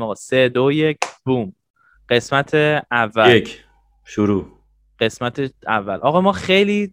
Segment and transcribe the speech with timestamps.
[0.00, 1.52] آقا سه دو یک بوم.
[2.08, 2.54] قسمت
[2.90, 3.34] اول.
[3.34, 3.64] یک.
[4.04, 4.46] شروع.
[5.00, 5.94] قسمت اول.
[5.94, 6.92] آقا ما خیلی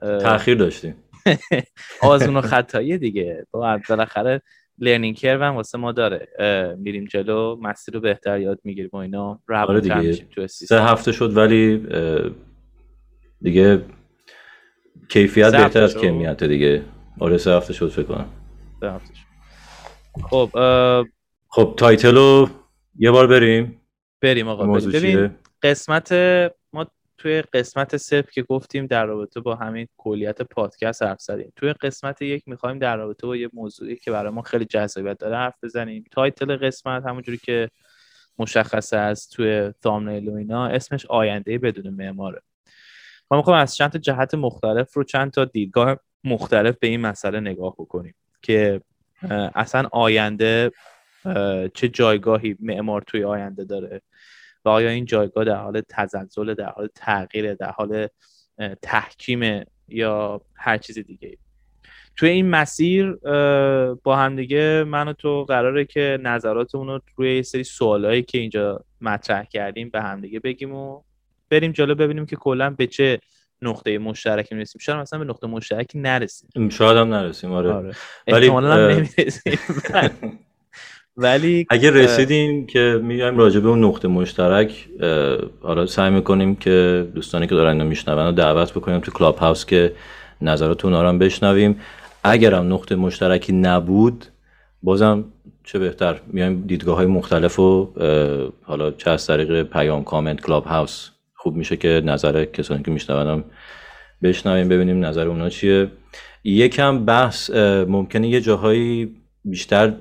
[0.00, 0.94] تاخیر داشتیم.
[2.02, 3.46] آزمون و خطایی دیگه.
[3.88, 4.42] بالاخره
[4.78, 6.28] لرنینگ کرو هم واسه ما داره.
[6.78, 7.56] میریم جلو.
[7.60, 9.40] مسیر رو بهتر یاد می‌گیریم و اینا.
[9.48, 10.46] آره دیگه.
[10.46, 11.86] سه هفته شد ولی
[13.42, 13.84] دیگه
[15.08, 16.82] کیفیت بهتر از کمیت دیگه.
[17.20, 18.28] آره سه هفته شد فکر کنم.
[18.80, 19.28] سه هفته شد.
[20.22, 20.50] خب
[21.50, 22.46] خب title و
[22.98, 23.80] یه بار بریم.
[24.20, 24.90] بریم آقا بریم.
[24.90, 25.30] ببین
[25.62, 26.12] قسمت
[26.72, 26.86] ما
[27.18, 31.52] توی قسمت صفر که گفتیم در رابطه با همین کلیت پادکست حرف زدیم.
[31.56, 35.36] توی قسمت یک می‌خوایم در رابطه با یه موضوعی که برای ما خیلی جذابیت داره
[35.36, 36.04] حرف بزنیم.
[36.10, 37.70] title قسمت همونجوری که
[38.38, 42.42] مشخصه از توی thumbnail و اینا اسمش آینده بدون معماره.
[43.30, 47.40] ما می‌خوایم از چند تا جهت مختلف رو چند تا دیدگاه مختلف به این مسئله
[47.40, 48.80] نگاه بکنیم که
[49.54, 50.70] اصلا آینده
[51.74, 54.02] چه جایگاهی معمار توی آینده داره.
[54.64, 58.08] و آیا این جایگاه در حال تزلزل در حال تغییر در حال
[58.82, 61.36] تحکیم یا هر چیز دیگه
[62.16, 63.12] توی این مسیر
[64.02, 68.84] با همدیگه من و تو قراره که نظراتمون رو روی یه سری سوالایی که اینجا
[69.00, 71.02] مطرح کردیم به همدیگه بگیم و
[71.50, 73.20] بریم جلو ببینیم که کلا به چه
[73.62, 74.80] نقطه مشترکی می‌رسیم.
[74.80, 76.68] شاید مثلا به نقطه مشترکی نرسیم.
[76.68, 77.94] شاید هم نرسیم آره, آره.
[78.26, 78.48] ولی
[81.18, 84.88] ولی اگه رسیدیم که میایم راجع به اون نقطه مشترک
[85.62, 89.92] حالا سعی می‌کنیم که دوستانی که دارن میشنون رو دعوت بکنیم تو کلاب هاوس که
[90.42, 91.80] نظرات اونا رو هم بشنویم.
[92.24, 94.24] اگرم نقطه مشترکی نبود
[94.82, 95.24] بازم
[95.64, 97.92] چه بهتر میایم دیدگاه های مختلف و
[98.62, 103.44] حالا چه از طریق پیام کامنت Clubhouse خوب میشه که نظر کسانی که میشنونم
[104.22, 105.88] بشنویم ببینیم نظر اونا چیه.
[106.44, 107.50] یکم بحث
[107.88, 109.92] ممکنه یه جاهایی بیشتر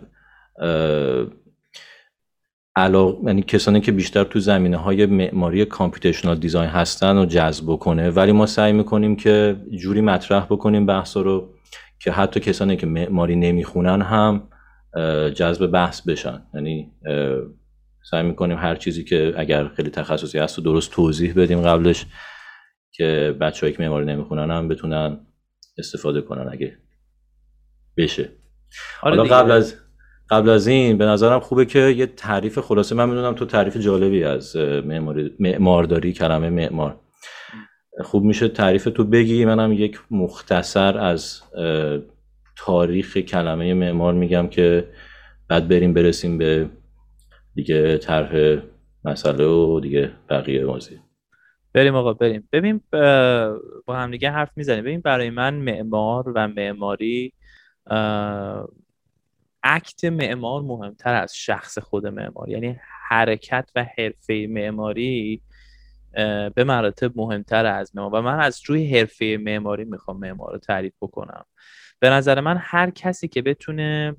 [2.76, 3.20] علاق...
[3.24, 8.32] یعنی کسانی که بیشتر تو زمینه های معماری computational design هستن و جذب کنه ولی
[8.32, 11.54] ما سعی می‌کنیم که جوری مطرح بکنیم بحث رو
[12.00, 14.48] که حتی کسانی که معماری نمی‌خونن هم
[15.30, 16.42] جذب بحث بشن.
[16.54, 16.92] یعنی
[18.12, 22.06] سعی می‌کنیم هر چیزی که اگر خیلی تخصصی هست و درست توضیح بدیم قبلش
[22.92, 25.18] که بچه‌ای که معماری نمی‌خونن هم بتونن
[25.78, 26.78] استفاده کنن اگه
[27.98, 28.30] بشه.
[29.02, 29.76] آره حالا قبل از
[30.30, 34.24] قبل از این به نظرم خوبه که یه تعریف خلاصه من می‌دونم تو تعریف جالبی
[34.24, 37.00] از معماری معمارداری کلمه معمار.
[38.04, 41.42] خوب میشه تعریف تو بگی منم یک مختصر از
[42.58, 44.88] تاریخ کلمه معمار میگم که
[45.48, 46.70] بعد بریم برسیم به
[47.56, 48.62] دیگه طرح
[49.06, 50.98] مسئله و دیگه بقیه موضوع
[51.74, 52.50] بریم آقا بریم.
[52.52, 52.82] ببین
[53.86, 54.84] با هم دیگه حرف می‌زنیم.
[54.84, 57.34] ببین برای من معمار و معماری
[59.70, 62.50] اکت معمار مهمتر از شخص خود معمار.
[62.50, 62.80] یعنی
[63.10, 65.42] حرکت و حرفه معماری
[66.56, 68.16] به مراتب مهمتر از معمار.
[68.16, 71.46] و من از روی حرفه معماری می‌خوام معمار رو تعریف بکنم.
[72.00, 74.16] به نظر من هر کسی که بتونه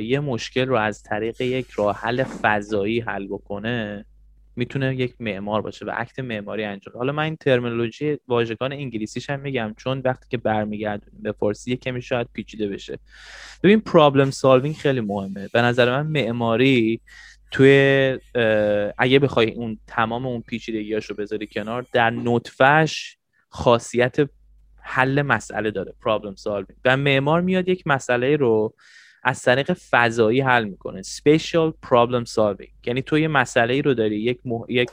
[0.00, 4.04] یه مشکل رو از طریق یک راه حل فضایی حل بکنه
[4.56, 9.40] می‌تونه یک معمار باشه و عکت معماری انجام حالا من این ترمینولوژی واژگان انگلیسیش هم
[9.40, 12.98] میگم چون وقتی که برمیگردونیم به فارسی کمی شاید پیچیده بشه.
[13.62, 15.48] ببین پرابلم سالوینگ خیلی مهمه.
[15.52, 17.00] به نظر من معماری
[17.50, 18.18] توی
[18.98, 23.16] اگه بخوای اون تمام اون پیچیدگیاش رو بذاری کنار در نطفهش
[23.48, 24.16] خاصیت
[24.82, 28.74] حل مسئله داره پرابلم سالوینگ و معمار میاد یک مسئله رو
[29.22, 31.02] از طریق فضایی حل می‌کنه.
[31.02, 32.70] Special problem solving.
[32.86, 34.90] یعنی تو یه مسئله رو داری یک, یک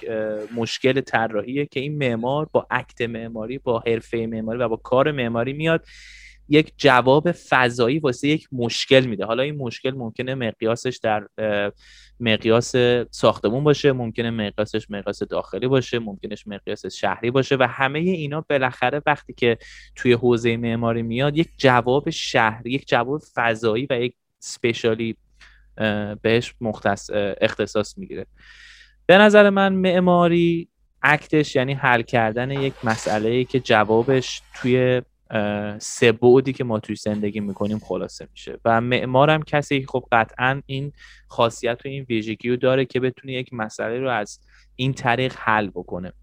[0.56, 5.54] مشکل طراحیه که این معمار با اکت معماری با حرفه معماری و با کار معماری
[5.54, 5.86] میاد
[6.50, 9.26] یک جواب فضایی واسه یک مشکل میده.
[9.26, 11.28] حالا این مشکل ممکنه مقیاسش در
[12.20, 12.76] مقیاس
[13.12, 19.02] ساختمون باشه ممکنه مقیاسش مقیاس داخلی باشه ممکنش مقیاس شهری باشه و همه اینا بالاخره
[19.06, 19.58] وقتی که
[19.96, 25.16] توی حوزه معماری میاد یک جواب شهری یک جواب فضایی و یک سپیشالی
[26.22, 27.10] بهش مختص
[27.42, 28.26] اختصاص می‌گیره.
[29.06, 30.68] به نظر من معماری
[31.02, 35.02] اکتش یعنی حل کردن یک مسئله ای که جوابش توی
[35.80, 38.60] سه بعدی که ما توی زندگی می‌کنیم خلاصه میشه.
[38.66, 40.94] و معمارم کسی خب قطعا این
[41.28, 44.40] خاصیت و این ویژگی رو داره که بتونه یک مسئله رو از
[44.76, 46.14] این طریق حل بکنه.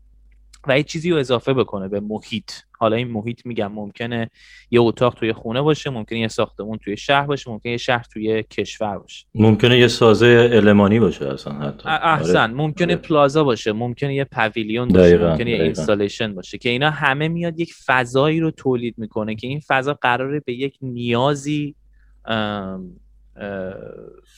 [0.68, 2.52] و یه چیزی رو اضافه بکنه به محیط.
[2.78, 4.30] حالا این محیط میگم ممکنه
[4.70, 8.42] یه اتاق توی خونه باشه ممکنه یه ساختمون توی شهر باشه ممکنه یه شهر توی
[8.42, 9.26] کشور باشه.
[9.34, 11.88] ممکنه یه سازه المانی باشه اصلا حتی.
[11.88, 12.52] احسن آره.
[12.52, 12.96] ممکنه آره.
[12.96, 17.74] پلازا باشه ممکنه یه پویلیون باشه ممکنه یه اینستالیشن باشه که اینا همه میاد یک
[17.86, 21.74] فضایی رو تولید می‌کنه که این فضا قراره به یک نیازی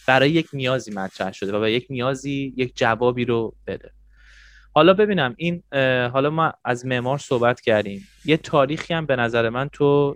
[0.06, 3.90] برای یک نیازی مطرح شده و یک نیازی یک جوابی رو بده.
[4.78, 5.62] حالا ببینم این
[6.12, 8.08] حالا ما از معمار صحبت کردیم.
[8.24, 10.14] یه تاریخی هم به نظر من تو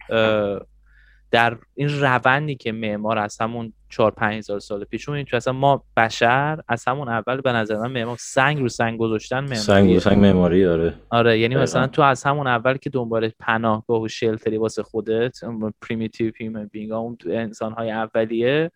[1.31, 5.85] در این روندی که معمار از همون 4 5000 سال پیش اون تو اصلا ما
[5.97, 10.01] بشر از همون اول به نظر من معمار سنگ رو سنگ گذاشتن معماری سنگ رو
[10.01, 10.95] سنگ معماری آره.
[11.11, 15.39] آره یعنی مثلا تو از همون اول که دنبال پناهگاه و shelter ی واسه خودت
[15.81, 18.71] primitive human being اون انسان های اولیه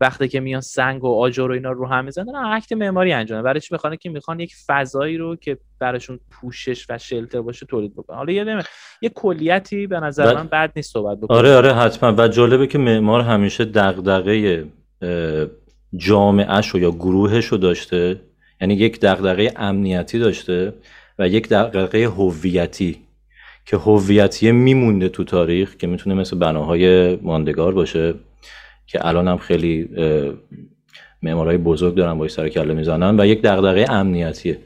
[0.00, 3.60] وقتی که میان سنگ و آجر و اینا رو هم می‌زنن act معماری انجام برای
[3.60, 8.16] چی می‌خوان که می‌خوان یک فضایی رو که براشون پوشش و shelter باشه تولید بکنن.
[8.16, 8.64] حالا یه
[9.02, 12.14] یه کلیتی به نظر من بد نیست صحبت بکنم آره آره حتما.
[12.18, 14.64] و جالبه که معمار همیشه دغدغه
[15.96, 18.20] جامعهش یا گروهش رو داشته.
[18.60, 20.74] یعنی یک دغدغه امنیتی داشته
[21.18, 22.98] و یک دغدغه هویتی
[23.66, 28.14] که هویتی میمونده تو تاریخ که می‌تونه مثل بناهای ماندگار باشه.
[28.90, 29.88] که الان هم خیلی
[31.22, 34.58] معمارای بزرگ دارن با سر کله می‌زنن و یک دغدغه امنیتیه.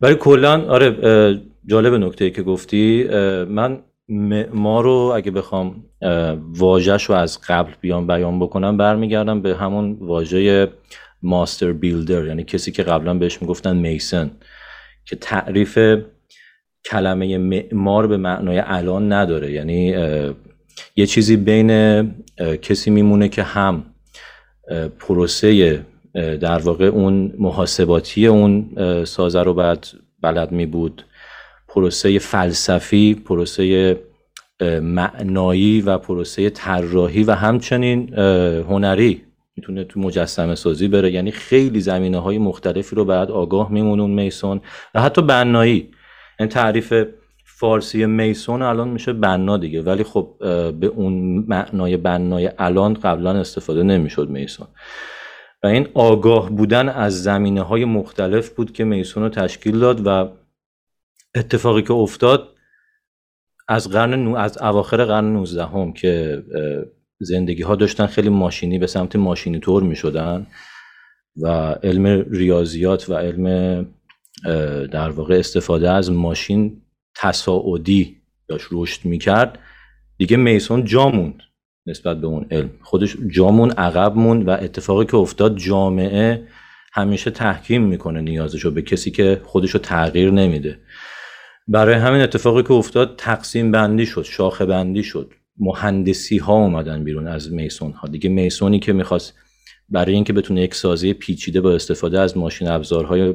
[0.00, 0.96] ولی کلا آره
[1.66, 3.04] جالب نکته که گفتی
[3.48, 3.78] من
[4.08, 5.84] معمار رو اگه بخوام
[6.58, 10.68] واژهش رو از قبل بیان بیان بکنم برمیگردم به همون واژه
[11.22, 14.30] ماستر بیلدر یعنی کسی که قبلا بهش می‌گفتن میسن
[15.04, 15.78] که تعریف
[16.90, 19.52] کلمه معمار به معنای الان نداره.
[19.52, 19.94] یعنی
[20.96, 21.70] یه چیزی بین
[22.62, 23.84] کسی میمونه که هم
[24.98, 25.80] پروسه
[26.14, 28.70] در واقع اون محاسباتی اون
[29.04, 29.86] سازه رو بعد
[30.22, 31.04] بلد می بود
[31.68, 33.96] پروسه فلسفی پروسه
[34.82, 38.14] معنایی و پروسه طراحی و همچنین
[38.68, 39.22] هنری
[39.56, 41.12] می‌تونه تو مجسمه سازی بره.
[41.12, 44.60] یعنی خیلی زمینه های مختلفی رو بعد آگاه میمونون میسون
[44.94, 45.90] و حتی بنایی.
[46.40, 46.94] این تعریف
[47.58, 49.82] فارسی میسون الان میشه بنا دیگه.
[49.82, 50.36] ولی خب
[50.80, 54.66] به اون معنای بنای الان قبلا استفاده نمی‌شد میسون.
[55.62, 60.28] و این آگاه بودن از زمینه های مختلف بود که میسون رو تشکیل داد و
[61.34, 62.48] اتفاقی که افتاد
[63.68, 66.42] از قرن از اواخر قرن 19 هم که
[67.20, 70.46] زندگی ها داشتن خیلی ماشینی به سمت ماشینی طور می شدن
[71.42, 71.48] و
[71.82, 73.86] علم ریاضیات و علم
[74.92, 76.82] در واقع استفاده از ماشین
[77.16, 78.16] تصاعدی
[78.48, 79.58] داشت رشد می‌کرد.
[80.18, 81.42] دیگه میسون جا موند
[81.86, 82.70] نسبت به اون علم.
[82.82, 86.48] خودش جامون عقب موند و اتفاقی که افتاد جامعه
[86.92, 90.78] همیشه تحکیم می‌کنه نیازشو به کسی که خودشو تغییر نمیده.
[91.68, 95.32] برای همین اتفاقی که افتاد تقسیم بندی شد شاخه بندی شد.
[95.58, 99.34] مهندسی ها اومدن بیرون از میسون ها دیگه میسونی که می‌خواست
[99.88, 103.34] برای اینکه بتونه یک سازی پیچیده با استفاده از ماشین ابزارهای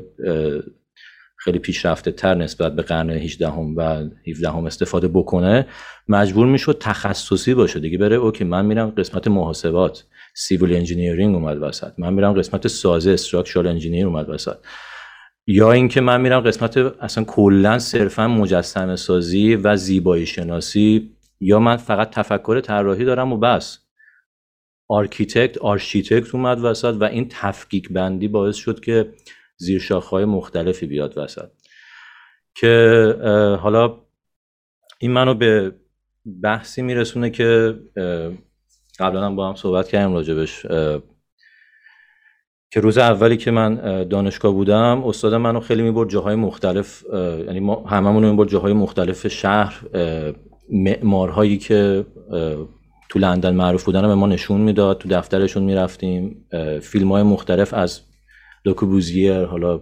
[1.44, 5.68] خیلی پیشرفته تر نسبت به قرن 18 هم و 17 هم استفاده بکنه
[6.08, 7.80] مجبور می‌شد تخصصی باشه.
[7.80, 10.04] دیگه بره okay من میرم قسمت محاسبات
[10.36, 11.92] civil engineering اومد وسط.
[11.98, 14.58] من میرم قسمت سازه structural engineer اومد وسط.
[15.48, 21.78] یا اینکه من میرم قسمت اصلا کلا صرفا مجسمه سازی و زیبایی شناسی یا من
[21.78, 23.80] فقط تفکر طراحی دارم و بس.
[24.90, 29.14] architect آرشیتکت اومد وسط و این تفکیک بندی باعث شد که
[29.62, 31.50] زیر های مختلفی بیاد وسط.
[32.56, 33.98] که حالا
[35.00, 35.76] این منو به
[36.44, 37.80] بحثی میرسونه که
[39.00, 40.66] قبلا هم با هم صحبت کردیم راجبش
[42.72, 47.04] که روز اولی که من دانشگاه بودم استاد منو خیلی می‌برد جاهای مختلف
[47.48, 49.82] یعنی ما هممون می‌برد جاهای مختلف شهر
[50.70, 52.06] معمارهایی که
[53.10, 56.46] تو لندن معروف بودن به ما نشون می‌داد تو دفترشون می‌رفتیم
[56.82, 58.11] فیلم های مختلف از
[58.66, 59.82] لوکوبوزیر حالا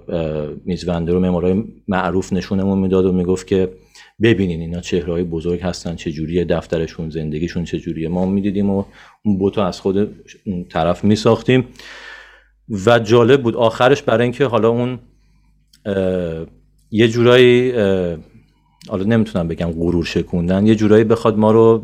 [0.66, 3.70] میزونده رو معمارای معروف نشونمون می‌داد و می‌گفت که
[4.22, 8.10] ببینین اینا چهرهای بزرگ هستن چجوریه دفترشون زندگیشون چجوریه.
[8.10, 8.84] ما می‌دیدیم و
[9.26, 9.98] اون بوتو از خود
[10.46, 11.66] اون طرف میساختیم.
[12.86, 15.00] و جالب بود آخرش برای اینکه حالا اون
[16.92, 17.72] یه جورایی
[18.90, 21.84] حالا نمی‌تونم بگم غرور شکوندن یه جورایی بخواد ما رو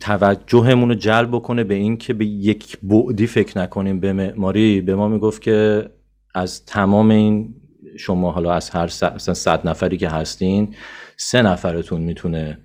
[0.00, 4.00] توجهمون رو جلب بکنه به این که به یک بعدی فکر نکنیم.
[4.00, 5.90] به معماری به ما می‌گفت که
[6.34, 7.54] از تمام این
[7.98, 10.74] شما حالا از هر صد نفری که هستین
[11.16, 12.58] سه نفرتون می‌تونه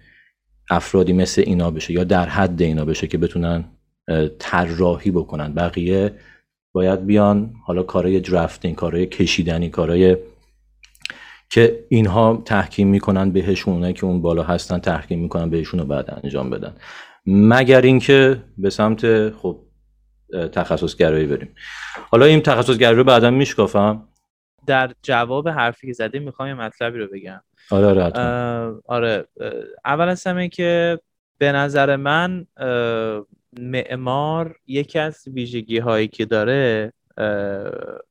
[0.69, 3.65] افرادی مثل اینا بشه یا در حد اینا بشه که بتونن
[4.39, 5.53] طراحی بکنن.
[5.53, 6.13] بقیه
[6.73, 10.17] باید بیان حالا کارهای درافتینگ کارهای کشیدنی کارهای
[11.49, 16.49] که اینها تحکیم می‌کنن بهشون که اون بالا هستن تحکیم می‌کنن بهشون رو بعد انجام
[16.49, 16.73] بدن.
[17.27, 19.59] مگر اینکه به سمت خب
[20.51, 21.55] تخصصگرایی بریم.
[22.09, 24.07] حالا این تخصصگرایی رو بعدا میشکافم.
[24.67, 27.41] در جواب حرفی که زدی می‌خوام یه مطلبی رو بگم.
[27.71, 28.11] آره آره
[28.85, 29.27] آره
[29.85, 30.99] اول از همه که
[31.37, 32.45] به نظر من
[33.59, 36.93] معمار یکی از ویژگی هایی که داره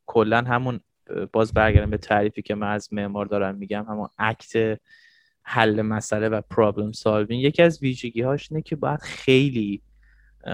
[0.06, 0.80] کلا همون
[1.32, 4.80] باز برگردم به تعریفی که من از معمار دارم میگم همون اکت
[5.48, 9.82] حل مسئله و پرابلم سالوینگ یکی از ویژگی هاش اینه که باید خیلی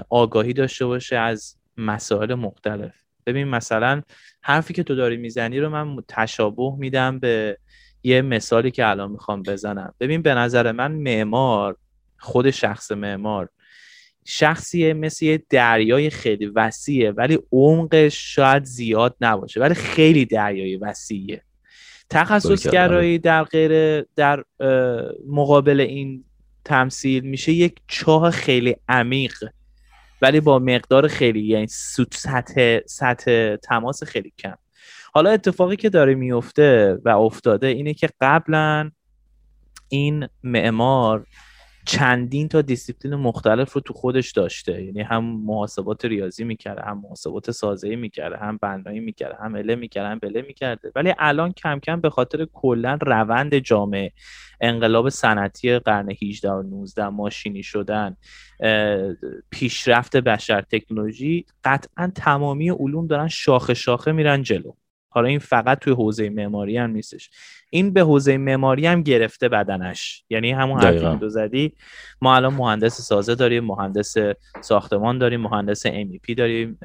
[0.09, 2.95] آگاهی داشته باشه از مسائل مختلف.
[3.27, 4.03] ببین مثلا
[4.41, 7.59] حرفی که تو داری می‌زنی رو من تشابه میدم به
[8.03, 9.95] یه مثالی که الان می‌خوام بزنم.
[10.01, 11.77] ببین به نظر من معمار
[12.19, 13.49] خود شخص معمار
[14.25, 21.43] شخصیه مثل یه دریای خیلی وسیعه ولی عمقش شاید زیاد نباشه ولی خیلی دریای وسیعه.
[22.13, 24.45] تخصصگرایی در غیر در
[25.29, 26.25] مقابل این
[26.65, 29.35] تمثیل میشه یک چاه خیلی عمیق
[30.23, 31.67] ولی با مقدار خیلی یعنی
[32.13, 34.55] سطح سطح تماس خیلی کم.
[35.15, 38.91] حالا اتفاقی که داره میفته و افتاده اینه که قبلا
[39.89, 41.27] این معمار
[41.87, 44.83] چندین تا دیسیپلین مختلف رو تو خودش داشته.
[44.85, 50.09] یعنی هم محاسبات ریاضی می‌کرده هم محاسبات سازه‌ای می‌کرده هم بنایی می‌کرده هم اله می‌کرده
[50.09, 50.93] هم بله می‌کرده.
[50.97, 54.13] ولی الان کم کم به خاطر کلا روند جامعه
[54.61, 58.17] انقلاب صنعتی قرن 18 و 19 ماشینی شدن
[59.51, 64.73] پیشرفت بشر تکنولوژی قطعا تمامی علوم دارن شاخه شاخه میرن جلو.
[65.13, 67.31] حالا این فقط توی حوزه معماری هم نیستش.
[67.71, 70.25] این به حوزه معماری هم گرفته بدنش.
[70.31, 71.73] یعنی همون حرفی که تو زدی
[72.21, 74.15] ما الان مهندس سازه داریم مهندس
[74.61, 75.87] ساختمان داریم مهندس
[76.23, 76.79] پی داریم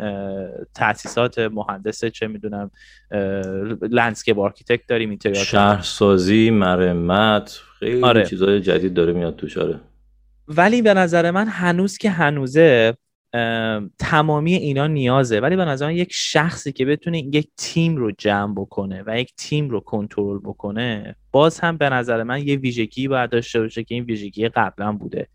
[0.75, 2.71] تاسیسات مهندس چه می‌دونم
[3.81, 8.25] landscape architect داریم interior شهرسازی مرمت خیلی آره.
[8.25, 9.79] چیزای جدید داره میاد توش آره.
[10.47, 12.97] ولی به نظر من هنوز که هنوزه
[13.99, 15.39] تمامی اینا نیازه.
[15.39, 19.69] ولی به نظر یک شخصی که بتونه یک تیم رو جمع بکنه و یک تیم
[19.69, 24.03] رو کنترل بکنه باز هم به نظر من یه ویژگی باید داشته باشه که این
[24.03, 25.27] ویژگی قبلا بوده.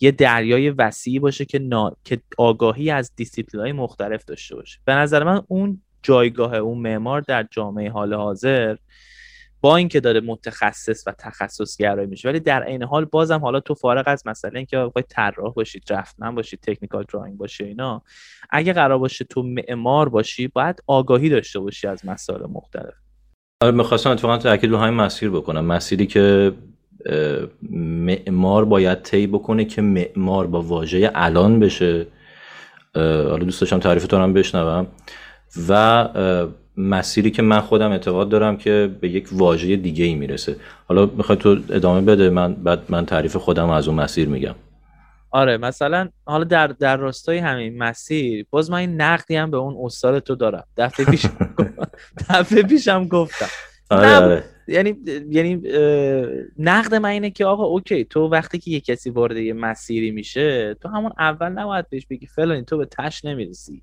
[0.00, 1.96] یه دریای وسیعی باشه که, نا...
[2.04, 4.78] که آگاهی از دیسیپلین های مختلف داشته باشه.
[4.84, 8.76] به نظر من اون جایگاه اون معمار در جامعه حال حاضر
[9.60, 12.28] با اینکه داره متخصص و تخصص گرایی میشه.
[12.28, 15.80] ولی در عین حال بازم حالا تو فارغ از مسئله اینکه بخوای طراح باشی
[16.18, 18.02] من باشی تکنیکال دراینگ باشی اینا
[18.50, 22.94] اگه قرار باشه تو معمار باشی باید آگاهی داشته باشی از مسائل مختلف.
[23.62, 25.64] آره می‌خواستم اتفاقا تاکید رو همین مسیر بکنم.
[25.64, 26.52] مسیری که
[27.70, 32.06] معمار باید طی بکنه که معمار با واژه الان بشه.
[32.94, 34.86] حالا دوست داشتم تعریف تو هم بشنوم.
[35.68, 36.08] و
[36.76, 40.56] مسیری که من خودم اعتقاد دارم که به یک واژه دیگه ای می‌رسه.
[40.88, 44.54] حالا می‌خوای تو ادامه بده من بعد من تعریف خودم از اون مسیر میگم.
[45.30, 49.76] آره مثلا حالا در در راستای همین مسیر باز من این نقدی هم به اون
[49.84, 50.64] استاد تو دارم.
[50.76, 51.26] دفعه پیش
[52.30, 53.48] دفعه پیشم گفتم.
[53.90, 54.44] آره آره.
[54.68, 54.96] یعنی
[55.30, 55.62] یعنی
[56.58, 60.74] نقد من اینه که آقا اوکی تو وقتی که یه کسی وارد یه مسیری میشه
[60.74, 63.82] تو همون اول نباید بهش بگی فلانی تو به تش نمی‌رسی.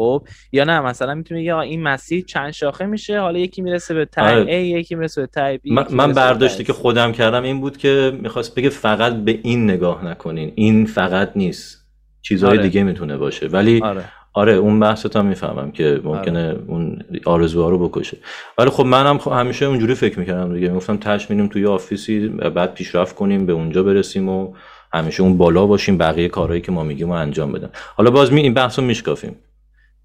[0.00, 4.04] خب یا نه؟ مثلا می‌تونی بگی این مسیر چند شاخه میشه؟ حالا یکی می‌رسه به
[4.04, 4.44] تای آره.
[4.44, 8.18] A یکی می‌رسه به تای B من, من برداشتی که خودم کردم این بود که
[8.22, 10.52] می‌خواست بگه فقط به این نگاه نکنین.
[10.54, 11.86] این فقط نیست.
[12.22, 12.62] چیزهای آره.
[12.62, 13.46] دیگه می‌تونه باشه.
[13.46, 14.04] ولی آره.
[14.32, 16.58] آره اون بحثت هم می‌فهمم که ممکنه آره.
[16.66, 18.16] اون آرزوها رو بکشه.
[18.58, 20.68] ولی خب منم خب همیشه اونجوری فکر می‌کردم دیگه.
[20.68, 24.54] می‌گفتم تش میریم توی آفیسی بعد پیشرفت کنیم به اونجا برسیم و
[24.92, 27.70] همیشه اون بالا باشیم بقیه کارهایی که ما میگیم و انجام بدن.
[27.96, 29.36] حالا باز می این بحث رو میشکافیم.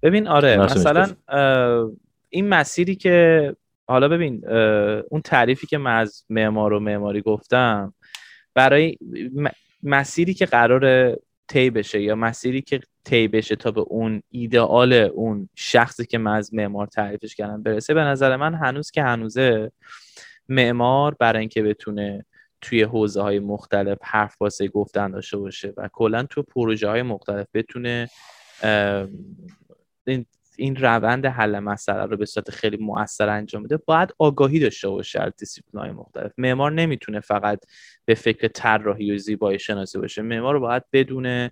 [0.06, 1.06] ببین آره مثلا
[2.28, 3.56] این مسیری که
[3.88, 4.48] حالا ببین
[5.10, 7.94] اون تعریفی که من از معمار و معماری گفتم
[8.54, 8.98] برای
[9.82, 11.16] مسیری که قرار
[11.48, 16.36] طی بشه یا مسیری که طی بشه تا به اون ایدئال اون شخصی که من
[16.36, 19.72] از معمار تعریفش کردم برسه به نظر من هنوز که هنوزه
[20.48, 22.24] معمار برای اینکه بتونه
[22.60, 27.46] توی حوزه های مختلف حرف واسه گفتن داشته باشه و کلا تو پروژه های مختلف
[27.54, 28.08] بتونه
[30.06, 30.26] این
[30.58, 35.20] این روند حل مسئله رو به صورت خیلی مؤثر انجام بده باید آگاهی داشته باشه
[35.20, 36.32] از دیسیپلین های مختلف.
[36.38, 37.64] معمار نمی‌تونه فقط
[38.04, 40.22] به فکر طراحی و زیبایی شناسی باشه.
[40.22, 41.50] معمار باید بدون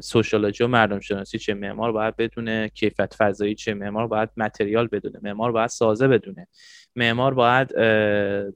[0.00, 5.18] sociology و مردم شناسی چه معمار باید بدونه کیفیت فضایی چه معمار باید material بدونه.
[5.22, 6.48] معمار باید سازه بدونه.
[6.96, 7.74] معمار باید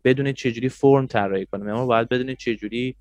[0.04, 1.64] بدونه چجوری فرم طراحی کنه.
[1.64, 2.96] معمار باید بدونه چجوری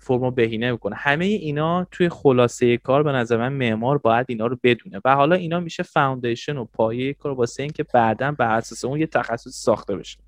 [0.00, 4.58] فرمو بهینه می‌کنه همه اینا توی خلاصه کار به نظر من معمار باید اینا رو
[4.62, 5.00] بدونه.
[5.04, 9.06] و حالا اینا میشه foundation و پایه کار واسه اینکه بعدا بر اساس اون یه
[9.06, 10.18] تخصص ساخته بشه.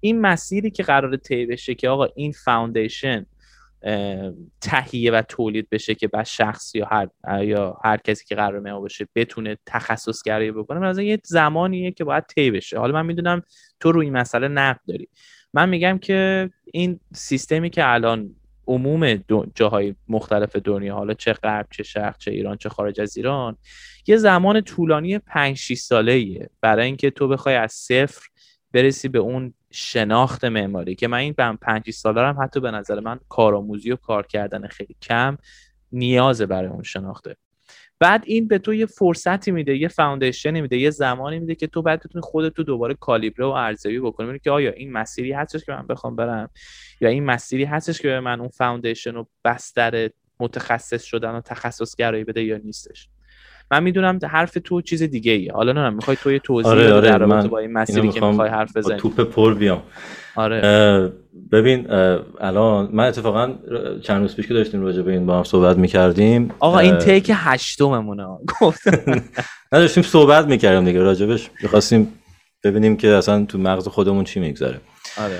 [0.00, 3.26] این مسیری که قرار طی بشه که آقا این foundation
[4.60, 7.08] تهیه و تولید بشه که بعد شخص یا هر
[7.44, 12.04] یا هر کسی که قرار معمار باشه بتونه تخصص گرایی بکنه مثلا یه زمانیه که
[12.04, 12.78] باید طی بشه.
[12.78, 13.42] حالا من می‌دونم
[13.80, 15.08] تو روی این مسئله نقد داری.
[15.54, 18.34] من میگم که این سیستمی که الان
[18.66, 23.56] عموم جاهای مختلف دنیا حالا چه غرب چه شرق چه ایران چه خارج از ایران
[24.06, 28.28] یه زمان طولانی 5 6 ساله ایه برای اینکه تو بخوای از صفر
[28.72, 33.00] برسی به اون شناخت معماری که من این 5 6 ساله هم حتی به نظر
[33.00, 35.36] من کارآموزی و کار کردن خیلی کم
[35.92, 37.36] نیازه برای اون شناخته.
[38.02, 41.82] بعد این به تو یه فرصتی میده یه فاوندیشنی میده یه زمانی میده که تو
[41.82, 44.38] بعد بتونی خودت تو دوباره کالیبره و ارزیابی بکنی.
[44.38, 46.50] که آیا این مسیری هستش که من بخوام برم
[47.00, 52.24] یا این مسیری هستش که به من اون فاوندیشن و بستر متخصص شدن و تخصصگرایی
[52.24, 53.08] بده یا نیستش.
[53.72, 57.08] من می‌دونم حرف تو چیز دیگه ایه حالا نه می‌خوای تو یه توضیح آره آره
[57.08, 58.98] در رابطه با این مسیری که می‌خوای حرف بزنی.
[58.98, 59.82] توپ پر بیام.
[60.36, 61.12] آره.
[61.52, 61.90] ببین
[62.40, 63.54] الان من اتفاقا
[64.02, 67.30] چند روز پیش که داشتیم راجع به این با هم صحبت می‌کردیم آقا این تیک
[67.34, 68.26] هشتممونه.
[69.72, 71.50] نه داشتیم صحبت می‌کردیم دیگه راجبش.
[71.62, 72.12] می‌خواستیم
[72.64, 74.80] ببینیم که اصلا تو مغز خودمون چی میگذره.
[75.18, 75.38] آره.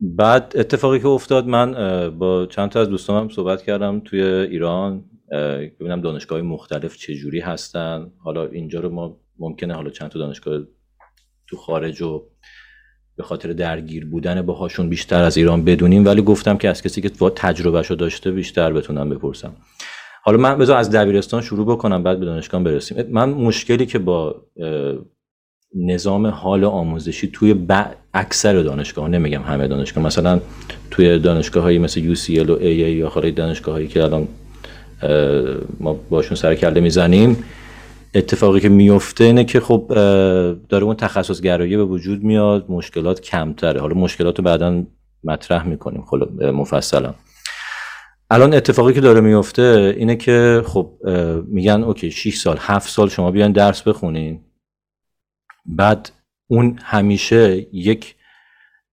[0.00, 1.74] بعد اتفاقی که افتاد من
[2.18, 5.04] با چند تا از دوستانم صحبت کردم توی ایران.
[5.80, 8.10] ببینم دانشگاه مختلف چجوری هستن.
[8.18, 10.60] حالا اینجا رو ما ممکنه حالا چند تا دانشگاه
[11.46, 12.22] تو خارج و
[13.16, 16.04] به خاطر درگیر بودن باهاشون بیشتر از ایران بدونیم.
[16.06, 19.56] ولی گفتم که از کسی که تجربهش رو داشته بیشتر بتونم بپرسم.
[20.22, 23.06] حالا من بذار از دبیرستان شروع بکنم بعد به دانشگاه برسیم.
[23.10, 24.42] من مشکلی که با
[25.74, 27.66] نظام حال آموزشی توی
[28.14, 30.40] اکثر دانشگاه نمیگم همه دانشگاه مثلا
[30.90, 34.28] توی دانشگاه هایی مثل UCL و AA یا خارج دانشگاه هایی که الان
[35.80, 37.44] ما باشون سر کله می‌زنیم.
[38.14, 39.84] اتفاقی که میفته اینه که خب
[40.68, 43.80] داره اون تخصص گرایی به وجود میاد مشکلات کمتره.
[43.80, 44.84] حالا مشکلات رو بعدا
[45.24, 46.02] مطرح می‌کنیم.
[46.02, 47.14] خب مفصلا.
[48.30, 50.92] الان اتفاقی که داره میفته اینه که خب
[51.46, 54.40] میگن اوکی 6 سال 7 سال شما بیان درس بخونین.
[55.66, 56.10] بعد
[56.46, 58.14] اون همیشه یک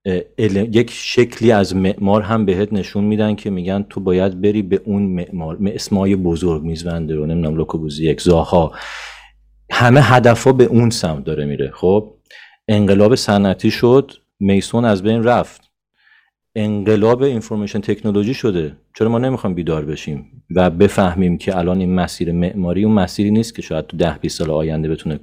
[0.05, 5.03] یک شکلی از معمار هم بهت نشون میدن که میگن تو باید بری به اون
[5.03, 8.71] معمار اسمای بزرگ میزونده رو نمی‌دونم لوکوبوزی یک زاها.
[9.71, 11.71] همه هدفها به اون سمت داره میره.
[11.73, 12.13] خب؟
[12.67, 15.61] انقلاب صنعتی شد میسون از بین رفت.
[16.55, 18.77] انقلاب اینفورمیشن تکنولوژی شده.
[18.97, 23.55] چرا ما نمی‌خوایم بیدار بشیم و بفهمیم که الان این مسیر معماری اون مسیری نیست
[23.55, 25.19] که شاید تو ده 20 سال آینده بتونه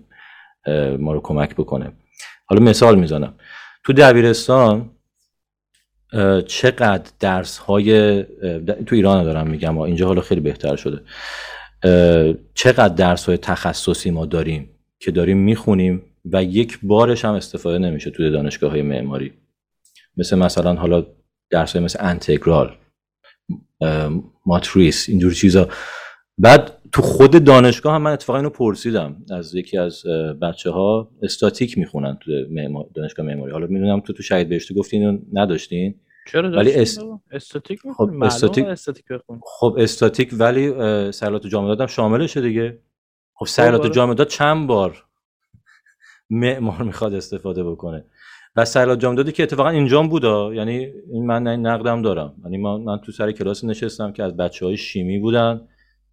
[0.99, 1.93] ما رو کمک بکنه؟
[2.47, 3.35] حالا مثال می‌زنم.
[3.85, 4.91] تو دبیرستان
[6.47, 8.23] چقدر درس های
[8.87, 11.01] تو ایران دارم میگم اینجا حالا خیلی بهتر شده.
[12.55, 18.11] چقدر درس های تخصصی ما داریم که داریم می‌خونیم و یک بارش هم استفاده نمیشه
[18.11, 19.33] توی دانشگاه های معماری.
[20.17, 21.07] مثل مثلا حالا
[21.51, 22.77] درس های مثل انتگرال
[24.47, 25.69] ماتریس اینجور چیزا.
[26.39, 29.17] بعد تو خود دانشگاه هم من اتفاقا اینو پرسیدم.
[29.31, 30.03] از یکی از
[30.43, 32.31] بچه ها استاتیک می‌خونن تو
[32.95, 33.53] دانشگاه معماری.
[33.53, 35.95] حالا می‌دونم تو تو شهید بهشتی گفتی اینو نداشتین.
[36.33, 37.01] چرا ولی است...
[37.31, 40.73] استاتیک خب استاتیک استاتیک بخون خب استاتیک ولی
[41.13, 42.79] سیالات جامداد هم شاملشه دیگه.
[43.35, 43.93] خب سیالات.
[43.93, 45.05] جامداد چند بار
[46.31, 48.05] معمار می‌خواد استفاده بکنه.
[48.57, 50.55] و سیالات جامدادی که اتفاقا اینجام بودا.
[50.55, 50.93] یعنی
[51.27, 52.35] من نقدم دارم.
[52.45, 55.69] یعنی من, من تو سر کلاس نشستم که از بچه های شیمی بودن.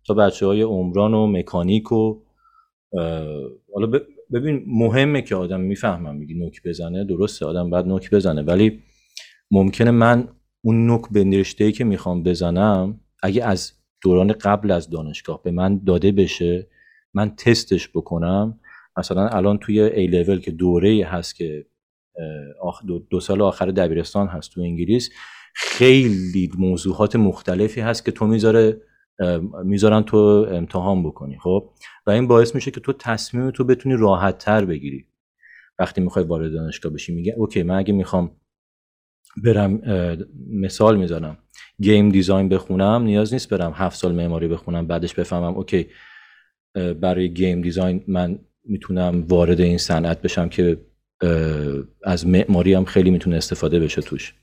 [0.07, 2.21] تا بچه های عمران و مکانیک و
[3.73, 3.99] حالا
[4.33, 8.83] ببین مهمه که آدم می‌فهمم میگی نوک بزنه درسته آدم بعد نوک بزنه ولی
[9.51, 10.27] ممکنه من
[10.61, 15.83] اون نوک به ای که می‌خوام بزنم اگه از دوران قبل از دانشگاه به من
[15.83, 16.67] داده بشه
[17.13, 18.59] من تستش بکنم.
[18.97, 21.65] مثلا الان توی ای لول که دوره هست که
[22.87, 25.09] دو, دو سال آخر دبیرستان هست تو انگلیس
[25.55, 28.81] خیلی موضوعات مختلفی هست که تو می‌ذاره
[29.63, 31.69] می‌ذارن تو امتحان بکنی خب؟
[32.07, 35.05] و این باعث میشه که تو تصمیم تو بتونی راحت تر بگیری.
[35.79, 38.31] وقتی می‌خوای وارد دانشگاه بشی میگه okay من اگه می‌خوام
[39.43, 39.81] برم
[40.49, 41.37] مثال می‌زنم.
[41.81, 45.87] game design بخونم نیاز نیست برم هفت سال معماری بخونم بعدش بفهمم okay
[47.01, 50.77] برای game design من می‌تونم وارد این صنعت بشم که
[52.03, 54.33] از معماری هم خیلی می‌تونه استفاده بشه توش.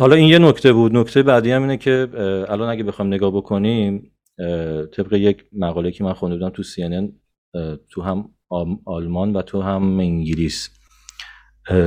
[0.00, 0.96] حالا این یه نکته بود.
[0.96, 2.08] نکته بعدی هم اینه که
[2.48, 4.12] الان اگه بخوام نگاه بکنیم
[4.92, 7.12] طبق یک مقاله که من خونده بودم تو CNN
[7.90, 8.30] تو هم
[8.86, 10.70] آلمان و تو هم انگلیس.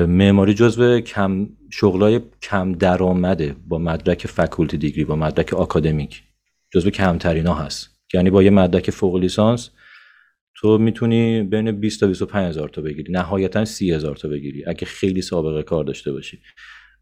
[0.08, 6.24] معماری جزو کم شغلای کم درآمده با مدرک فکولتی دیگری با مدرک آکادمیک.
[6.74, 7.90] جزو کمترین ها هست.
[8.14, 9.70] یعنی با یه مدرک فوق لیسانس
[10.56, 13.14] تو می‌تونی بین 20 تا 25 هزار تا بگیری.
[13.14, 16.40] نهایتا 30 هزار تا بگیری اگه خیلی سابقه کار داشته باشی.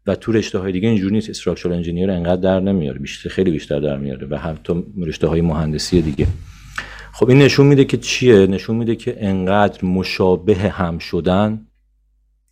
[0.06, 1.30] و تو رشته های دیگه اینجوری نیست.
[1.30, 6.02] استراکچرال انجینیر انقدر در نمیاره بیشتر خیلی بیشتر در میاره و حتی رشته های مهندسی
[6.02, 6.26] دیگه.
[7.12, 11.66] خب این نشون میده که چیه؟ نشون میده که انقدر مشابه هم شدن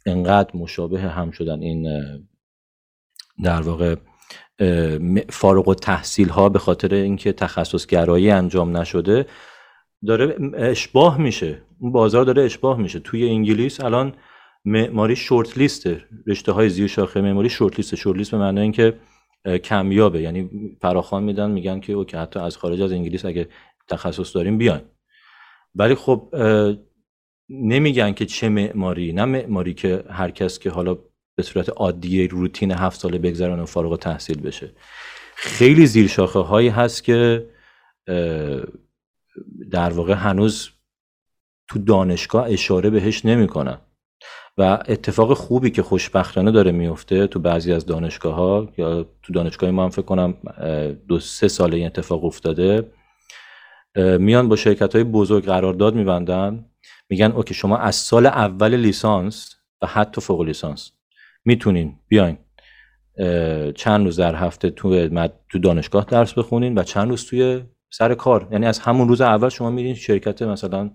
[0.07, 1.89] انقدر مشابه هم شدن این
[3.45, 3.97] در واقع
[5.31, 9.27] فارغ و تحصیل ها به خاطر اینکه تخصص گرایی انجام نشده
[10.07, 11.63] داره اشباه میشه.
[11.79, 12.99] اون بازار داره اشباه میشه.
[12.99, 14.15] توی انگلیس الان
[14.65, 18.99] معماری شورت لیسته رشته های زیر شاخه معماری شورت لیسته شورت لیست به معنی اینکه
[19.65, 20.21] کمیابه.
[20.23, 23.49] یعنی فراخوان میدن میگن که اوکی حتی از خارج از انگلیس اگه
[23.89, 24.81] تخصص داریم بیاین.
[25.75, 26.35] ولی خب
[27.49, 29.13] نمیگن که چه معماری.
[29.13, 30.99] نه معماری که هر کس که حالا
[31.37, 34.73] به صورت عادی روتین هفت ساله بگذرن و فارغ تحصیل بشه.
[35.35, 37.47] خیلی زیر شاخه هایی هست که
[39.71, 40.71] در واقع هنوز
[41.69, 43.79] تو دانشگاه اشاره بهش نمی‌کنن.
[44.59, 49.71] و اتفاق خوبی که خوشبختانه داره میفته تو بعضی از دانشگاه ها یا تو دانشگاه
[49.71, 50.35] ما هم فکر کنم
[51.09, 52.93] دو سه ساله این اتفاق افتاده
[53.97, 56.65] میان با شرکت های بزرگ قرارداد میبندن
[57.09, 60.93] میگن اوکی شما از سال اول لیسانس و حتی فوق لیسانس
[61.45, 62.39] می‌تونین بیاین
[63.75, 65.09] چند روز در هفته تو
[65.49, 68.49] تو دانشگاه درس بخونین و چند روز توی سر کار.
[68.53, 70.91] یعنی از همون روز اول شما میرین شرکت مثلا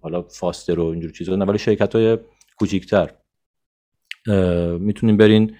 [0.00, 2.18] حالا فاستر و اینجور چیزا نه ولی شرکت های
[2.62, 3.10] کوچیکتر.
[4.78, 5.56] می‌تونین برین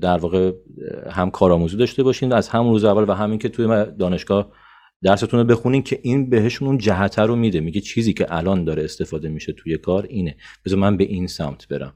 [0.00, 0.52] در واقع
[1.10, 3.66] هم کارآموزی داشته باشین از همون روز اول و همین که توی
[3.98, 4.52] دانشگاه
[5.02, 7.60] درستون رو بخونین که این بهشون اون جهته رو میده.
[7.60, 10.36] میگه چیزی که الان داره استفاده میشه توی کار اینه.
[10.64, 11.94] بذار من به این سمت برم.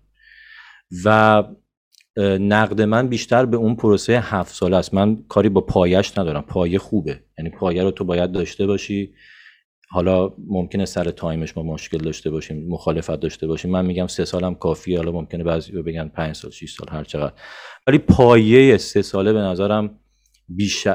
[1.04, 1.44] و
[2.38, 4.94] نقد من بیشتر به اون پروسه هفت ساله است.
[4.94, 6.42] من کاری با پایش ندارم.
[6.42, 7.20] پایه خوبه.
[7.38, 9.14] یعنی پایه رو تو باید داشته باشی.
[9.92, 13.70] حالا ممکنه سر time ش ما مشکل داشته باشیم مخالفت داشته باشیم.
[13.70, 14.98] من میگم سه سالم کافیه.
[14.98, 17.32] حالا ممکنه بعضی بگن پنج سال 6 سال هر چقدر.
[17.86, 19.98] ولی پایه سه ساله به نظرم
[20.48, 20.86] بیش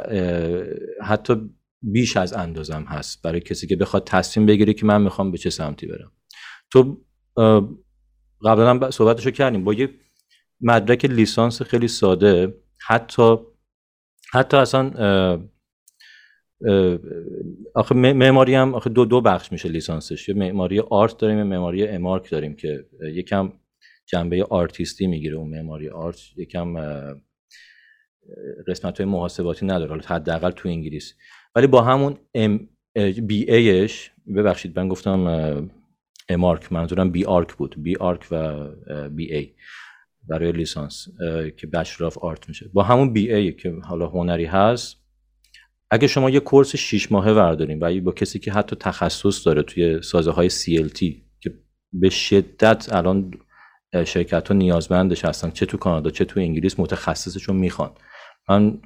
[1.03, 1.49] حتی
[1.81, 5.49] بیش از اندازم هست برای کسی که بخواد تصمیم بگیره که من می‌خوام به چه
[5.49, 6.11] سمتی برم.
[6.71, 7.01] تو
[8.45, 9.63] قبلا هم صحبتشو کردیم.
[9.63, 9.89] با یه
[10.61, 12.53] مدرک لیسانس خیلی ساده
[12.87, 13.37] حتی
[14.33, 14.89] حتی اصلا
[17.75, 20.29] آخه معماری هم آخه دو دو بخش میشه لیسانسش.
[20.29, 23.53] یه معماری آرت داریم یه معماری امارک داریم که یکم
[24.05, 26.19] جنبه آرتیستی می‌گیره اون معماری آرت.
[26.37, 26.73] یکم
[28.67, 29.89] قسمت های محاسباتی نداره.
[29.89, 31.13] حالا حداقل تو انگلیس.
[31.55, 32.17] ولی با همون
[33.27, 35.69] BA ش ببخشید من گفتم
[36.29, 36.71] MArch.
[36.71, 37.75] منظورم BArch بود.
[37.83, 38.67] BArch و
[39.09, 39.53] BA
[40.27, 41.07] برای لیسانس
[41.57, 42.69] که Bachelor of Art میشه.
[42.73, 45.04] با همون BA که حالا هنری هست
[45.95, 50.01] اگه شما یه course 6 ماهه ورداریم و با کسی که حتی تخصص داره توی
[50.01, 50.99] سازه های CLT
[51.39, 51.53] که
[51.93, 53.31] به شدت الان
[54.05, 57.91] شرکت ها نیازمندش هستن چه تو کانادا چه تو انگلیس متخصصشون می‌خوان.
[58.49, 58.77] من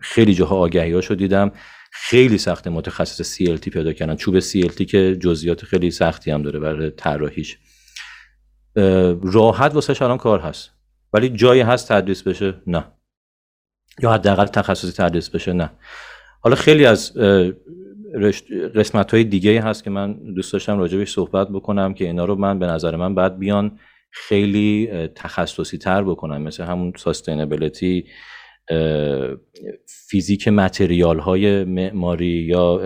[0.00, 1.52] خیلی جاها آگهی هاشو دیدم
[1.92, 4.16] خیلی سخت متخصص CLT پیدا کردن.
[4.16, 7.58] چوب CLT که جزئیات خیلی سختی هم داره برای طراحیش.
[9.22, 10.70] راحت واسه الان کار هست.
[11.12, 12.84] ولی جایی هست تدریس بشه؟ نه.
[14.02, 15.70] یا حداقل تخصصی تدریس بشه؟ نه.
[16.44, 17.12] حالا خیلی از
[18.74, 22.58] قسمت های دیگه هست که من دوست داشتم راجبش صحبت بکنم که اینا رو من
[22.58, 23.78] به نظر من بعد بیان
[24.10, 26.42] خیلی تخصصی تر بکنم.
[26.42, 28.04] مثل همون ساستینبلیتی
[30.08, 32.80] فیزیک material های معماری یا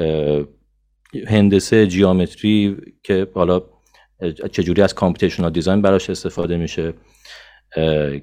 [1.26, 3.62] هندسه geometry که حالا
[4.52, 6.94] چجوری از computational design براش استفاده میشه.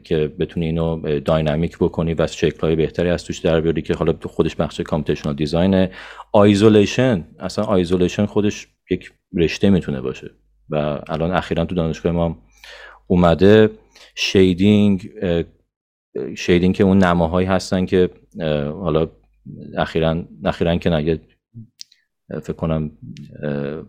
[0.03, 4.13] که بتونی اینو dynamic بکنی و شکل های بهتری از توش در بیاری که حالا
[4.23, 5.91] خودش بخش computational design ه.
[6.31, 10.31] isolation اصلا isolation خودش یک رشته می‌تونه باشه.
[10.69, 12.37] و الان اخیرا تو دانشگاه ما
[13.07, 13.69] اومده
[14.15, 15.09] شیدینگ
[16.37, 18.09] شیدینگ که اون نماهایی هستن که
[18.81, 19.07] حالا
[19.77, 21.21] اخیرا اخیرا که نگه
[22.29, 22.91] فکر کنم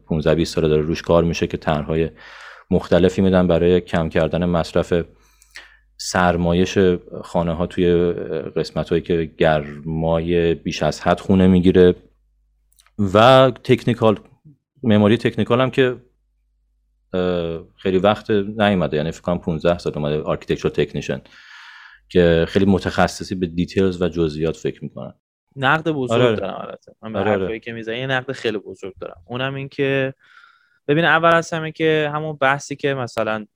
[0.09, 2.11] 15 20 سال داره روش کار میشه که طرحهای
[2.71, 5.05] مختلفی میدن برای کم کردن مصرف
[5.97, 6.79] سرمایش
[7.23, 8.13] خانه ها توی
[8.57, 11.95] قسمت هایی که گرمای بیش از حد خونه می‌گیره
[13.15, 14.21] و تکنیکال
[14.83, 15.97] مموری تکنیکال هم که
[17.77, 21.21] خیلی وقت نیومده یعنی فکر کنم 15 سال اومده architecture technician
[22.09, 25.15] که خیلی متخصصی به details و جزئیات فکر می‌کنن
[25.57, 26.27] نقد بزرگ آره.
[26.27, 26.37] آره.
[26.37, 27.31] دارم البته من به آره.
[27.31, 27.61] آره.
[27.61, 30.15] که می‌زنی یه نقد خیلی بزرگ دارم اونم این که
[30.89, 33.47] ببین اول از همه که همون بحثی که مثلا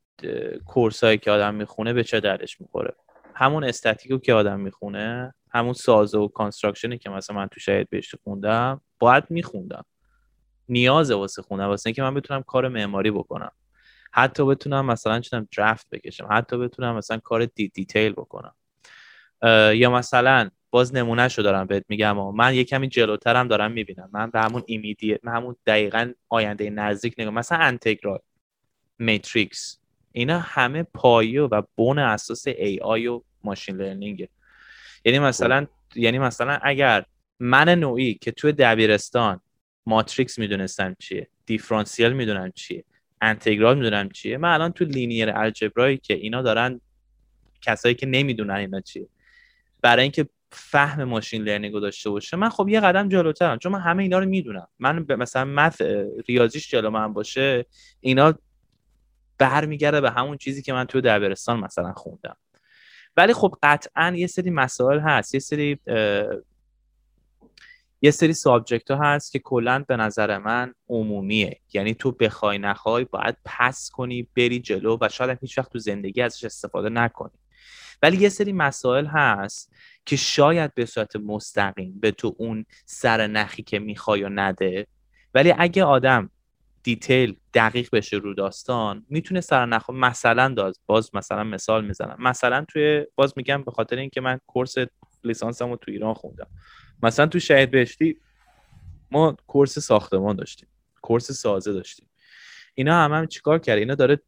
[0.66, 2.94] course ایی که آدم می‌خونه به چه دردش می‌خوره؟
[3.34, 7.90] همون استاتیکو که آدم می‌خونه همون سازه و construction ی که مثلا من تو شاید
[7.90, 9.84] بهش خوندم باید میخوندم.
[10.68, 13.52] نیازه واسه خونه واسه اینکه من بتونم کار معماری بکنم.
[14.12, 16.28] حتی بتونم مثلا چه می‌دونم draft بکشم.
[16.30, 18.54] حتی بتونم مثلا کار دی detail بکنم.
[19.74, 24.10] یا مثلا باز نمونه شو دارم بهت میگم و من یه کمی جلوترم دارم می‌بینم.
[24.12, 28.18] من به همون immediate من همون دقیقا آینده نزدیک نگاه مثلا انتگرال
[28.98, 29.79] matrix.
[30.12, 34.28] اینا همه پایه و بون اساس AI و machine learning ه
[35.04, 37.04] یعنی مثلا یعنی مثلا اگر
[37.40, 39.40] من نوعی که توی دبیرستان
[39.86, 42.84] matrix می‌دونستم چیه دیفرانسیل می‌دونم چیه
[43.20, 46.80] انتگرال می‌دونم چیه من الان تو linear algebra یی که اینا دارن
[47.62, 49.08] کسایی که نمی‌دونن اینا چیه
[49.82, 53.80] برای اینکه فهم machine learning رو داشته باشه من خب یه قدم جلوترم چون من
[53.80, 54.68] همه اینا رو می‌دونم.
[54.78, 55.80] من مثلا مث
[56.28, 57.66] ریاضیش جلو من باشه
[58.00, 58.34] اینا
[59.40, 62.36] برمیگرده به همون چیزی که من تو دبیرستان مثلا خوندم.
[63.16, 65.80] ولی خب قطعا یه سری مسائل هست یه سری
[68.02, 71.60] یه سری subject ها هست که کلا به نظر من عمومیه.
[71.72, 76.22] یعنی تو بخوای نخوای باید pass کنی بری جلو و شاید هیچ وقت تو زندگی
[76.22, 77.38] ازش استفاده نکنی.
[78.02, 79.72] ولی یه سری مسائل هست
[80.06, 84.86] که شاید به صورت مستقیم به تو اون سر نخی که می‌خوای و نده.
[85.34, 86.30] ولی اگه آدم
[86.82, 92.16] detail دقیق بشه رو داستان می‌تونه سر نخ مثلا داز باز مثلا مثال می‌زنم.
[92.18, 94.74] مثلا توی باز میگم به خاطر اینکه من course
[95.24, 96.46] لیسانسمو تو ایران خوندم.
[97.02, 98.16] مثلا تو شهید بهشتی
[99.10, 100.68] ما کورس ساختمان داشتیم.
[101.02, 102.09] کورس سازه داشتیم.
[102.74, 104.20] اینا هم, هم چیکار کرده اینا داره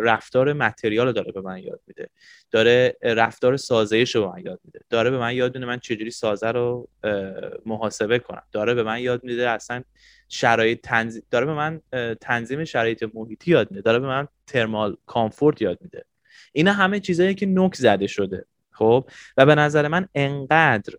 [0.00, 2.08] رفتار متریال رو داره به من یاد میده.
[2.50, 4.80] داره رفتار سازهش رو به من یاد میده.
[4.90, 6.88] داره به من یاد میده من چجوری سازه رو
[7.66, 8.42] محاسبه کنم.
[8.52, 9.82] داره به من یاد میده اصلا
[10.28, 11.80] شرایط تنظیم داره به من
[12.20, 13.82] تنظیم شرایط محیطی یاد میده.
[13.82, 16.04] داره به من ترمال کامفورت یاد میده.
[16.52, 18.44] اینا همه چیزایی که نوک زده شده.
[18.70, 20.94] خب؟ و به نظر من انقدر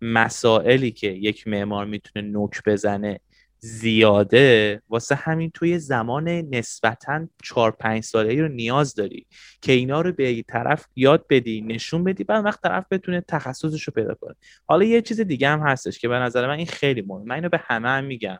[0.00, 3.20] مسائلی که یک معمار می‌تونه نوک بزنه
[3.58, 9.26] زیاده واسه همین توی زمان نسبتا 4 5 ساله رو نیاز داری
[9.60, 13.92] که اینا رو به طرف یاد بدی نشون بدی بعد وقت طرف بتونه تخصصش رو
[13.94, 14.34] پیدا کنه.
[14.66, 17.24] حالا یه چیز دیگه هم هستش که به نظر من این خیلی مهمه.
[17.24, 18.38] من اینو به همه هم میگم.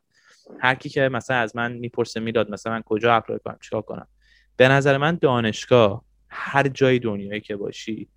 [0.61, 4.07] هر کی که مثلا از من می‌پرسه می‌داد مثلا من کجا اپلای کنم چیکار کنم.
[4.57, 8.09] به نظر من دانشگاه هر جای دنیایی که باشی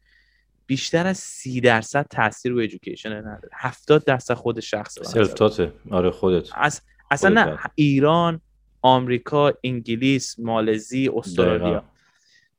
[0.69, 3.49] بیشتر از سی درصد تاثیر روی ایژوکیشن نداره.
[3.53, 6.49] هفتاد درصد خود شخص سلفتاته آره خودت.
[6.53, 8.41] از اصلا نه ایران
[8.82, 11.84] آمریکا انگلیس مالزی استرالیا.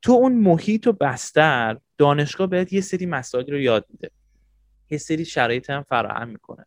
[0.03, 4.11] تو اون محیط و بستر دانشگاه بهت یه سری مسائلی رو یاد میده.
[4.91, 6.67] یه سری شرایط هم فراهم می‌کنه.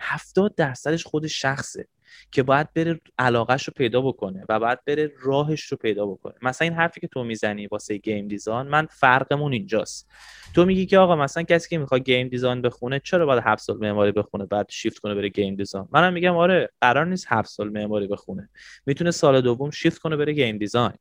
[0.00, 1.88] هفتاد درصدش خود شخصه.
[2.30, 6.34] که باید بره علاقهش رو پیدا بکنه و باید بره راهش رو پیدا بکنه.
[6.42, 10.10] مثلا این حرفی که تو می‌زنی واسه game design من فرقمون اینجاست.
[10.54, 13.76] تو میگی که آقا مثلا کسی که می‌خواد game design بخونه چرا باید هفت سال
[13.76, 17.68] معماری بخونه بعد شیفت کنه بره game design؟ منم میگم آره قرار نیست هفت سال
[17.68, 18.48] معماری بخونه.
[18.86, 20.92] می‌تونه سال دوم شیفت کنه بره game design.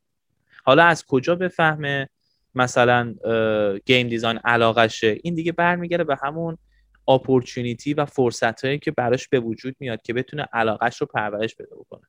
[0.63, 2.09] حالا از کجا بفهمه
[2.55, 3.15] مثلا
[3.85, 6.57] game design علاقشه این دیگه برمیگره به همون
[7.07, 11.75] اپورتونیتی و فرصت هایی که براش به وجود میاد که بتونه علاقش رو پرورش بده
[11.75, 12.01] بکنه.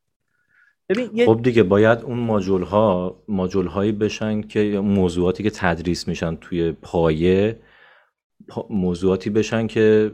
[0.88, 6.37] ببین خب دیگه باید اون ماجول ها ماجول هایی بشن که موضوعاتی که تدریس میشن
[6.37, 7.59] توی پایه
[8.70, 10.11] موضوعاتی بشن که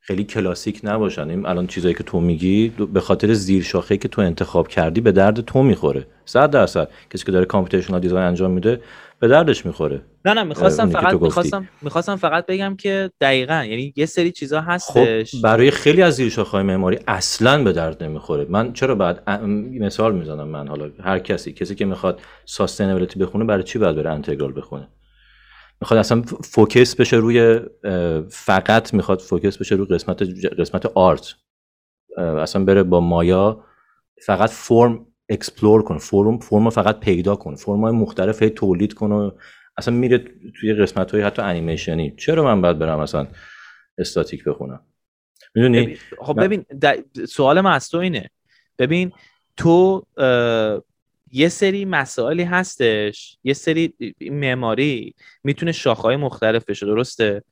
[0.00, 1.30] خیلی کلاسیک نباشن.
[1.30, 5.12] این الان چیزایی که تو میگی به خاطر زیر شاخه که تو انتخاب کردی به
[5.12, 6.06] درد تو می‌خوره.
[6.24, 6.88] صد درصد.
[7.10, 8.80] کسی که داره کامپیوتیشنال دیزاین انجام میده
[9.20, 10.02] به دردش می‌خوره.
[10.24, 15.34] نه نه می‌خواستم فقط می‌خواستم می‌خواستم فقط بگم که دقیقا یعنی یه سری چیزا هستش.
[15.34, 18.46] خب برای خیلی از زیر شاخه‌های معماری اصلا به درد نمی‌خوره.
[18.48, 19.30] من چرا بعد
[19.80, 20.68] مثال می‌زنم من.
[20.68, 24.88] حالا هر کسی کسی که می‌خواد sustainability بخونه برای چی باید بره انتگرال بخونه؟
[25.80, 27.60] می‌خواد اصلا focus بشه روی
[28.30, 30.22] فقط می‌خواد focus بشه روی قسمت
[30.58, 31.34] قسمت art
[32.18, 33.64] اصلا بره با مایا
[34.26, 39.30] فقط فرم explore کن فرم فرم فقط پیدا کن فرم های مختلف تولید کن و
[39.76, 40.24] اصلا میره
[40.60, 42.14] توی قسمت های حتی انیمیشنی.
[42.16, 43.26] چرا من باید برم اصلا
[43.98, 44.80] استاتیک بخونم؟
[45.54, 46.64] می‌دونی؟ خب ببین
[47.28, 48.30] سوال من از تو اینه.
[48.78, 49.12] ببین
[49.56, 50.06] تو
[51.32, 57.42] یه سری مسائلی هستش یه سری معماری می‌تونه شاخهای مختلف بشه درسته؟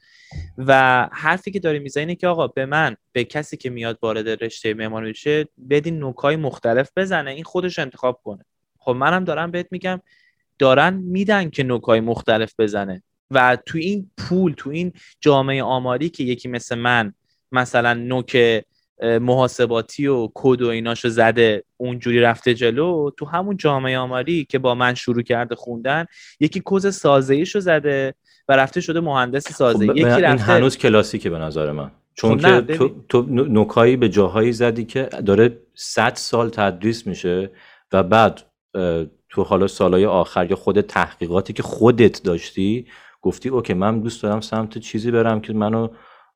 [0.58, 4.44] و حرفی که داری می‌زنی اینه که آقا به من به کسی که میاد وارد
[4.44, 8.44] رشته معماری بشه بدین نوکای مختلف بزنه این خودش انتخاب کنه.
[8.78, 10.00] خب منم دارم بهت میگم
[10.58, 13.02] دارن میدن که نوکای مختلف بزنه.
[13.30, 17.14] و تو این پول تو این جامعه آماری که یکی مثل من
[17.52, 18.64] مثلا نوک
[19.04, 23.10] محاسباتی و کد و ایناشو زده اونجوری رفته جلو.
[23.16, 26.04] تو همون جامعه آماری که با من شروع کرده خوندن
[26.40, 28.14] یکی کوز سازه رو زده
[28.48, 29.86] و رفته شده مهندس سازه.
[29.86, 31.90] خب یکی رفته این هنوز کلاسیکه به نظر من.
[32.14, 37.50] چون خب که تو, تو نکایی به جاهایی زدی که داره 100 سال تدریس میشه
[37.92, 38.42] و بعد
[39.28, 42.86] تو حالا سالهای آخر یا خود تحقیقاتی که خودت داشتی
[43.22, 45.88] گفتی okay من دوست دارم سمت چیزی برم که منو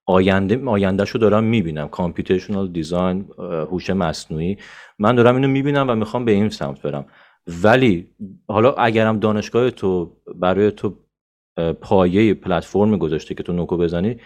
[0.08, 1.88] آینده آیندهشو دارم می‌بینم.
[1.88, 4.56] computational design هوش مصنوعی.
[4.98, 7.04] من دارم اینو می‌بینم و می‌خوام به این سمت برم.
[7.62, 8.08] ولی
[8.48, 10.96] حالا اگرم دانشگاه تو برای تو
[11.80, 14.16] پایه پلتفرم گذاشته که تو نوکو بزنی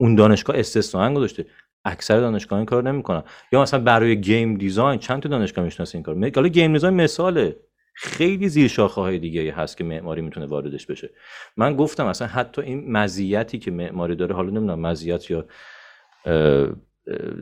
[0.00, 1.46] اون دانشگاه استثنا گذاشته.
[1.84, 3.22] اکثر دانشگاه این کار نمی‌کنن.
[3.52, 7.56] یا مثلا برای game design چند تا دانشگاه می‌شناسه این کار حالا game design مثاله.
[7.94, 11.10] خیلی زیر شاخه های دیگه هست که معماری می‌تونه واردش بشه.
[11.56, 15.46] من گفتم اصلا حتی این مزیتی که معماری داره حالا نمی‌دونم مزیت یا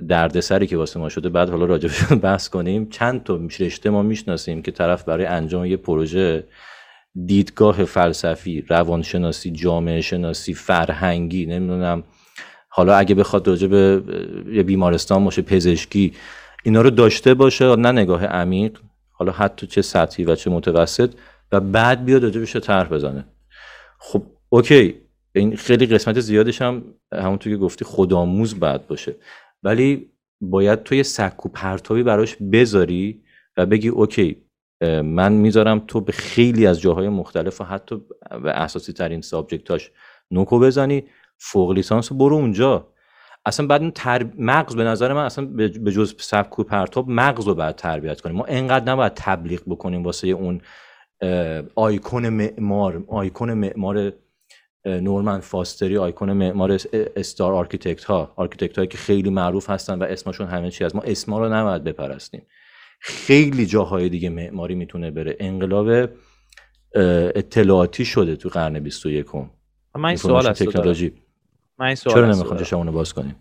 [0.09, 2.88] دردسری که واسه ما شده بعد حالا راجبش بحث کنیم.
[2.88, 6.45] چند تا رشته ما می‌شناسیم که طرف برای انجام یه پروژه
[7.27, 12.05] دیدگاه فلسفی روانشناسی جامعه شناسی فرهنگی نمی‌دونم.
[12.69, 14.03] حالا اگه بخواد راجع به
[14.53, 16.12] یه بیمارستان باشه پزشکی
[16.62, 18.79] اینا رو داشته باشه نه نگاه عمیق.
[19.23, 21.15] حالا حتی چه سطحی و چه متوسط
[21.53, 23.25] و بعد بیاد بشه طرح بزنه.
[23.99, 24.95] خب okay
[25.35, 29.15] این خیلی قسمت زیادش هم همونطور که گفتی خودآموز بعد باشه.
[29.63, 33.23] ولی باید تو یه سکو پرتابی براش بذاری
[33.57, 34.37] و بگی okay
[35.05, 37.97] من می‌ذارم تو به خیلی از جاهای مختلف و حتی
[38.43, 39.90] به اساسی ترین subject اش
[40.31, 41.05] نوکو بزنی
[41.39, 42.91] فوق لیسانس برو اونجا.
[43.46, 44.26] اصلا بعد این تر...
[44.38, 48.37] مغز به نظر من اصلا به جز سکو پرتاب مغز رو باید تربیت کنیم.
[48.37, 50.61] ما انقدر نباید تبلیغ بکنیم واسه اون
[51.74, 54.12] آیکون معمار آیکون معمار
[54.87, 56.78] نورمن فاستری آیکون معمار
[57.16, 58.33] star architect ها.
[58.37, 61.85] architect هایی که خیلی معروف هستن و اسمشون همه چی از ما اسما رو نباید
[61.85, 62.46] بپرستیم.
[63.00, 65.37] خیلی جاهای دیگه معماری می‌تونه بره.
[65.40, 66.09] انقلاب
[67.35, 69.26] اطلاعاتی شده تو قرن 21
[69.94, 71.12] من این سوال از تکنولوژی
[71.79, 73.37] من این سوال چرا نمی‌خوام چشمونو باز کنیم؟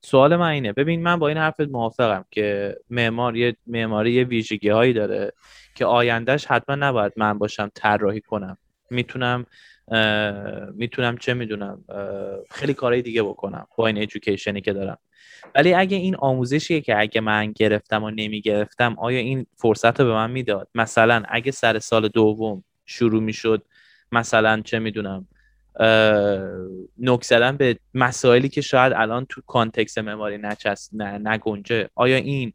[0.00, 0.72] سوال من اینه.
[0.72, 5.32] ببین من با این حرفت موافقم که معمار یه معماری یه ویژگی هایی داره
[5.74, 8.58] که آیندهش حتما نباید من باشم طراحی کنم.
[8.90, 9.46] می‌تونم
[10.74, 11.84] می‌تونم چه می‌دونم
[12.50, 14.98] خیلی کارهای دیگه بکنم با این ادویکیشنی که دارم.
[15.54, 20.12] ولی اگه این آموزشیه که اگه من گرفتم و نمی‌گرفتم آیا این فرصت رو به
[20.12, 23.62] من می‌داد؟ مثلا اگه سر سال دوم شروع می‌شد
[24.12, 25.28] مثلا چه می‌دونم
[26.98, 31.88] نوک زدن به مسائلی که شاید الان تو context معماری نچست نگنجه.
[31.94, 32.52] آیا این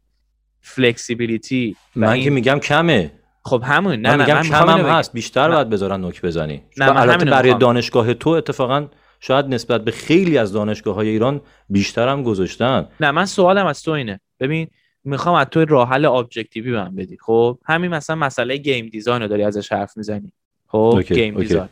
[0.60, 3.12] flexibility من که میگم کمه.
[3.44, 3.96] خب همون.
[3.96, 5.12] نه من میگم کم هم هست.
[5.12, 6.62] بیشتر باید بذارن نوک بزنی.
[6.76, 8.86] نه البته برای دانشگاه تو اتفاقا
[9.20, 12.88] شاید نسبت به خیلی از دانشگاه های ایران بیشتر هم گذاشتن.
[13.00, 14.20] نه من سوالم از تو اینه.
[14.40, 14.68] ببین
[15.04, 17.16] می‌خوام از تو راه حل objective ی من بدی.
[17.16, 20.32] خب همین مثلا مسئله game design رو داری ازش حرف می‌زنی.
[20.66, 21.68] خب game design.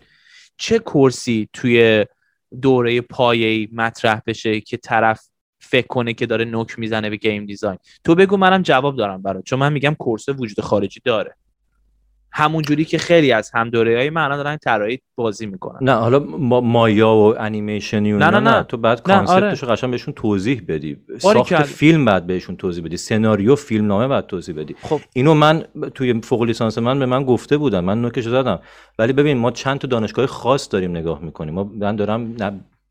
[0.58, 2.06] چه course ی توی
[2.62, 5.28] دوره پایه‌ای مطرح بشه که طرف
[5.60, 9.44] فکر کنه که داره نوک می‌زنه به game design؟ تو بگو منم جواب دارم برات
[9.44, 11.34] چون من میگم course وجود خارجی داره.
[12.32, 15.78] همون جوری که خیلی از هم دوره های من دارن طراحی بازی می‌کنن.
[15.80, 16.18] نه حالا
[16.60, 19.74] مایا و انیمیشن و نه, نه, نه, تو بعد concept شو آره.
[19.74, 20.96] قشنگ بهشون توضیح بدی.
[21.18, 22.96] ساخت فیلم بعد بهشون توضیح بدی.
[22.96, 24.76] سناریو فیلم نامه بعد توضیح بدی.
[24.82, 25.00] خب.
[25.12, 25.64] اینو من
[25.94, 27.80] توی فوق لیسانس من به من گفته بودن.
[27.80, 28.60] من نوکش دادم
[28.98, 31.54] ولی ببین ما چند تا دانشگاه خاص داریم نگاه می‌کنیم.
[31.54, 32.34] ما من دارم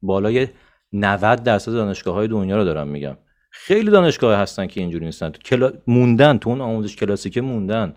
[0.02, 0.48] بالای
[0.94, 3.18] 90 درصد دانشگاه های دنیا رو دارم میگم.
[3.52, 5.30] خیلی دانشگاه هستن که اینجوری نیستن.
[5.30, 5.72] تو کلا...
[5.88, 6.38] موندن.
[6.38, 7.94] تو اون آموزش کلاسیکه موندن.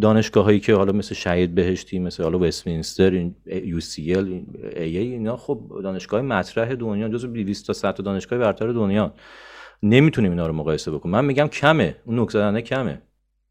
[0.00, 4.44] دانشگاه هایی که حالا مثل شهید بهشتی مثل حالا وستمینستر یو سی ال
[4.76, 9.14] ای اینا خب دانشگاه مطرح دنیا جزو 200 تا 100 دانشگاه برتر دنیا.
[9.82, 11.12] نمی‌تونیم اینا رو مقایسه بکنیم.
[11.12, 11.96] من میگم کمه.
[12.04, 13.02] اون نکته کمه.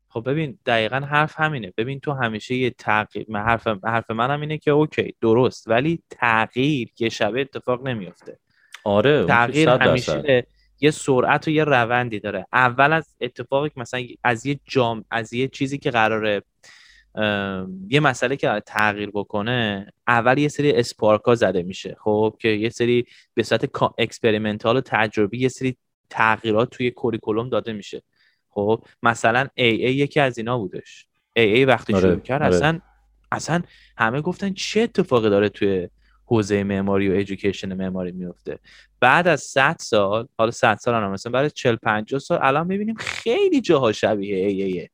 [0.08, 1.74] خب ببین دقیقا حرف همینه.
[1.78, 5.68] ببین تو همیشه یه تغییر من حرف حرف منم اینه که اوکی درست.
[5.68, 8.40] ولی تغییر یه شبه اتفاق نمیافته.
[8.84, 10.48] آره تغییر همیشه
[10.82, 12.48] یه سرعت و یه روندی داره.
[12.54, 16.44] اول از اتفاقی که مثلا از یه جام از یه چیزی که قراره
[17.90, 21.98] یه مسئله که تغییر بکنه اول یه سری اسپارکا زده میشه.
[22.00, 25.78] خب که یه سری به صورت experimental و تجربی یه سری
[26.10, 28.02] تغییرات توی curriculum داده میشه.
[28.50, 31.08] خب مثلا AA یکی از اینا بودش.
[31.34, 32.56] AA وقتی آره، شروع کرد آره.
[32.56, 32.80] اصلا
[33.32, 33.62] اصلا
[33.98, 35.90] همه گفتن چه اتفاقی داره توی
[36.32, 38.60] حوزه معماری و education معماری میفته.
[39.00, 42.96] بعد از 100 سال حالا 100 سال هم مثلا بعد 40 50 سال الان می‌بینیم
[42.96, 44.88] خیلی جاها شبیه AA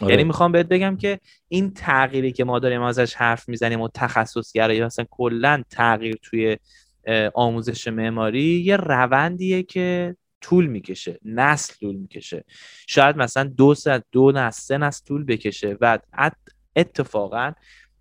[0.00, 0.12] آره.
[0.12, 4.74] یعنی می‌خوام بهت بگم که این تغییری که ما داریم ازش حرف می‌زنیم و تخصصگرا
[4.74, 6.56] یا مثلا کلا تغییر توی
[7.34, 12.44] آموزش معماری یه روندیه که طول می‌کشه نسل طول می‌کشه.
[12.86, 15.76] شاید مثلا دو سه دو نسل سه نسل طول بکشه.
[15.80, 15.98] و
[16.76, 17.52] اتفاقا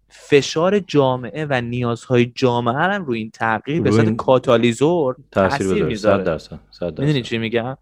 [0.09, 6.39] فشار جامعه و نیازهای جامعه هم روی این تغییر به صورت کاتالیزور تاثیر می‌ذاره.
[6.81, 7.77] می‌دونی چی میگم؟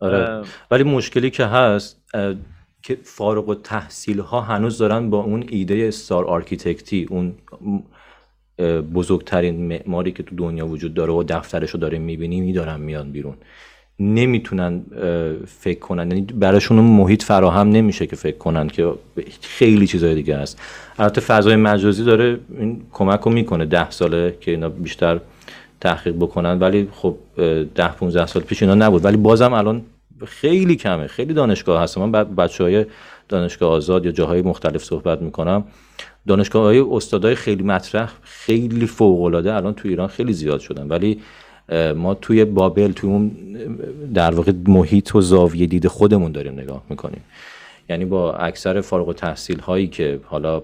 [0.00, 0.42] آره.
[0.70, 2.02] ولی مشکلی که هست
[2.82, 7.34] که فارغ التحصیل ها هنوز دارن با اون ایده star architect ی اون
[8.94, 13.36] بزرگترین معماری که تو دنیا وجود داره و دفترش رو داره می‌بینی میدارن میان بیرون.
[14.00, 14.82] نمی‌تونن
[15.46, 16.10] فکر کنن.
[16.10, 18.92] یعنی براشون محیط فراهم نمیشه که فکر کنن که
[19.40, 20.60] خیلی چیزای دیگه هست.
[20.98, 25.20] البته فضای مجازی داره این کمک رو می‌کنه ده ساله که اینا بیشتر
[25.80, 26.58] تحقیق بکنن.
[26.58, 27.16] ولی خب
[27.74, 29.04] ده 15 سال پیش اینا نبود.
[29.04, 29.82] ولی بازم الان
[30.26, 31.06] خیلی کمه.
[31.06, 31.98] خیلی دانشگاه هست.
[31.98, 32.86] من بچه های
[33.28, 35.64] دانشگاه آزاد یا جاهای مختلف صحبت می‌کنم.
[36.26, 40.88] دانشگاه های استادای خیلی مطرح خیلی فوق العاده الان تو ایران خیلی زیاد شدن.
[40.88, 41.20] ولی
[41.96, 43.28] ما توی بابل توی اون
[44.14, 47.20] در واقع محیط و زاویه دید خودمون داریم نگاه می‌کنیم.
[47.88, 50.62] یعنی با اکثر فارغ تحصیل هایی که حالا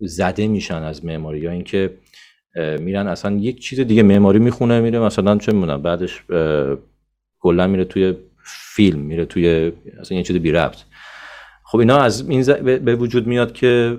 [0.00, 1.90] زده میشن از معماری یا اینکه
[2.80, 6.22] میرن اصلا یک چیز دیگه معماری می‌خونه میره مثلا چه می‌دونم بعدش
[7.40, 8.14] کلا میره توی
[8.74, 10.76] فیلم میره توی اصلا یه چیز بی ربط
[11.74, 12.42] خب اینا از این
[12.78, 13.98] به وجود میاد که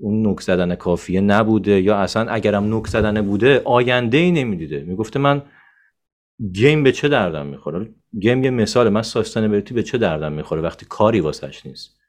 [0.00, 4.84] اون نوک زدن کافیه نبوده یا اصلا اگرم نوک زدن بوده آینده ای نمی‌دیده.
[4.86, 5.42] می‌گفته من
[6.52, 7.88] game به چه دردم می‌خوره؟
[8.20, 12.00] game یه مثال من sustainability به چه دردم می‌خوره وقتی کاری واسش نیست؟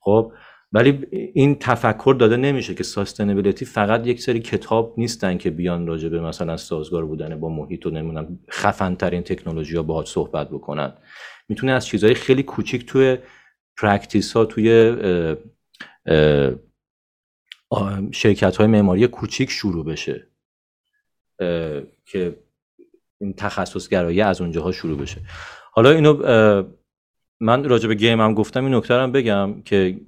[0.00, 0.32] خب
[0.72, 6.08] ولی این تفکر داده نمیشه که sustainability فقط یک سری کتاب نیستن که بیان راجع
[6.08, 10.92] به مثلا سازگار بودن با محیط و نمی‌دونم خفن ترین تکنولوژی ها باهات صحبت بکنن.
[11.48, 13.18] می‌تونه از چیزهای خیلی کوچیک توی
[13.78, 14.96] practice ها توی
[18.12, 20.26] شرکت های معماری کوچیک شروع بشه.
[22.06, 22.38] که
[23.20, 25.20] این تخصصگرایی از اونجاها شروع بشه.
[25.72, 26.14] حالا اینو
[27.40, 30.00] من راجع به game هم گفتم این نکته هم بگم که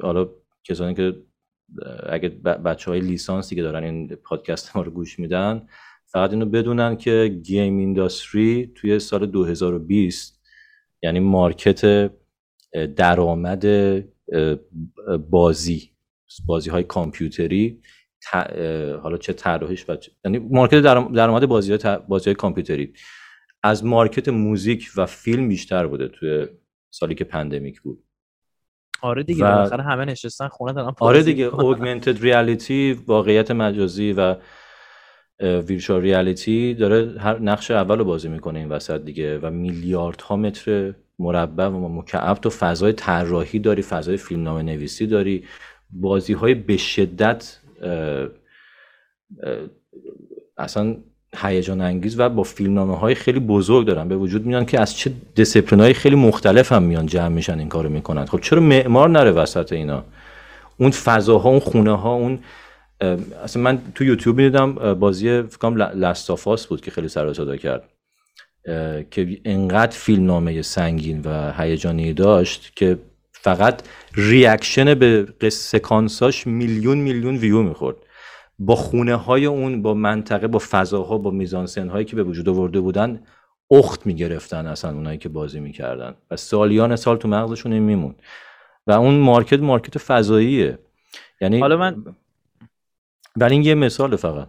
[0.00, 0.28] حالا
[0.64, 1.22] کسانی که
[2.08, 5.68] اگه بچه های لیسانسی که دارن این پادکست ما رو گوش میدن
[6.06, 10.40] فقط اینو بدونن که game industry توی سال 2020
[11.02, 12.10] یعنی market
[12.96, 13.66] درآمد
[15.30, 15.90] بازی
[16.46, 17.80] بازی های کامپیوتری
[19.02, 22.92] حالا چه طراحیش و یعنی market درآمد بازی های, بازی های کامپیوتری.
[23.62, 26.46] از market موزیک و فیلم بیشتر بوده توی
[26.90, 28.04] سالی که pandemic بود.
[29.02, 34.36] آره دیگه بالاخره همه نشستن خونه دارن آره دیگه اوگمنتد ریالیتی واقعیت مجازی و
[35.40, 40.94] ویرچوال ریالیتی داره هر نقش اول رو بازی می‌کنه این وسط دیگه و میلیاردها متر
[41.18, 45.44] مربع و مکعب تو فضای طراحی داری فضای فیلمنامه نویسی داری.
[45.90, 47.58] بازی های به شدت
[50.58, 50.96] اصلا
[51.36, 54.08] هیجان انگیز و با فیلمنامه های خیلی بزرگ دارن.
[54.08, 57.68] به وجود میان که از چه دیسپلین های خیلی مختلف هم میان جمع میشن این
[57.68, 58.24] کارو می‌کنن.
[58.24, 60.04] خب چرا معمار نره وسط اینا؟
[60.78, 62.38] اون فضاها اون خونه ها اون
[63.44, 67.32] اصلا من تو یوتیوب می‌دیدم بازی فکرم Last of Us بود که خیلی سر و
[67.32, 67.93] صدا کرد.
[69.10, 72.98] که انقدر فیلمنامه سنگین و هیجانی داشت که
[73.32, 73.82] فقط
[74.14, 74.94] reaction
[75.38, 77.96] به سکانساش میلیون میلیون ویو می‌خورد.
[78.58, 82.80] با خونه های اون با منطقه با فضاها با میزانسن هایی که به وجود آورده
[82.80, 83.20] بودن
[83.70, 88.14] اخت می‌گرفتن اصلا اونایی که بازی می‌کردن و سالیان سال تو مغزشون می‌مونه
[88.86, 90.78] و اون market market فضاییه.
[91.40, 92.04] یعنی حالا من
[93.36, 94.48] ولی این یه مثال فقط.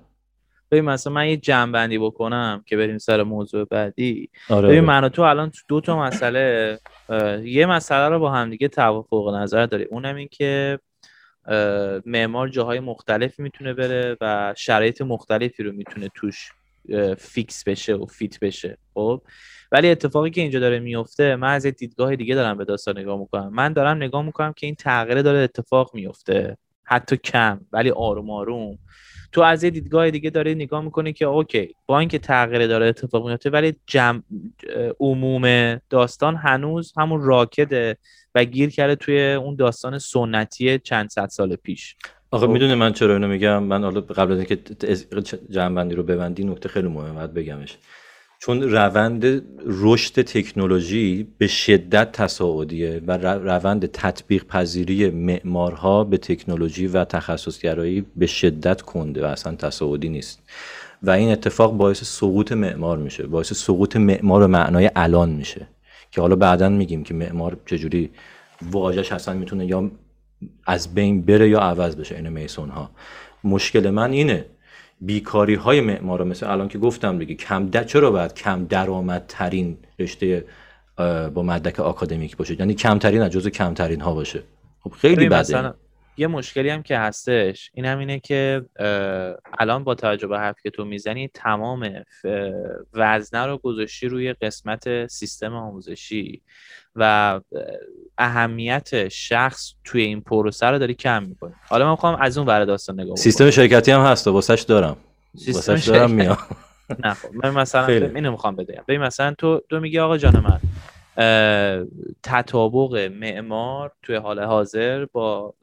[0.76, 4.30] ببین مثلا من یه جمع‌بندی بکنم که بریم سر موضوع بعدی.
[4.50, 6.80] آره ببین من تو الان دو تا مسئله
[7.44, 10.80] یه مسئله رو با همدیگه توافق نظر داری اونم این که
[12.06, 16.52] معمار جاهای مختلفی می‌تونه بره و شرایط مختلفی رو می‌تونه توش
[17.18, 19.22] fix بشه و fit بشه خب؟
[19.72, 23.54] ولی اتفاقی که اینجا داره میفته من از دیدگاه دیگه دارم به داستان نگاه می‌کنم.
[23.54, 28.78] من دارم نگاه می‌کنم که این تغییر داره اتفاق میفته حتی کم ولی آروم آروم.
[29.36, 33.30] تو از یه دیدگاه دیگه داره نگاه می‌کنه که اوکی با اینکه تغییر داره اتفاق
[33.30, 34.22] میفته ولی جمع
[35.00, 37.98] عموم داستان هنوز همون راکده
[38.36, 41.96] و گیر کرده توی اون داستان سنتی چند صد سال پیش.
[42.32, 42.54] آقا خب.
[42.54, 44.58] می‌دونه من چرا اینو میگم؟ من حالا قبل از اینکه
[45.50, 47.78] جمع رو ببندی نکته خیلی مهمه بگمش.
[48.46, 57.06] چون روند رشد تکنولوژی به شدت تصاعدیه و روند تطبیق پذیری معمارها به تکنولوژی و
[57.06, 60.40] تخصصگرایی به شدت کنده و اصلا تصاعدی نیست.
[61.04, 65.68] و این اتفاق باعث سقوط معمار میشه باعث سقوط معمار و معنای الان میشه.
[66.12, 68.10] که حالا بعدا میگیم که معمار چجوری
[68.72, 69.92] واژش اصلا می‌تونه یا
[70.66, 72.90] از بین بره یا عوض بشه این میسون ها
[73.44, 74.46] مشکل من اینه
[75.02, 77.84] بیکاری های معمار مثل الان که گفتم دیگه کم در...
[77.84, 80.46] چرا باید کم درآمد ترین رشته
[81.34, 84.44] با مدرک آکادمیک باشه؟ یعنی کمترین از جزو کمترین ها باشه.
[84.80, 85.74] خب خیلی بده.
[86.18, 88.66] یه مشکلی هم که هستش این هم اینه که
[89.60, 92.04] الان با توجه به حرف که تو می‌زنی تمام
[92.94, 96.42] وزنه رو گذاشتی روی قسمت سیستم آموزشی.
[96.96, 97.42] و
[98.18, 101.54] اهمیت شخص توی این پروسه رو داری کم می‌کنی.
[101.68, 104.98] حالا من می‌خوام از اون ور داستان نگاه سیستم شرکتی هم هست واسش دارم.
[105.48, 106.38] واسش دارم میام.
[107.04, 110.60] نه خب من مثلا اینو می‌خوام بدیم ببین مثلا تو تو میگی آقا جان من
[112.24, 115.54] تطابق معمار توی حال حاضر با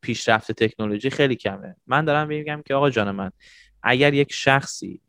[0.00, 1.76] پیشرفت تکنولوژی خیلی کمه.
[1.86, 3.30] من دارم میگم که آقا جان من
[3.82, 5.00] اگر یک شخصی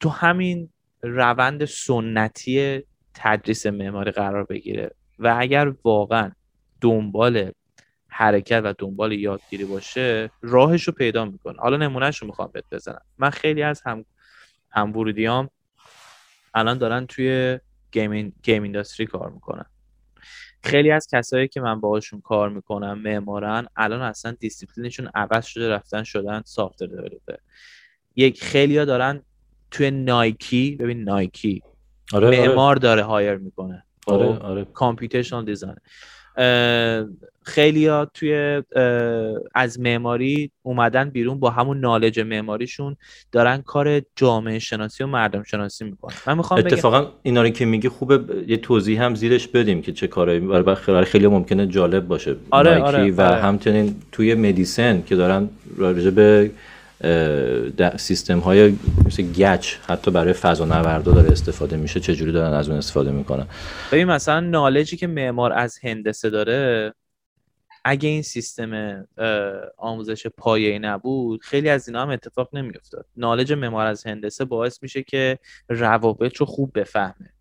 [0.00, 0.68] تو همین
[1.02, 2.82] روند سنتی
[3.16, 4.90] تدریس معماری قرار بگیره.
[5.18, 6.30] و اگر واقعا
[6.80, 7.52] دنبال
[8.08, 11.60] حرکت و دنبال یادگیری باشه راهش رو پیدا می‌کنه.
[11.60, 13.00] حالا نمونهش رو می‌خوام بهت بزنم.
[13.18, 14.04] من خیلی از هم
[14.70, 15.48] هم
[16.54, 17.58] الان دارن توی
[17.92, 19.64] game game industry کار می‌کنن.
[20.62, 26.02] خیلی از کسایی که من باهاشون کار می‌کنم معمارن الان اصلا دیسیپلینشون عوض شده رفتن
[26.02, 27.36] شدن software developer
[28.16, 29.22] یک خیلیا دارن
[29.70, 31.62] توی نایکی ببین نایکی
[32.12, 32.48] آره, آره.
[32.48, 35.76] معمار داره هایر می‌کنه آره؟ آره کامپیوتیشنال دیزاین
[37.42, 38.62] خیلی ها توی
[39.54, 42.96] از معماری اومدن بیرون با همون نالج معماریشون
[43.32, 47.88] دارن کار جامعه شناسی و مردم شناسی می‌کنن من می‌خوام اتفاقا اینا رو که میگی
[47.88, 52.78] خوبه یه توضیح هم زیرش بدیم که چه کارایی برای خیلی ممکنه جالب باشه آره,
[52.78, 53.42] آره، و آره.
[53.42, 56.50] همچنین توی مدیسن که دارن راجع به
[57.96, 58.76] سیستم های
[59.06, 62.00] مثل گچ حتی برای فضا نوردا داره استفاده میشه.
[62.00, 63.46] چجوری دارن از اون استفاده می‌کنن؟
[63.92, 66.92] ببین مثلا نالجی که معمار از هندسه داره
[67.84, 69.04] اگه این سیستم
[69.76, 73.06] آموزش پایه نبود خیلی از اینا هم اتفاق نمیافتاد.
[73.16, 75.38] نالج معمار از هندسه باعث میشه که
[75.68, 77.32] روابط رو خوب بفهمه.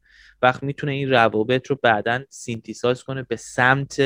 [0.42, 4.02] وقت می‌تونه این روابط رو بعدا سینتیساز کنه به سمت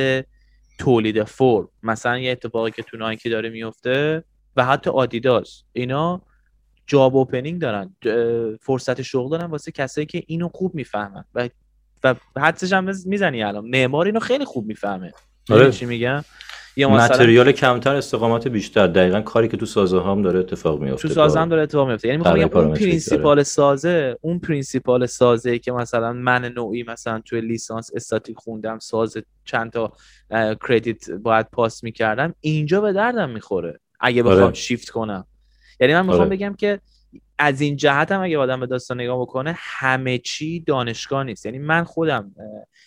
[0.77, 1.69] تولید فرم.
[1.83, 4.23] مثلا یه اتفاقی که تو نایکی داره میفته
[4.59, 6.21] و حتی آدیداس اینا
[6.87, 7.95] job opening دارن
[8.61, 11.23] فرصت شغل دارن واسه کسایی که اینو خوب می‌فهمن.
[11.35, 11.49] و
[12.03, 13.65] و حدسش هم می‌زنی الان.
[13.65, 15.11] معمار اینو خیلی خوب می‌فهمه.
[15.49, 15.71] آره.
[15.71, 16.23] چی میگم؟
[16.75, 18.87] یا مثلا کمتر استقامت بیشتر.
[18.87, 22.07] دقیقا کاری که تو سازه هم داره اتفاق میفته تو سازه هم داره اتفاق میفته
[22.07, 27.91] یعنی می‌خوام اون principle سازه اون principle سازه که مثلا من نوعی مثلا توی لیسانس
[27.95, 29.93] استاتیک خوندم سازه چند تا
[30.67, 33.79] کردیت باید پاس می‌کردم اینجا به دردم می‌خوره.
[33.99, 34.53] اگه بخوام آره.
[34.53, 35.25] شیفت کنم.
[35.79, 36.29] یعنی من می‌خوام آره.
[36.29, 36.79] بگم که
[37.37, 41.45] از این جهت هم اگه آدم به داستان نگاه بکنه همه چی دانشگاه نیست.
[41.45, 42.31] یعنی من خودم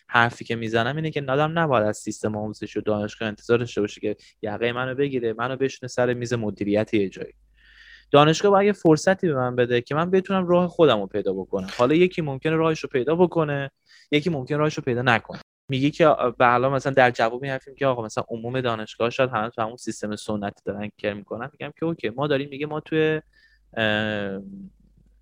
[0.08, 4.00] حرفی که می‌زنم اینه که آدم نباید از سیستم آموزش و دانشگاه انتظار داشته باشه
[4.00, 7.32] که یقه منو بگیره منو بشونه سر میز مدیریت یه جایی.
[8.10, 11.68] دانشگاه باید یه فرصتی به من بده که من بتونم راه خودم رو پیدا بکنم.
[11.76, 13.70] حالا یکی ممکنه راهش رو پیدا بکنه
[14.10, 15.40] یکی ممکن راهش رو پیدا نکنه.
[15.68, 19.50] میگه که به حالا مثلا در جواب حرفیم که آقا مثلا عموم دانشگاه شاید همه
[19.50, 23.20] تو همون سیستم سنتی دارن کار می‌کنن میگم که اوکی ما داریم میگه ما توی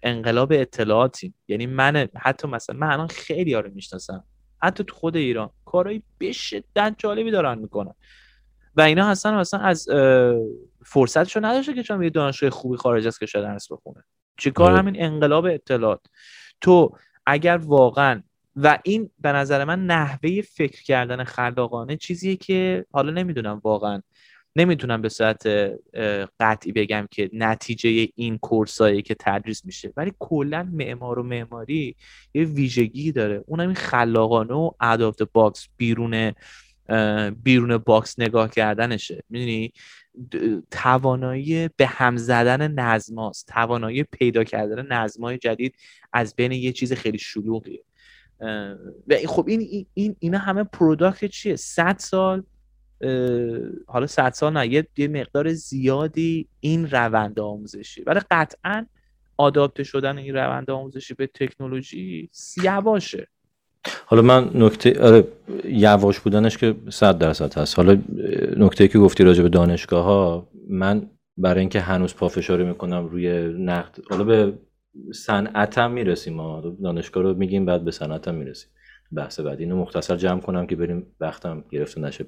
[0.03, 1.35] انقلاب اطلاعاتیم.
[1.49, 4.25] یعنی من حتی مثلا من الان خیلی رو می‌شناسم.
[4.63, 7.95] حتی تو خود ایران کارهایی به شدت جالبی دارن می‌کنن.
[8.77, 9.87] و اینا هستن مثلا از
[10.85, 14.05] فرصتشو نداشته که چون یه دانشگاه خوبی خارج از کشور درس بخونه.
[14.37, 14.79] چیکار آره.
[14.79, 16.01] همین انقلاب اطلاعات؟
[16.61, 18.23] تو اگر واقعا
[18.57, 24.03] و این به نظر من نحوه فکر کردن خلاقانه چیزیه که حالا نمی‌دونم واقعا.
[24.57, 25.47] نمی‌تونم به صورت
[26.41, 31.97] قطعی بگم که نتیجه این course ایی که تدریس میشه ولی کلا معمار و معماری
[32.35, 33.45] یه ویژگی داره.
[33.47, 36.33] اونم این خلاقانه و out of box بیرون
[37.43, 39.25] بیرون box نگاه کردنشه.
[39.29, 39.73] می‌دونی؟
[40.71, 45.75] توانایی به هم زدن نظماست توانایی پیدا کردن نظمای جدید
[46.13, 47.83] از بین یه چیز خیلی شلوغیه.
[49.09, 52.43] و خب این این اینا همه پروداکت چیه؟ 100 سال
[53.87, 58.03] حالا 100 سال نه یه مقدار زیادی این روند آموزشی.
[58.03, 58.87] ولی قطعا
[59.37, 62.31] آداپته شدن این روند آموزشی به تکنولوژی
[62.63, 63.27] یواشه.
[64.07, 65.25] حالا من نکته آره
[65.65, 67.77] یواش بودنش که 100 درصد هست.
[67.77, 68.03] حالا
[68.57, 73.99] نکته که گفتی راجع به دانشگاه ها من برای اینکه هنوز پافشاری می‌کنم روی نقد
[74.11, 74.53] حالا به
[75.15, 76.77] صنعتم می‌رسیم ما.
[76.83, 78.71] دانشگاه رو میگیم بعد به صنعتم می‌رسیم.
[79.13, 82.27] بحث بعد اینو مختصر جمع کنم که بریم وقتم گرفته نشه.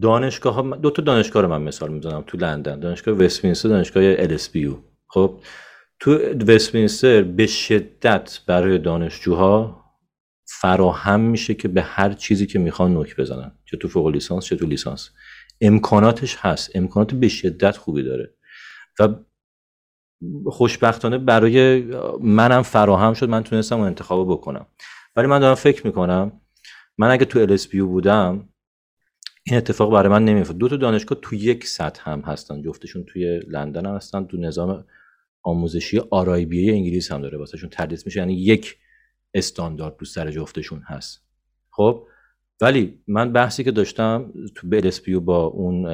[0.00, 2.80] دانشگاه ها دو تا دانشگاه رو من مثال می‌زنم تو لندن.
[2.80, 4.74] دانشگاه وستمینستر دانشگاه LSBU
[5.06, 5.40] خب
[6.00, 9.84] تو وستمینستر به شدت برای دانشجوها
[10.60, 13.52] فراهم میشه که به هر چیزی که می‌خوان نوک بزنن.
[13.64, 15.10] چه تو فوق لیسانس چه تو لیسانس.
[15.60, 16.70] امکاناتش هست.
[16.74, 18.34] امکانات به شدت خوبی داره.
[19.00, 19.08] و
[20.46, 21.80] خوشبختانه برای
[22.20, 23.28] منم فراهم شد.
[23.28, 24.66] من تونستم اون انتخاب بکنم.
[25.16, 26.32] ولی من دارم فکر می‌کنم
[26.98, 28.48] من اگه تو LSPU بودم
[29.42, 30.58] این اتفاق برای من نمیافتاد.
[30.58, 32.62] دو تا دانشگاه تو یک سطح هم هستن.
[32.62, 34.24] جفتشون توی لندن هم هستن.
[34.24, 34.84] تو نظام
[35.42, 37.38] آموزشی آرایبی انگلیس هم داره.
[37.38, 38.20] واسهشون تدریس میشه.
[38.20, 38.76] یعنی یک
[39.34, 41.20] استاندارد تو سر جفتشون هست.
[41.70, 42.06] خب؟
[42.60, 45.86] ولی من بحثی که داشتم تو بلسپیو با اون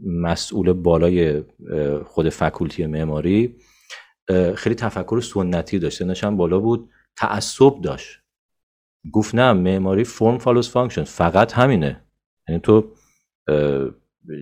[0.00, 1.42] مسئول بالای
[2.04, 3.56] خود faculty معماری
[4.54, 8.18] خیلی تفکر سنتی داشت سنش هم بالا بود تعصب داشت.
[9.12, 12.00] گفت نه معماری form follows function فقط همینه.
[12.48, 12.92] یعنی تو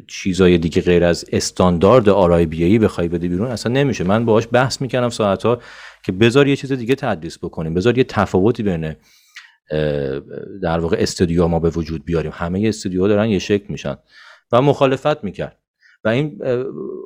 [0.08, 4.04] چیزای دیگه غیر از استاندارد RIBA یی بخوای بده بیرون اصلا نمیشه.
[4.04, 5.58] من باهاش بحث می‌کنم ساعتها
[6.04, 8.94] که بذار یه چیز دیگه تدریس بکنیم بذار یه تفاوتی بین
[10.62, 12.32] در واقع استودیو ما به وجود بیاریم.
[12.34, 13.96] همه استودیو دارن یه شکل میشن
[14.52, 15.58] و مخالفت می‌کرد.
[16.04, 16.40] و این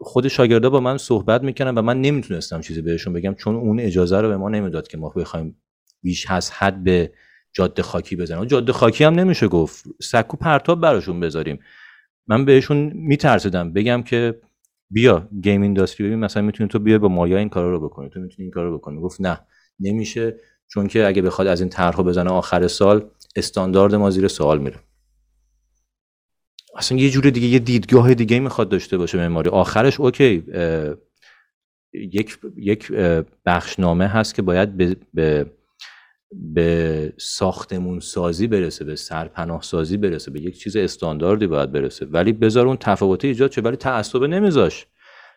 [0.01, 4.21] خود شاگردا با من صحبت می‌کنن و من نمی‌تونستم چیزی بهشون بگم چون اون اجازه
[4.21, 5.57] رو به ما نمی‌داد که ما بخوایم
[6.03, 7.13] بیش از حد به
[7.53, 8.45] جاده خاکی بزنیم.
[8.45, 9.85] جاده خاکی هم نمیشه گفت.
[10.03, 11.59] سکو پرتاب براشون بذاریم.
[12.27, 13.73] من بهشون میترسیدم.
[13.73, 14.41] بگم که
[14.91, 18.11] بیا گیم اینداستری ببین مثلا می‌تونی تو بیا با مایا این کارا رو بکنی.
[18.11, 19.01] تو می‌تونی این کارو بکنی.
[19.01, 19.41] گفت نه.
[19.81, 20.37] نمیشه.
[20.69, 24.77] چون که اگه بخواد از این طرحها بزنه آخر سال استاندارد ما زیر سوال میره.
[26.77, 29.51] اصلا یه جور دیگه یه دیدگاه دیگه می‌خواد داشته باشه معماری.
[29.51, 30.45] آخرش اوکی
[31.93, 32.93] یک یک
[33.47, 35.51] بخشنامه هست که باید به, به
[36.33, 42.07] به ساختمون سازی برسه به سرپناه سازی برسه به یک چیز استانداردی باید برسه.
[42.07, 44.87] ولی بذار اون تفاوت ایجاد شه ولی تعصب نمیذاش.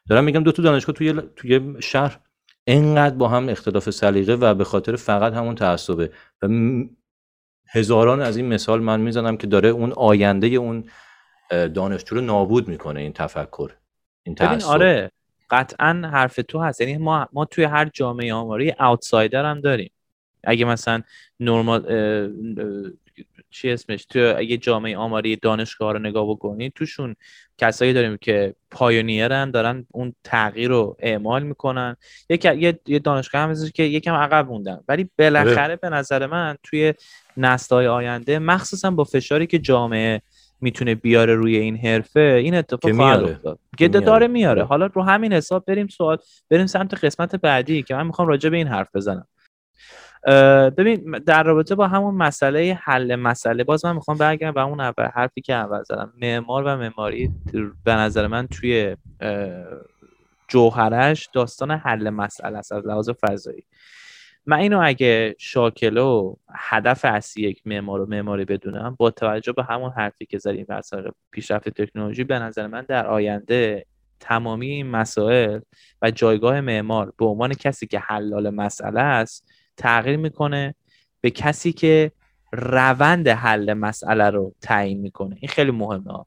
[0.09, 2.19] دارم میگم دو تا دانشگاه توی توی شهر
[2.67, 6.11] انقدر با هم اختلاف سلیقه و به خاطر فقط همون تعصبه.
[6.41, 6.47] و
[7.69, 10.83] هزاران از این مثال من می‌زنم که داره اون آینده اون
[11.49, 13.71] دانشجو رو نابود می‌کنه این تفکر
[14.23, 14.67] این تعصب.
[14.67, 15.11] آره
[15.49, 16.81] قطعا حرف تو هست.
[16.81, 19.91] یعنی ما ما توی هر جامعه آماری اوتسایدر هم داریم.
[20.43, 21.01] اگه مثلا
[21.39, 21.81] نرمال
[23.51, 27.15] چی اسمش؟ تو اگه جامعه آماری دانشگاه رو نگاه بکنید توشون
[27.57, 31.95] کسایی داریم که پایونیرن دارن اون تغییر رو اعمال می‌کنن.
[32.29, 32.45] یک
[32.87, 34.79] یه دانشگاه هم که یکم عقب موندن.
[34.87, 35.75] ولی بالاخره.
[35.75, 36.93] به نظر من توی
[37.37, 40.21] نسل‌های آینده مخصوصا با فشاری که جامعه
[40.61, 43.59] می‌تونه بیاره روی این حرفه این اتفاق خواهد افتاد.
[43.77, 44.63] که داره میاره.
[44.63, 46.17] حالا رو همین حساب بریم سوال
[46.49, 49.27] بریم سمت قسمت بعدی که من می‌خوام راجع به این حرف بزنم.
[50.77, 55.05] ببین در رابطه با همون مسئله حل مسئله باز من می‌خوام برگردم به اون اول
[55.05, 56.13] حرفی که اول زدم.
[56.21, 57.31] معمار و معماری
[57.83, 58.95] به نظر من توی
[60.47, 63.63] جوهرش داستان حل مسئله است از لحاظ فضایی.
[64.45, 69.91] من اینو اگه شاکلو هدف اصلی یک معمار و معماری بدونم با توجه به همون
[69.91, 73.85] حرفی که زدیم وسایل پیشرفت تکنولوژی به نظر من در آینده
[74.19, 75.59] تمامی این مسائل
[76.01, 79.51] و جایگاه معمار به عنوان کسی که حلال مسئله است
[79.81, 80.75] تغییر می‌کنه
[81.21, 82.11] به کسی که
[82.51, 85.35] روند حل مسئله رو تعیین می‌کنه.
[85.39, 86.25] این خیلی مهمه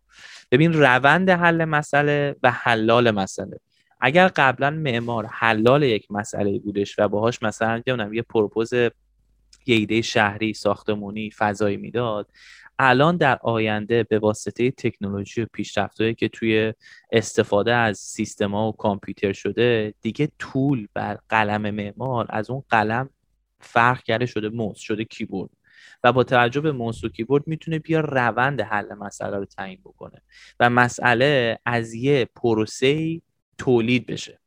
[0.50, 3.60] ببین روند حل مسئله و حلال مسئله.
[4.00, 7.82] اگر قبلا معمار حلال یک مسئله بودش و باهاش مثلا
[8.12, 8.90] یه پروپوز یه
[9.66, 12.28] ایده شهری ساختمونی فضایی می‌داد
[12.78, 16.74] الان در آینده به واسطه تکنولوژی و پیشرفتهایی که توی
[17.12, 23.10] استفاده از سیستما و کامپیوتر شده دیگه طول بر قلم معمار از اون قلم
[23.64, 25.50] فرق کرده شده موس شده کیبورد.
[26.04, 30.22] و با توجه به موس و کیبورد می‌تونه بیا روند حل مسئله رو تعیین بکنه
[30.60, 33.20] و مسئله از یه پروسه
[33.58, 34.40] تولید بشه.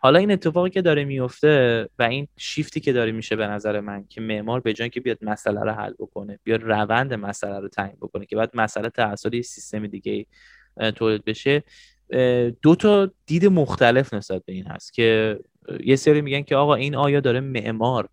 [0.00, 4.04] حالا این اتفاقی که داره میفته و این شیفتی که داره میشه به نظر من
[4.08, 7.96] که معمار به جای که بیاد مسئله رو حل بکنه بیاد روند مسئله رو تعیین
[7.96, 10.26] بکنه که بعد مسئله توسط سیستم دیگه
[10.96, 11.62] تولید بشه
[12.62, 15.38] دو تا دید مختلف نسبت به این هست که
[15.84, 18.08] یه سری میگن که آقا این آیا داره معمار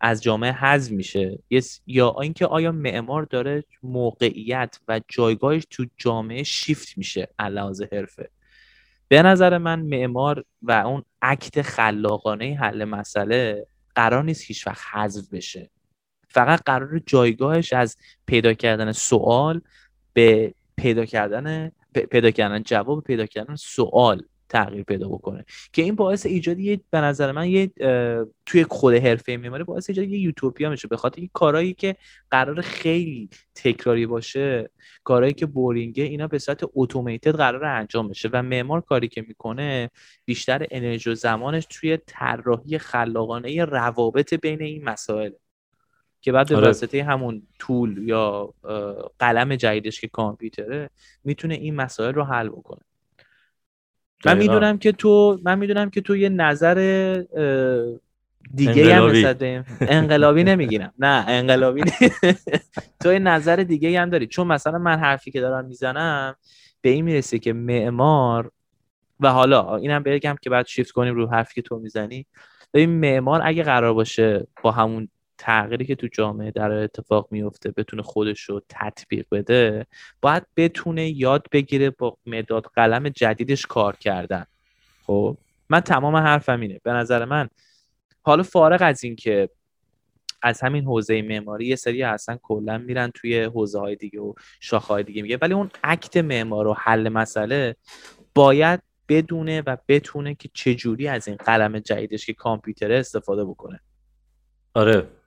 [0.00, 1.38] از جامعه حذف میشه.
[1.86, 8.30] یا اینکه آیا معمار داره موقعیت و جایگاهش تو جامعه شیفت میشه علاوه حرفه.
[9.08, 15.28] به نظر من معمار و اون عکت خلاقانه حل مسئله قرار نیست هیچ وقت حذف
[15.28, 15.70] بشه.
[16.28, 17.96] فقط قرار جایگاهش از
[18.26, 19.60] پیدا کردن سوال
[20.12, 21.72] به پیدا کردن
[22.10, 25.44] پیدا کردن جواب پیدا کردن سوال تغییر پیدا بکنه.
[25.72, 27.70] که این باعث ایجاد یه به نظر من یه
[28.46, 30.88] توی خود حرفه معماری باعث ایجاد یه یوتوپیا میشه.
[30.88, 31.96] به خاطر این کارهایی که
[32.30, 34.70] قرار خیلی تکراری باشه
[35.04, 39.90] کارهایی که بورینگه اینا به صورت اتوماتد قرار انجام بشه و معمار کاری که می‌کنه
[40.24, 45.30] بیشتر انرژی و زمانش توی طراحی خلاقانه روابط بین این مسائل.
[46.20, 46.66] که بعد به آره.
[46.66, 48.54] واسطه همون طول یا
[49.18, 50.90] قلم جدیدش که کامپیوتره
[51.24, 52.80] می‌تونه این مسائل رو حل بکنه.
[54.26, 56.74] من می‌دونم که تو من می‌دونم که تو یه نظر
[58.54, 59.24] دیگه انقلابی.
[59.24, 60.44] هم انقلابی.
[60.44, 60.92] نمی‌گیرم.
[60.98, 61.82] نه انقلابی
[63.02, 64.26] تو یه نظر دیگه هم داری.
[64.26, 66.36] چون مثلا من حرفی که دارم می‌زنم
[66.80, 68.50] به این می‌رسه که معمار
[69.20, 72.26] و حالا اینم بگم که بعد شیفت کنیم رو حرفی که تو می‌زنی.
[72.74, 75.08] ببین معمار اگه قرار باشه با همون
[75.38, 79.86] تغییری که تو جامعه در اتفاق میفته بتونه خودش رو تطبیق بده
[80.20, 84.44] باید بتونه یاد بگیره با مداد قلم جدیدش کار کردن.
[85.06, 85.36] خب؟
[85.68, 86.80] من تمام حرفم اینه.
[86.82, 87.48] به نظر من
[88.22, 89.48] حالا فارغ از این که
[90.42, 94.88] از همین حوزه معماری یه سری اصلا کلا میرن توی حوزه های دیگه و شاخه
[94.88, 95.38] های دیگه میگه.
[95.42, 97.76] ولی اون اکت معمار و حل مسئله
[98.34, 103.80] باید بدونه و بتونه که چجوری از این قلم جدیدش که کامپیوتر استفاده بکنه.
[104.74, 105.17] آره.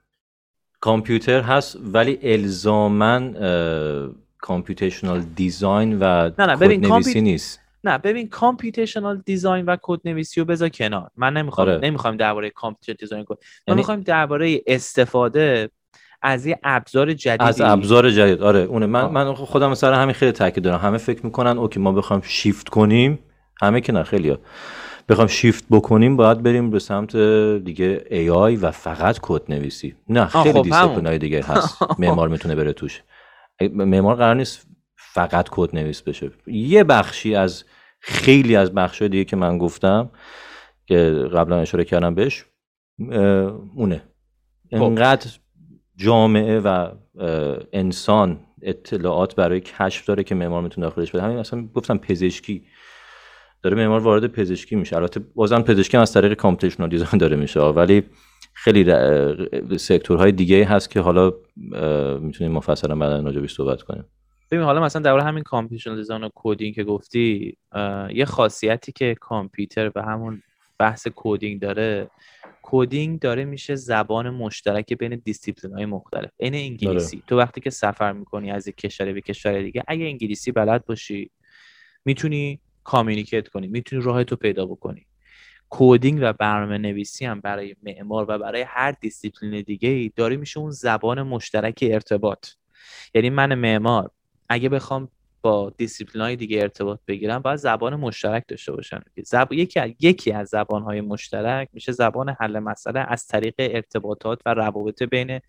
[0.82, 3.34] کامپیوتر هست ولی الزاما
[4.38, 10.40] computational design و نه نه ببین نویسی نیست نه ببین computational design و کد نویسی
[10.40, 11.80] رو بذار کنار من نمی‌خوام آره.
[11.82, 13.80] نمی‌خوام درباره computer design کنم ما یعنی...
[13.80, 15.70] می‌خوایم درباره استفاده
[16.22, 19.12] از یه ابزار جدید از ابزار جدید آره اونه من آه.
[19.12, 23.18] من خودم سر همین خیلی تاکید دارم همه فکر می‌کنن OK ما بخوایم شیفت کنیم
[23.62, 24.38] همه که نه خیلی ها.
[25.08, 27.16] بخوام شیفت بکنیم باید بریم به سمت
[27.64, 31.78] دیگه AI و فقط کد نویسی نه خیلی خب دیسپلینای دیگه هست.
[31.98, 33.02] معمار می‌تونه بره توش.
[33.72, 36.30] معمار قرار نیست فقط کد نویس بشه.
[36.46, 37.64] یه بخشی از
[38.00, 40.10] خیلی از بخشای دیگه که من گفتم
[40.86, 40.96] که
[41.34, 42.44] قبلا اشاره کردم بهش
[43.74, 44.02] اونه.
[44.70, 44.82] خب.
[44.82, 45.30] انقدر
[45.96, 46.88] جامعه و
[47.72, 52.64] انسان اطلاعات برای کشف داره که معمار می‌تونه داخلش بده همین مثلا گفتم پزشکی
[53.62, 54.96] داره معمار وارد پزشکی میشه.
[54.96, 57.60] البته بازم پزشکی از طریق computational design داره میشه.
[57.60, 58.02] ولی
[58.54, 58.84] خیلی
[59.78, 61.32] sector های دیگه هست که حالا
[62.20, 64.04] می‌تونیم مفصلا بعدا راجع صحبت کنیم.
[64.50, 67.56] ببین حالا مثلا در همین computational design و coding که گفتی
[68.14, 70.42] یه خاصیتی که کامپیوتر و همون
[70.78, 72.10] بحث coding داره
[72.62, 77.16] coding داره میشه زبان مشترک بین دیسیپلین های مختلف این انگلیسی.
[77.16, 77.26] داره.
[77.26, 81.30] تو وقتی که سفر می‌کنی از یک کشور به کشور دیگه اگه انگلیسی بلد باشی
[82.04, 83.66] می‌تونی communicate کنی.
[83.66, 85.06] می‌تونی راه تو پیدا بکنی.
[85.70, 90.60] coding و برنامه نویسی هم برای معمار و برای هر دیسیپلین دیگه ای داره میشه
[90.60, 92.48] اون زبان مشترک ارتباط.
[93.14, 94.10] یعنی من معمار
[94.48, 95.08] اگه بخوام
[95.42, 99.52] با دیسیپلین های دیگه ارتباط بگیرم باید زبان مشترک داشته باشن زب...
[99.52, 104.54] یکی از یکی از زبان های مشترک میشه زبان حل مسئله از طریق ارتباطات و
[104.54, 105.40] روابط بین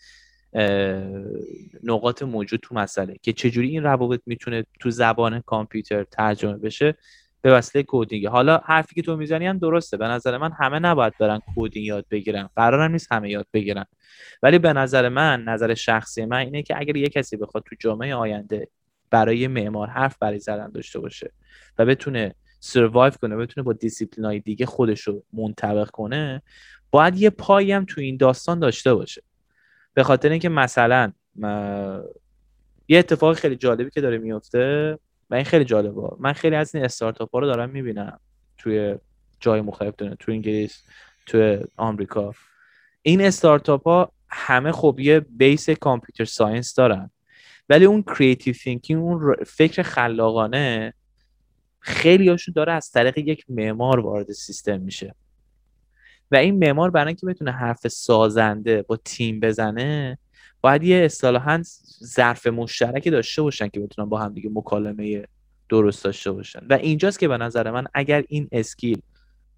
[1.83, 3.15] نقاط موجود تو مسئله.
[3.21, 6.95] که چجوری این روابط می‌تونه تو زبان کامپیوتر ترجمه بشه؟
[7.43, 9.97] به وسیله coding حالا حرفی که تو می‌زنی هم درسته.
[9.97, 12.49] به نظر من همه نباید برن coding یاد بگیرن.
[12.55, 13.85] قرارم نیست همه یاد بگیرن.
[14.43, 18.15] ولی به نظر من نظر شخصی من اینه که اگر یه کسی بخواد تو جامعه
[18.15, 18.67] آینده
[19.09, 21.31] برای معمار حرف برای زدن داشته باشه
[21.77, 26.41] و بتونه survive کنه بتونه با دیسیپلین های دیگه خودش رو منطبق کنه
[26.91, 29.23] باید یه پایی هم تو این داستان داشته باشه.
[29.93, 31.11] به خاطر اینکه مثلا
[32.87, 34.97] یه اتفاق خیلی جالبی که داره میفته
[35.33, 36.01] و این خیلی جالبه.
[36.19, 38.19] من خیلی از این استارتاپ ها رو دارم می‌بینم
[38.57, 38.95] توی
[39.39, 40.83] جای مختلف دارن تو انگلیس
[41.25, 42.33] تو آمریکا.
[43.01, 47.09] این استارتاپ ها همه خب یه base computer science دارن.
[47.69, 50.93] ولی اون creative thinking اون فکر خلاقانه
[51.79, 55.15] خیلی هاشون داره از طریق یک معمار وارد سیستم میشه.
[56.31, 60.17] و این معمار برای اینکه بتونه حرف سازنده با تیم بزنه
[60.63, 61.61] باید یه اصطلاحا
[62.03, 65.23] ظرف مشترکی داشته باشن که بتونن با هم دیگه مکالمه
[65.69, 66.59] درست داشته باشن.
[66.69, 69.01] و اینجاست که به نظر من اگر این skill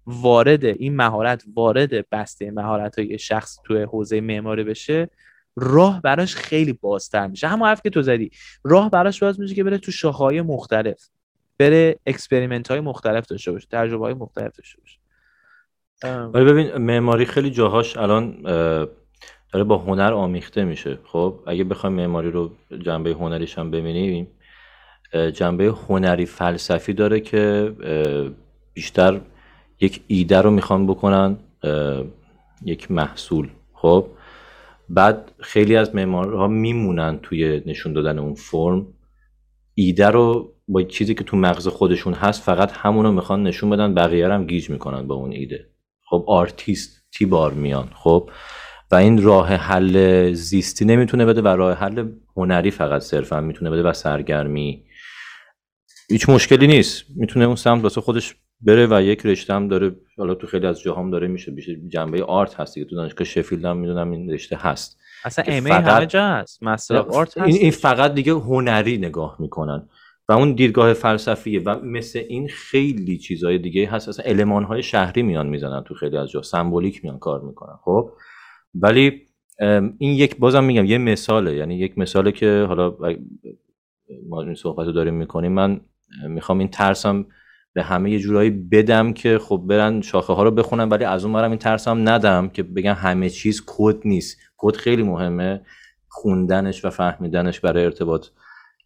[0.06, 5.10] وارد این مهارت وارد بسته مهارت های شخص توی حوزه معماری بشه
[5.56, 7.48] راه براش خیلی بازتر میشه.
[7.48, 8.30] همون حرف که تو زدی
[8.64, 11.08] راه براش باز میشه که بره تو شاخه‌های مختلف
[11.58, 14.98] بره experiment های مختلف داشته باشه تجربه های مختلف داشته باشه.
[16.28, 18.42] ولی ببین معماری خیلی جاهاش الان
[19.56, 20.98] داره با هنر آمیخته میشه.
[21.04, 22.50] خب اگه بخوایم معماری رو
[22.84, 24.28] جنبه هنریش هم ببینیم
[25.34, 27.72] جنبه هنری فلسفی داره که
[28.74, 29.20] بیشتر
[29.80, 31.36] یک ایده رو می‌خوان بکنن
[32.64, 33.48] یک محصول.
[33.74, 34.06] خب
[34.88, 38.86] بعد خیلی از معمارها میمونن توی نشون دادن اون فرم.
[39.74, 44.28] ایده رو با چیزی که تو مغز خودشون هست فقط همونو می‌خوان نشون بدن بقیه
[44.28, 45.66] هم گیج می‌کنن با اون ایده.
[46.10, 47.88] خب آرتیست تی بار میان.
[47.94, 48.30] خب
[48.90, 53.82] و این راه حل زیستی نمی‌تونه بده و راه حل هنری فقط صرفا می‌تونه بده
[53.82, 54.84] و سرگرمی.
[56.10, 57.04] هیچ مشکلی نیست.
[57.16, 60.80] می‌تونه اون سمت واسه خودش بره و یک رشته هم داره حالا تو خیلی از
[60.80, 62.86] جاهام داره میشه بیشتر جنبه art هست دیگه.
[62.86, 64.98] تو دانشگاه شفیلد هم می‌دونم این رشته هست.
[65.24, 66.62] اصلا MA همه جا هست.
[66.62, 69.88] master art هست این, این فقط دیگه هنری نگاه می‌کنن.
[70.28, 74.08] و اون دیدگاه فلسفیه و مثل این خیلی چیزهای دیگه هست.
[74.08, 76.42] اصلا المان های شهری میان می‌زنن تو خیلی از جا.
[76.42, 77.76] سمبولیک میان کار می‌کنن.
[77.84, 78.12] خب؟
[78.80, 79.22] ولی
[79.98, 81.56] این یک بازم میگم یه مثاله.
[81.56, 82.96] یعنی یک مثاله که حالا
[84.28, 85.80] ما این صحبت رو داریم می‌کنیم من
[86.28, 87.26] می‌خوام این ترسم
[87.72, 91.34] به همه یه جورایی بدم که خب برن شاخه ها رو بخونن ولی از اون
[91.34, 94.38] برم این ترسم ندم که بگن همه چیز کد نیست.
[94.56, 95.60] کد خیلی مهمه.
[96.08, 98.26] خوندنش و فهمیدنش برای ارتباط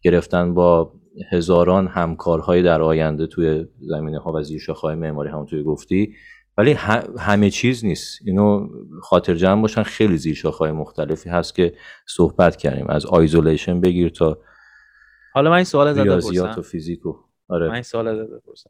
[0.01, 0.93] گرفتن با
[1.31, 6.15] هزاران همکارهای در آینده توی زمینه ها و زیر شاخه های معماری همونطوری گفتی.
[6.57, 6.71] ولی
[7.19, 8.19] همه چیز نیست.
[8.25, 8.69] اینو
[9.01, 9.83] خاطر جمع باشن.
[9.83, 11.73] خیلی زیر شاخهای مختلفی هست که
[12.05, 12.87] صحبت کردیم.
[12.89, 14.37] از isolation بگیر تا
[15.33, 16.99] حالا من این سوال زده ریاضیات و فیزیک
[17.47, 17.67] آره.
[17.67, 18.69] من این سوال بپرسم.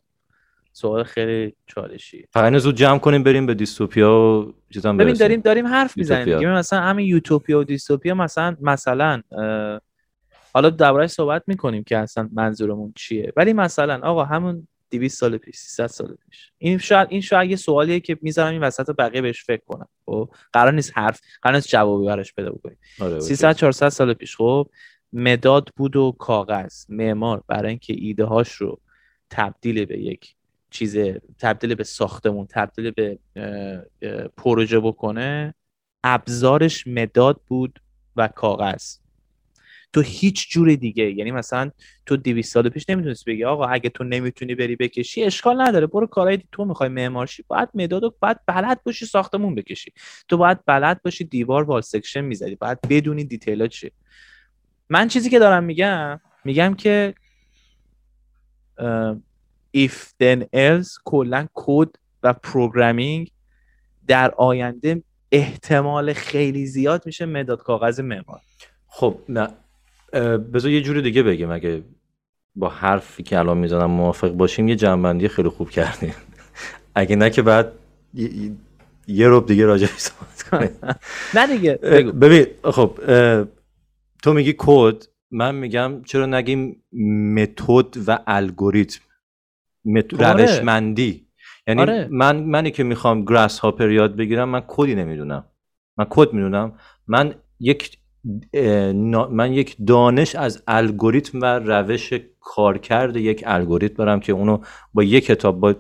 [0.74, 2.26] سوال خیلی چالشی.
[2.32, 6.48] فقط زود جمع کنیم بریم به dystopia و چیزا ببین داریم داریم حرف می‌زنیم دیگه.
[6.48, 9.22] مثلا همین یوتوپیا و dystopia مثلا مثلا
[10.54, 13.34] حالا دربارش صحبت می‌کنیم که اصلا منظورمون چیه.
[13.36, 16.52] ولی مثلا آقا همون 200 سال پیش 300 سال پیش.
[16.58, 19.88] این شاید این شاید یه سوالیه که می‌ذارم این وسط بقیه بهش فکر کنم.
[20.06, 24.36] خب قرار نیست حرف قرار نیست جوابی براش پیدا بکنیم آره 300 400 سال پیش.
[24.36, 24.70] خب
[25.14, 28.80] مداد بود و کاغذ معمار برای اینکه ایده هاش رو
[29.30, 30.36] تبدیل به یک
[30.70, 30.98] چیز
[31.40, 33.20] تبدیل به ساختمون تبدیل به
[34.38, 35.54] پروژه بکنه
[36.04, 37.82] ابزارش مداد بود
[38.16, 38.98] و کاغذ.
[39.94, 41.12] تو هیچ جور دیگه.
[41.12, 41.72] یعنی مثلا
[42.06, 45.88] تو 200 سال پیش نمی‌تونستی بگی آقا اگه تو نمی‌تونی بری بکشی اشکال نداره.
[45.88, 47.46] برو کارهای تو می‌خوای معمارشی.
[47.48, 49.94] باید مداد باید بلد باشی ساختمون بکشی.
[50.28, 52.56] تو باید بلد باشی دیوار wall section می‌زدی.
[52.56, 53.92] باید بدونی detail ا چیه.
[54.90, 57.14] من چیزی که دارم میگم میگم که
[59.78, 61.90] if then else کلا کد
[62.24, 63.32] و programming
[64.08, 68.42] در آینده احتمال خیلی زیاد میشه مداد کاغذ معمار.
[68.88, 69.48] خب نه.
[70.54, 71.52] بذار یه جور دیگه بگیم.
[71.52, 71.84] اگه
[72.56, 76.16] با حرفی که الان می‌زنم موافق باشیم یه جمع‌بندی خیلی خوب کردیم
[76.96, 77.72] اگه نه که بعد
[79.08, 80.70] یه روب دیگه راجع صحبت کنیم.
[81.36, 81.74] نه دیگه
[82.22, 83.00] ببین خب
[84.24, 86.84] تو میگی کد من میگم چرا نگیم
[87.36, 89.02] متد و الگوریتم.
[90.20, 90.46] آره.
[90.46, 91.28] روشمندی.
[91.68, 92.08] یعنی آره.
[92.12, 95.46] من منی که می‌خوام گراس هاپر یاد بگیرم من کدی نمی‌دونم.
[95.98, 96.74] من کد می‌دونم.
[97.08, 97.98] من یک
[99.32, 104.58] من یک دانش از الگوریتم و روش کارکرد یک الگوریتم دارم که اونو
[104.94, 105.76] با یک کتاب با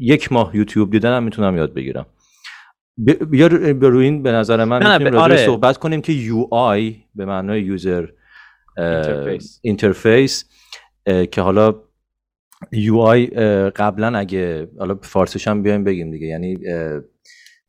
[0.00, 2.06] یک ماه یوتیوب دیدنم می‌تونم یاد بگیرم.
[3.30, 3.46] بیا
[3.80, 5.46] روی این به نظر من می‌تونیم آره.
[5.46, 8.06] صحبت کنیم که UI به معنای user
[9.62, 10.44] interface.
[11.30, 11.74] که حالا
[12.72, 13.26] UI
[13.70, 16.26] قبلا اگه حالا فارسیش هم بیایم بگیم دیگه.
[16.26, 16.58] یعنی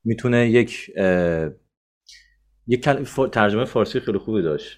[0.04, 0.92] می‌تونه یک
[2.70, 2.82] یک
[3.32, 4.78] ترجمه فارسی خیلی خوبی داشت.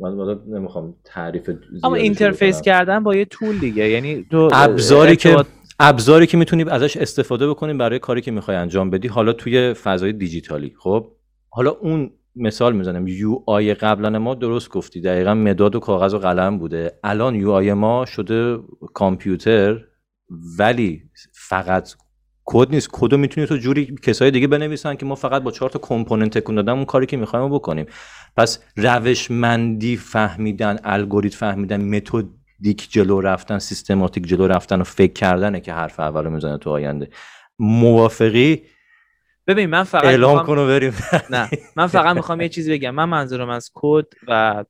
[0.00, 1.50] من نمی‌خوام تعریف
[1.82, 3.88] اما interface کردن با یه طول دیگه.
[3.88, 5.44] یعنی تو ابزاری که
[5.80, 10.12] ابزاری که می‌تونی ازش استفاده بکنیم برای کاری که می‌خوای انجام بدی حالا توی فضای
[10.12, 10.74] دیجیتالی.
[10.78, 11.12] خب؟
[11.48, 13.08] حالا اون مثال می‌زنم.
[13.08, 15.00] UI قبلا ما درست گفتی.
[15.00, 16.98] دقیقا مداد و کاغذ و قلم بوده.
[17.04, 18.58] الان UI ما شده
[18.94, 19.80] کامپیوتر
[20.58, 21.94] ولی فقط
[22.52, 22.88] کد نیست.
[22.92, 26.54] کدو می‌تونی تو جوری کسای دیگه بنویسن که ما فقط با چهار تا component تکون
[26.54, 27.86] دادن اون کاری که می‌خوایم بکنیم.
[28.36, 35.72] پس روشمندی فهمیدن الگوریتم فهمیدن methodic جلو رفتن سیستماتیک جلو رفتن و فکر کردنه که
[35.72, 37.08] حرف اول می‌زنه تو آینده.
[37.58, 38.62] موافقی؟
[39.50, 40.46] ببین من فقط اعلام می‌خوام...
[40.46, 40.94] کنو بریم.
[41.30, 42.90] نه من فقط می‌خوام یه چیزی بگم.
[42.90, 44.64] من منظورم از کد و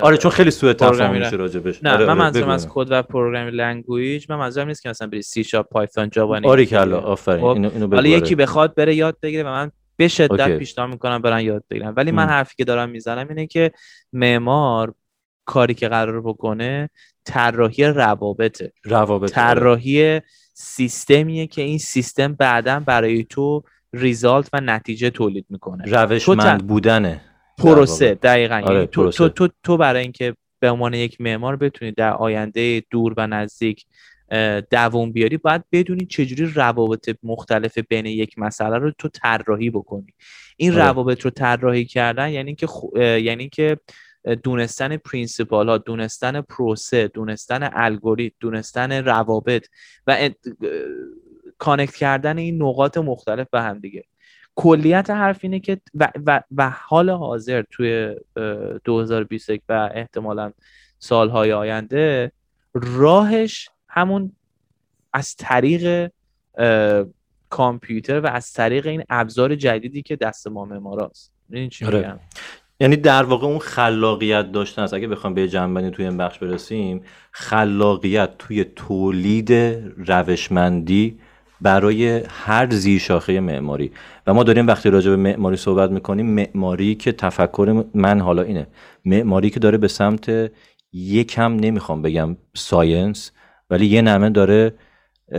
[0.00, 3.54] آره چون خیلی سوء تفاهم میشه راجبش نه آره من منظورم از کد و programming
[3.54, 4.26] language.
[4.30, 7.70] من منظورم نیست که مثلا بری سی شارپ پایتون جاوا آره کلا آفرین خب، اینو
[7.74, 11.64] اینو حالا یکی بخواد بره یاد بگیره و من به شدت پیشنهاد می‌کنم برن یاد
[11.70, 11.94] بگیرن.
[11.96, 13.72] ولی من حرفی که دارم می‌زنم اینه که
[14.12, 14.94] معمار
[15.44, 16.90] کاری که قرار بکنه
[17.24, 18.72] طراحی روابطه.
[18.84, 20.20] روابط طراحی
[20.54, 23.64] سیستمیه که این سیستم بعدا برای تو
[23.94, 25.84] ریزالت و نتیجه تولید می‌کنه.
[25.84, 27.20] روشمند بودنه.
[27.58, 28.60] پروسه دقیقا.
[28.64, 32.82] آره، یعنی تو, تو, تو, تو برای اینکه به عنوان یک معمار بتونی در آینده
[32.90, 33.86] دور و نزدیک
[34.70, 40.14] دووم بیاری باید بدونی چجوری روابط مختلف بین یک مسئله رو تو طراحی بکنی.
[40.56, 40.82] این آره.
[40.82, 42.68] روابط رو طراحی کردن یعنی که
[43.00, 43.78] یعنی که
[44.42, 49.66] دونستن principle ها دونستن پروسه دونستن الگوریتم دونستن روابط
[50.06, 50.30] و
[51.58, 54.04] connect کردن این نقاط مختلف به هم دیگه.
[54.54, 58.14] کلیت حرف اینه که و, و, و حال حاضر توی
[58.84, 60.52] 2021 و احتمالا
[60.98, 62.32] سالهای آینده
[62.74, 64.32] راهش همون
[65.12, 66.10] از طریق
[67.50, 71.32] کامپیوتر و از طریق این ابزار جدیدی که دست ما معماراست.
[71.50, 72.20] این چی آره.
[72.80, 74.94] یعنی در واقع اون خلاقیت داشتن است.
[74.94, 79.52] اگه بخوام به جنبندی توی این بخش برسیم خلاقیت توی تولید
[79.96, 81.18] روشمندی
[81.60, 83.90] برای هر زیر شاخه معماری.
[84.26, 88.66] و ما داریم وقتی راجع به معماری صحبت می‌کنیم معماری که تفکر من حالا اینه.
[89.04, 90.50] معماری که داره به سمت
[90.92, 93.30] یکم نمی‌خوام بگم ساینس
[93.70, 94.74] ولی یه نمه داره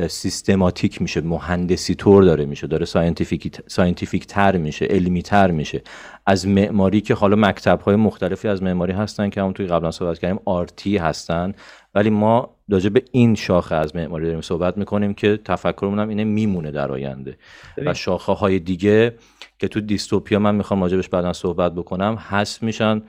[0.07, 5.81] سیستماتیک میشه مهندسی طور داره میشه داره scientific, scientific تر میشه علمی تر میشه.
[6.25, 10.39] از معماری که حالا مکتب های مختلفی از معماری هستن که توی قبلا صحبت کردیم
[10.45, 11.53] arty هستن.
[11.95, 16.23] ولی ما راجع به این شاخه از معماری داریم صحبت می‌کنیم که تفکرمون هم اینه
[16.23, 17.37] میمونه در آینده.
[17.77, 19.15] و شاخه های دیگه
[19.59, 23.01] که تو dystopia من می‌خوام راجبش بعدا صحبت بکنم هست میشن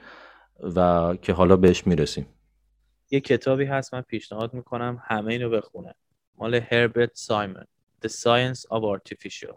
[0.75, 2.25] و که حالا بهش می‌رسیم.
[3.11, 5.95] یه کتابی هست من پیشنهاد می‌کنم همه اینو بخونه
[6.37, 7.65] مال هربرت سایمن.
[8.05, 9.55] The Science of Artificial.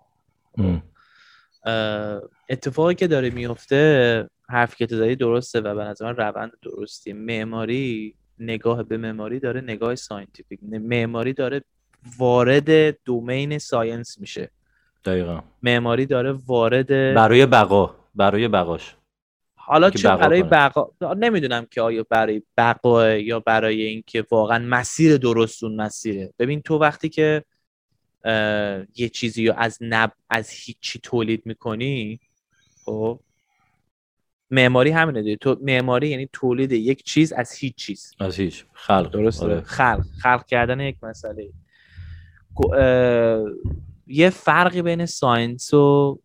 [2.49, 7.13] اتفاقی که داره میفته حرف که تو درسته و به نظر من روند درستی.
[7.13, 11.63] معماری نگاه به معماری داره نگاه scientific معماری داره
[12.19, 14.51] وارد domain science میشه.
[15.05, 15.43] دقیقا.
[15.63, 17.97] معماری داره وارد برای بقا.
[18.15, 18.97] برای بقاش.
[19.71, 25.77] حالا چه برای بقا نمی‌دونم که آیا برای بقا یا برای اینکه واقعا مسیر درستون
[25.77, 26.33] مسیره.
[26.39, 27.45] ببین تو وقتی که
[28.97, 32.21] یه چیزی رو از نب از هیچی تولید می‌کنی
[32.85, 33.21] خب؟
[34.51, 35.37] معماری همینه دیگه.
[35.37, 38.15] تو معماری یعنی تولید یک چیز از هیچ چیز.
[38.21, 38.65] از هیچ.
[38.73, 39.11] خلق.
[39.11, 39.61] درسته؟ آره.
[39.61, 40.05] خلق.
[40.23, 41.51] خلق کردن یک مسئله.
[44.13, 46.19] یه فرقی بین science و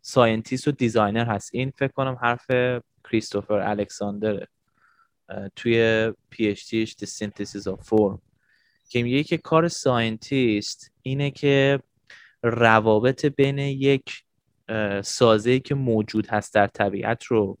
[0.00, 1.50] scientist و designer هست.
[1.52, 2.46] این فکر کنم حرف
[3.04, 4.48] کریستوفر الکساندره
[5.56, 8.18] توی PhD ش The Synthesis of
[8.88, 11.80] که میگه که کار scientist اینه که
[12.42, 14.22] روابط بین یک
[15.02, 17.58] سازه که موجود هست در طبیعت رو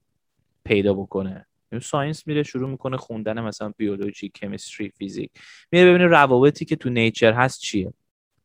[0.64, 1.46] پیدا بکنه.
[1.82, 5.30] science میره شروع می‌کنه خوندن مثلا biology chemistry فیزیک.
[5.72, 7.92] میره ببینه روابطی که تو نیچر هست چیه.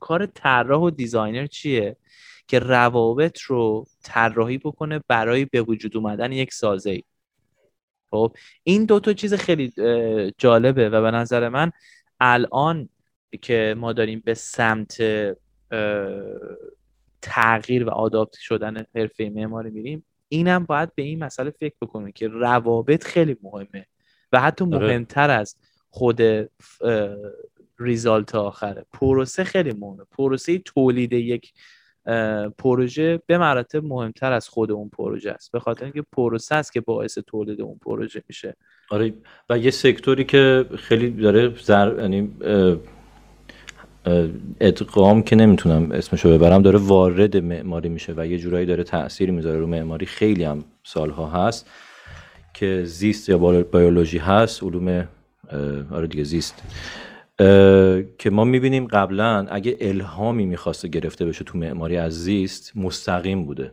[0.02, 1.96] کار طراح و دیزاینر چیه
[2.48, 7.04] که روابط رو طراحی بکنه برای به وجود اومدن یک سازه ای
[8.10, 9.74] خب این دو تا چیز خیلی
[10.38, 11.72] جالبه و به نظر من
[12.20, 12.90] الان
[13.42, 14.98] که ما داریم به سمت
[17.22, 22.28] تغییر و آداپت شدن حرفه معماری میریم اینم باید به این مسئله فکر بکنه که
[22.28, 23.86] روابط خیلی مهمه
[24.32, 24.78] و حتی آره.
[24.78, 25.56] مهمتر از
[25.90, 26.22] خود
[27.82, 28.86] ریزالت آخره.
[28.94, 30.04] پروسه خیلی مهمه.
[30.18, 31.54] پروسه تولید یک
[32.58, 35.52] پروژه به مراتب مهمتر از خود اون پروژه است.
[35.52, 38.56] به خاطر اینکه پروسه است که باعث تولید اون پروژه میشه.
[38.90, 39.14] آره
[39.50, 42.32] و یه سکتوری که خیلی داره زر یعنی
[44.62, 49.60] ادغام که نمی‌تونم اسمشو ببرم داره وارد معماری میشه و یه جورایی داره تاثیر می‌ذاره
[49.60, 50.06] رو معماری.
[50.06, 51.70] خیلی هم سالها هست
[52.54, 55.08] که زیست یا بیولوژی هست علوم
[55.92, 56.64] آره دیگه زیست.
[58.18, 63.72] که ما می‌بینیم قبلا اگه الهامی می‌خواسته گرفته بشه تو معماری از زیست مستقیم بوده.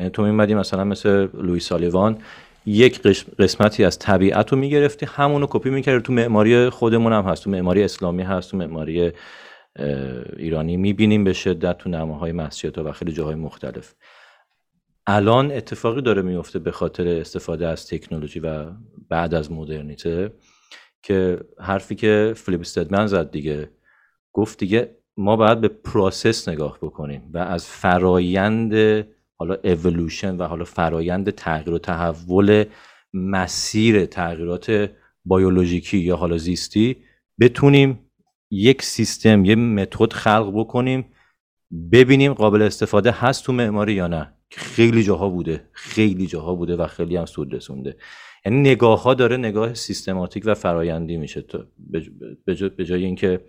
[0.00, 2.18] یعنی تو میمدی مثلا مثل لوی سالیوان
[2.66, 3.02] یک
[3.38, 7.82] قسمتی از طبیعت رو می‌گرفتی همونو کپی می‌کردی تو معماری خودمون هم هست تو معماری
[7.82, 9.12] اسلامی هست تو معماری
[10.36, 10.76] ایرانی.
[10.76, 13.94] می‌بینیم به شدت تو نماهای مسجد و خیلی جاهای مختلف.
[15.06, 18.66] الان اتفاقی داره میفته به خاطر استفاده از تکنولوژی و
[19.08, 20.32] بعد از مدرنیته.
[21.02, 23.70] که حرفی که فیلیپ استدمن زد دیگه.
[24.32, 28.74] گفت دیگه ما باید به process نگاه بکنیم و از فرایند
[29.36, 32.64] حالا اولوشن و حالا فرایند تغییر و تحول
[33.14, 34.90] مسیر تغییرات
[35.24, 36.96] بیولوژیکی یا حالا زیستی
[37.40, 38.10] بتونیم
[38.50, 41.04] یک سیستم یه متد خلق بکنیم
[41.92, 44.32] ببینیم قابل استفاده هست تو معماری یا نه.
[44.50, 47.96] خیلی جاها بوده خیلی جاها بوده و خیلی هم سود رسونده.
[48.46, 51.44] یعنی نگاه ها داره نگاه سیستماتیک و فرایندی میشه.
[52.76, 53.40] به جای اینکه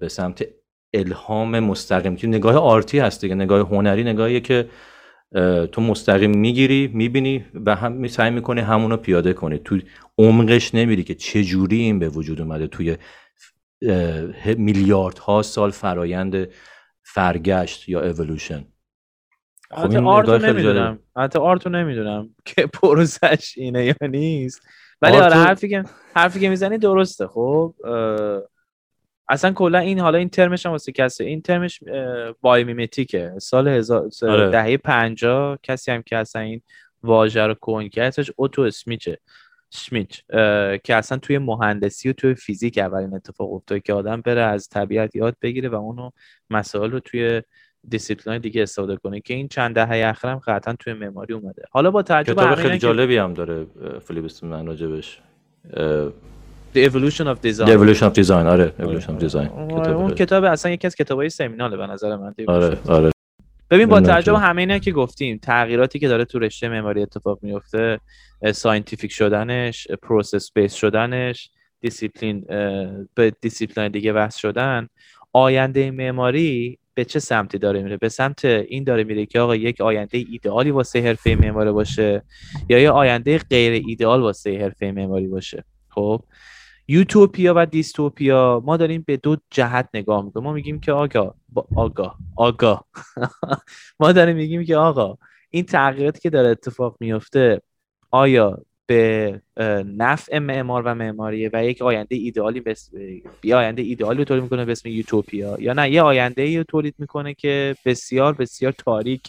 [0.00, 0.44] به سمت
[0.94, 4.68] الهام مستقیم که نگاه آرتی هست دیگه نگاه هنری نگاهیه که
[5.72, 9.58] تو مستقیم می‌گیری می‌بینی و هم سعی می‌کنی همونو پیاده کنی.
[9.58, 9.78] تو
[10.18, 12.66] عمقش نمیری که چه جوری این به وجود اومده.
[12.66, 12.96] توی
[14.56, 16.48] میلیاردها سال فرایند
[17.02, 18.64] فرگشت یا اولوشن
[19.76, 20.98] خب این آرتو نمی‌دونم.
[21.16, 24.60] حتی آرتو نمی‌دونم که پروسش اینه یا نیست.
[25.02, 27.26] ولی آره حرفی که حرفی که می‌زنی درسته.
[27.26, 27.74] خب
[29.28, 31.80] اصلا کلا این حالا این ترمش هم واسه کسی این ترمش
[32.40, 34.50] بایومیمتیکه سال هزار آره.
[34.50, 36.62] دهه 50 کسی هم که اصلا این
[37.02, 39.18] واژه رو کوین کرد اوتو اسمیچه.
[39.70, 40.10] شمیت
[40.84, 45.16] که اصلا توی مهندسی و توی فیزیک اولین اتفاق افتاد که آدم بره از طبیعت
[45.16, 46.10] یاد بگیره و اونو
[46.50, 47.42] مسائل رو توی
[47.88, 51.62] دیسیپلین دیگه استفاده کنه که این چند دهه اخیر هم قطعا توی معماری اومده.
[51.70, 53.66] حالا با تعجب کتاب خیلی جالبی هم داره
[54.00, 55.20] فیلیپ من راجبش.
[56.74, 57.66] The Evolution of Design.
[57.66, 59.50] The Evolution of Design آره Evolution of Design.
[59.58, 63.10] اون کتاب اصلا یکی از کتابای seminal ه به نظر من آره آره.
[63.70, 67.38] ببین با توجه به همه اینا که گفتیم تغییراتی که داره تو رشته معماری اتفاق
[67.42, 68.00] میفته
[68.54, 72.40] scientific شدنش process based شدنش دیسیپلین
[73.14, 74.88] به دیسیپلین دیگه وصل شدن
[75.32, 79.80] آینده معماری به چه سمتی داره میره؟ به سمت این داره میره که آقا یک
[79.80, 82.22] آینده ایدئالی واسه حرفه معماری باشه
[82.68, 86.22] یا یه آینده غیر ایدئال واسه حرفه معماری باشه؟ خب.
[86.88, 90.44] یوتوپیا و dystopia ما داریم به دو جهت نگاه می‌کنیم.
[90.44, 91.34] ما میگیم که آقا
[91.74, 92.86] آگاه آگاه
[94.00, 95.18] ما داریم میگیم که آقا
[95.50, 97.62] این تغییراتی که داره اتفاق میفته
[98.10, 99.40] آیا به
[99.96, 102.90] نفع معمار و معماریه و یک آینده ایدئالی بس...
[103.44, 107.34] یه آینده ایدئالی تولید می‌کنه به اسم یوتوپیا یا نه یه آینده ای تولید می‌کنه
[107.34, 109.22] که بسیار بسیار تاریک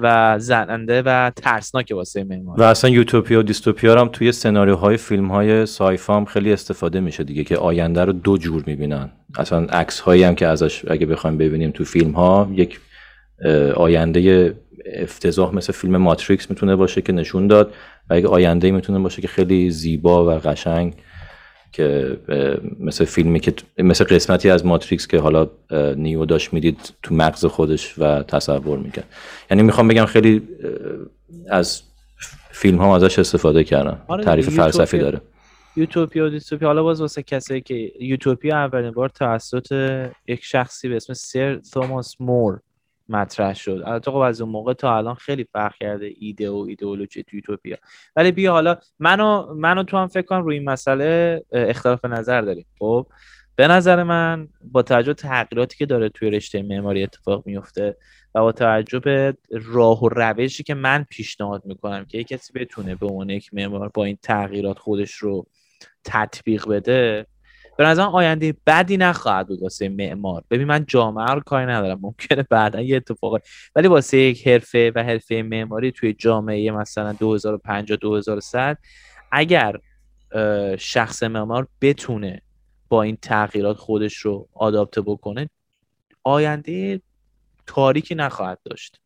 [0.00, 2.60] و زننده و ترسناک واسه معمار.
[2.60, 7.44] و اصلا یوتوپیا و دیستوپیا هم توی سناریوهای فیلم های سایفام خیلی استفاده میشه دیگه
[7.44, 9.10] که آینده رو دو جور می‌بینن.
[9.38, 12.80] اصلا عکس هایی هم که ازش اگه بخوایم ببینیم تو فیلم ها یک
[13.74, 14.54] آینده
[14.94, 17.74] افتضاح مثل فیلم ماتریکس می‌تونه باشه که نشون داد.
[18.10, 20.94] و یک آینده می‌تونه باشه که خیلی زیبا و قشنگ
[21.72, 22.18] که
[22.80, 25.48] مثل فیلمی که مثل قسمتی از ماتریکس که حالا
[25.96, 29.08] نیو داشت می‌دید تو مغز خودش و تصور می‌کرد.
[29.50, 30.42] یعنی می‌خوام بگم خیلی
[31.48, 31.82] از
[32.50, 35.20] فیلم ها ازش استفاده کردن آره تعریف فلسفی داره.
[35.76, 39.72] یوتوپیا و دیستوپیا حالا باز واسه کسایی که یوتوپیا اولین بار توسط
[40.26, 42.60] یک شخصی به اسم سر توماس مور
[43.08, 43.82] مطرح شد.
[43.86, 47.76] البته خب از اون موقع تا الان خیلی فرق کرده ایده و ایدئولوژی تو یوتوپیا.
[48.16, 52.66] ولی بیا حالا منو منو تو هم فکر کنم روی این مسئله اختلاف نظر داریم.
[52.78, 53.06] خب؟
[53.56, 57.96] به نظر من با توجه تغییراتی که داره توی رشته معماری اتفاق میفته
[58.34, 62.94] و با توجه به راه و روشی که من پیشنهاد می‌کنم که یک کسی بتونه
[62.94, 65.46] به عنوان یک معمار با این تغییرات خودش رو
[66.04, 67.26] تطبیق بده
[67.76, 70.44] به نظرم آینده بدی نخواهد بود واسه معمار.
[70.50, 71.98] ببین من جامعه رو کاری ندارم.
[72.02, 73.38] ممکنه بعدا یه اتفاقی
[73.76, 78.78] ولی واسه یک حرفه و حرفه معماری توی جامعه مثلا 2050 2100
[79.32, 79.76] اگر
[80.78, 82.42] شخص معمار بتونه
[82.88, 85.50] با این تغییرات خودش رو آداپته بکنه
[86.22, 87.00] آینده
[87.66, 89.00] تاریکی نخواهد داشت.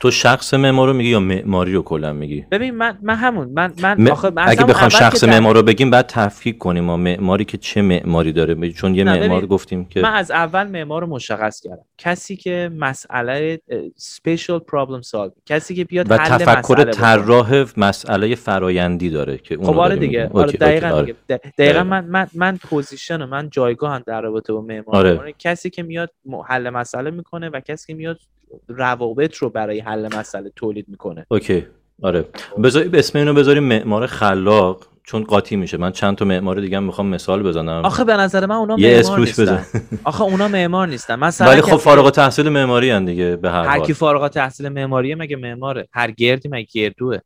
[0.00, 3.48] تو شخص معمار رو میگی یا معماری رو کلا میگی؟ ببین من من همون.
[3.48, 7.58] من من آخه اگه بخوام شخص معمار رو بگیم بعد تفکیک کنیم ما معماری که
[7.58, 8.72] چه معماری داره.
[8.72, 11.84] چون یه معمار گفتیم که من از اول معمار رو مشخص کردم.
[11.98, 13.60] کسی که مسئله
[13.98, 19.66] special problem solving کسی که بیاد و حل تفکر طراح مسئله فرایندی داره که اون
[19.66, 20.30] خب آره دیگه.
[20.34, 21.06] آره دقیقاً آره.
[21.06, 21.40] دیگه.
[21.58, 25.34] دقیقاً من من من position و من جایگاه در رابطه با معمار آره.
[25.38, 26.10] کسی که میاد
[26.46, 28.18] حل مسئله می‌کنه و کسی که میاد
[28.68, 31.26] روابط رو برای حل مسئله تولید می‌کنه.
[31.28, 31.66] اوکی.
[32.02, 32.24] آره.
[32.62, 35.76] بذار اسم اینو بذاریم معمار خلاق چون قاطی میشه.
[35.76, 37.82] من چند تا معمار دیگه هم می‌خوام مثال بزنم.
[37.84, 39.64] آخه به نظر من اونا معمار نیستن.
[40.04, 41.14] آخه اونا معمار نیستن.
[41.14, 43.68] مثلا ولی خب فارغ التحصیل معماری ان دیگه به هر حال.
[43.68, 47.18] هر کی فارغ التحصیل معماریه مگه معماره؟ هر گردی مگه گردوه؟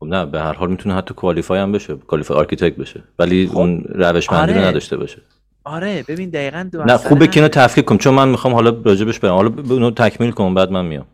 [0.00, 3.02] خب نه به هر حال می‌تونه حتی qualified هم بشه qualified architect بشه.
[3.18, 3.58] ولی خب.
[3.58, 4.58] اون روش آره.
[4.58, 5.22] نداشته باشه.
[5.64, 9.34] آره ببین دقیقا نه خوبه که اینو تفکیک کنم چون من می‌خوام حالا راجبش برم.
[9.34, 11.06] حالا اونو تکمیل کنم بعد من میام.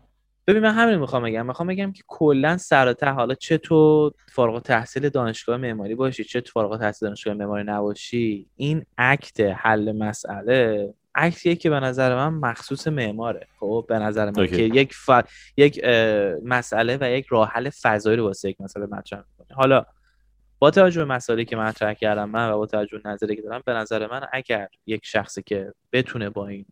[0.47, 1.45] ببین من همین می‌خوام بگم.
[1.45, 6.51] می‌خوام بگم که کلا سر حالا چه تو فارغ تحصیل دانشگاه معماری باشی چه تو
[6.51, 12.87] فارغ تحصیل دانشگاه معماری نباشی این اکت حل مسئله عکسیه که به نظر من مخصوص
[12.87, 13.47] معماره.
[13.59, 15.09] خب به نظر من که یک ف...
[15.57, 15.81] یک
[16.43, 19.57] مسئله و یک راه حل فضایی رو واسه یک مسئله مطرح می‌کنه.
[19.57, 19.85] حالا
[20.59, 23.61] با توجه به مسائلی که مطرح کردم من و با توجه به نظری که دارم
[23.65, 26.65] به نظر من اگر یک شخصی که بتونه با این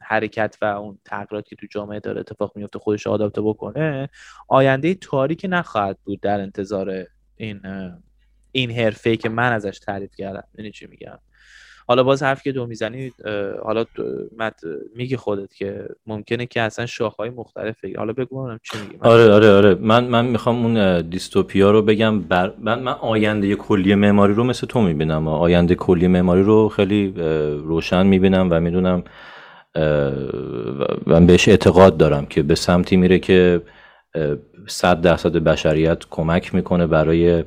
[0.00, 4.08] حرکت و اون تغییراتی که تو جامعه داره اتفاق میفته خودش آداپته بکنه
[4.48, 7.06] آینده تاریکی نخواهد بود در انتظار
[7.36, 7.60] این
[8.52, 10.44] این حرفه که من ازش تعریف کردم.
[10.58, 11.18] یعنی چی میگم؟
[11.88, 13.12] حالا باز حرف که دو می‌زنی
[13.64, 13.84] حالا
[14.96, 18.96] میگی خودت که ممکنه که اصلا شاخهای مختلف حالا بگو چی میگی.
[19.00, 19.74] آره آره آره.
[19.74, 22.20] من من می‌خوام اون دیستوپیا رو بگم.
[22.20, 22.52] بر...
[22.58, 25.28] من, من آینده کلی معماری رو مثل تو می‌بینم.
[25.28, 27.14] آینده کلی معماری رو خیلی
[27.64, 29.04] روشن می‌بینم و می‌دونم
[31.06, 33.62] من بهش اعتقاد دارم که به سمتی میره که
[34.66, 37.44] صد درصد بشریت کمک می‌کنه برای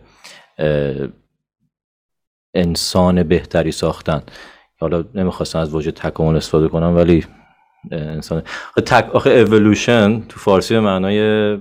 [2.54, 4.22] انسان بهتری ساختن.
[4.80, 7.26] حالا نمی‌خواستم از واژه تکامل استفاده کنم ولی
[7.92, 8.44] انسان
[8.86, 11.58] تک آخه اولوشن تو فارسی به معنای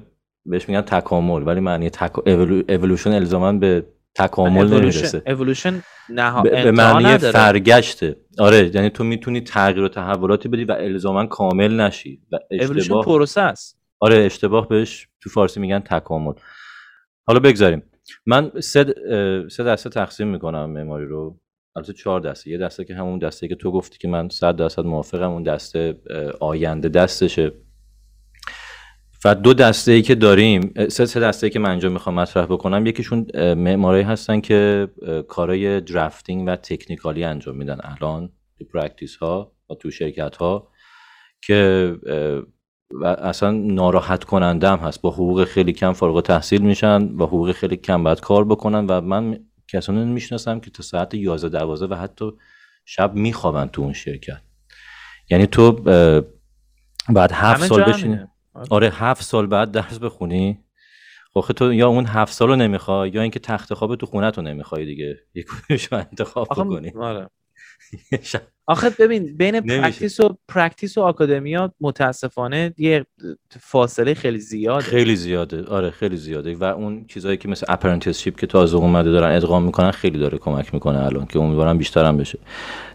[0.47, 2.29] بهش میگن تکامل ولی معنی تک
[2.69, 5.23] اولوشن الزاما به تکامل نمی‌رسه.
[5.27, 8.17] اولوشن نه به معنی فرگشته.
[8.39, 13.41] آره یعنی تو می‌تونی تغییر و تحولاتی بدی و الزاما کامل نشی و اشتباه پروسه
[13.41, 13.81] است.
[14.01, 16.33] آره اشتباه بهش تو فارسی میگن تکامل.
[17.27, 17.83] حالا بگذاریم.
[18.27, 18.95] من سه,
[19.51, 21.41] سه دسته تقسیم می‌کنم معماری رو.
[21.77, 22.51] البته چهار دسته.
[22.51, 26.01] یه دسته که همون دسته که تو گفتی که من صد درصد موافقم اون دسته
[26.41, 27.53] آینده دستشه.
[29.25, 32.47] و دو دسته ای که داریم سه سه دسته ای که من اینجا می‌خوام مطرح
[32.47, 34.89] بکنم یکیشون معماری هستن که
[35.29, 37.79] کارای drafting و technical ی انجام میدن.
[37.83, 40.69] الان تو practice ها و تو شرکت ها
[41.45, 41.93] که
[42.93, 45.03] و اصلا ناراحت کننده هم هست.
[45.03, 49.01] با حقوق خیلی کم فارغ تحصیل میشن و حقوق خیلی کم باید کار بکنن و
[49.01, 49.39] من
[49.69, 52.31] کسانی می‌شناسم که تا ساعت 11 12 و حتی
[52.85, 54.41] شب میخوابن تو اون شرکت.
[55.31, 55.73] یعنی تو
[57.09, 58.15] بعد هفت سال بشینی.
[58.55, 58.67] آره.
[58.71, 60.65] آره هفت سال بعد درس بخونی.
[61.35, 64.43] خب تو یا اون هفت سال رو نمی‌خوای یا اینکه تخت خواب تو خونه رو
[64.43, 65.17] نمی‌خوای دیگه.
[65.35, 65.47] یک
[65.93, 66.93] رو انتخاب بکنی.
[67.01, 67.31] آره.
[68.71, 73.07] آخه ببین بین practice و practice و academia متاسفانه یه
[73.61, 74.85] فاصله خیلی زیاده.
[74.85, 75.65] خیلی زیاده.
[75.65, 76.55] آره خیلی زیاده.
[76.55, 80.75] و اون چیزایی که مثل apprenticeship که تازه اومده دارن ادغام می‌کنن خیلی داره کمک
[80.75, 82.39] می‌کنه الان که امیدوارم بیشتر هم بشه.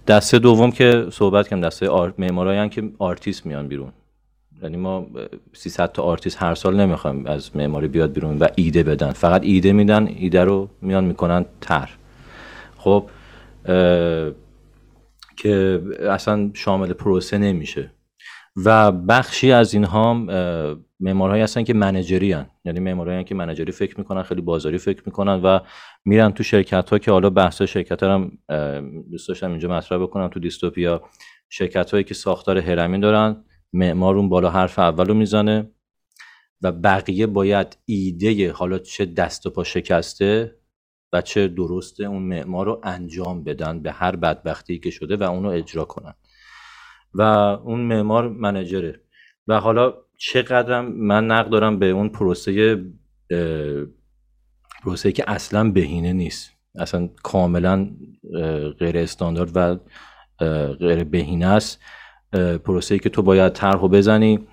[0.08, 3.92] دسته دوم که صحبت کردم دسته art معمارایی که آرتیست میان بیرون.
[4.64, 5.08] یعنی ما
[5.54, 9.12] 300 تا آرتیست هر سال نمی‌خوایم از معماری بیاد بیرون و ایده بدن.
[9.12, 11.90] فقط ایده میدن ایده رو میان می‌کنن تر.
[12.78, 13.10] خب
[15.38, 17.92] که اصلا شامل پروسه نمیشه
[18.66, 20.14] و بخشی از اینها
[21.00, 22.50] معمارهایی هستن که manager ی هن.
[22.66, 25.60] یعنی معمارهایی که manager ی فکر می‌کنن خیلی بازاری فکر می‌کنن و
[26.06, 28.32] میرن تو شرکت ها که حالا بحث شرکت ها هم
[29.12, 31.02] دوست داشتم اینجا مطرح بکنم تو دیستوپیا
[31.50, 33.44] شرکت هایی که ساختار هرمی دارن
[33.74, 35.72] معمار اون بالا حرف اولو می‌زنه
[36.62, 40.56] و بقیه باید ایده حالا چه دست و پا شکسته
[41.16, 45.50] و چه درسته اون معمار رو انجام بدن به هر بدبختی که شده و اونو
[45.50, 46.14] اجرا کنن.
[47.14, 49.00] و اون معمار منجره.
[49.48, 52.84] و حالا چقدرم من نقد دارم به اون پروسه
[54.84, 56.52] پروسه که اصلا بهینه نیست.
[56.76, 57.90] اصلا کاملا
[58.80, 59.78] غیر استاندارد و
[60.74, 61.82] غیر بهینه است.
[62.64, 64.48] پروسه که تو باید طرح بزنی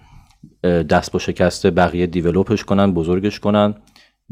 [0.62, 3.74] دست با شکسته بقیه develop ش کنن بزرگش کنن.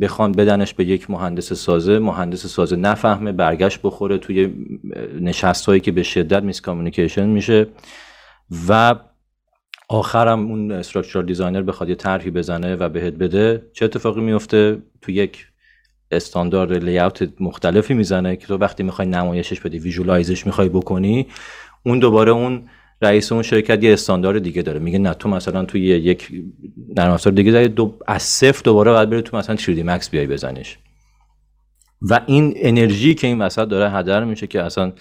[0.01, 4.55] بخوان بدنش به یک مهندس سازه مهندس سازه نفهمه برگشت بخوره توی
[5.21, 7.67] نشست هایی که به شدت miscommunication میشه
[8.69, 8.95] و
[9.89, 13.71] آخرم اون structure designer بخواد یه طرحی بزنه و بهت بده.
[13.73, 15.47] چه اتفاقی میفته؟ تو یک
[16.11, 21.27] استاندارد لیاوت مختلفی می‌زنه که تو وقتی می‌خوای نمایشش بدی ویژوالایزش می‌خوای بکنی
[21.87, 22.69] اون دوباره اون
[23.03, 24.79] رئیس اون شرکت یه استاندارد دیگه داره.
[24.79, 26.29] میگه نه تو مثلا توی یک
[26.97, 30.27] نرم افزار دیگه داری دو از صفر دوباره باید بری تو مثلا 3D Max بیای
[30.27, 30.79] بزنیش.
[32.03, 34.93] و این انرژی که این وسط داره هدر میشه که اصلا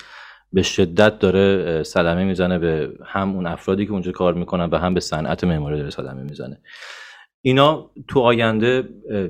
[0.54, 4.94] به شدت داره صدمه می‌زنه به هم اون افرادی که اونجا کار می‌کنن و هم
[4.94, 6.62] به صنعت معماری داره صدمه می‌زنه.
[7.42, 8.84] اینا تو آینده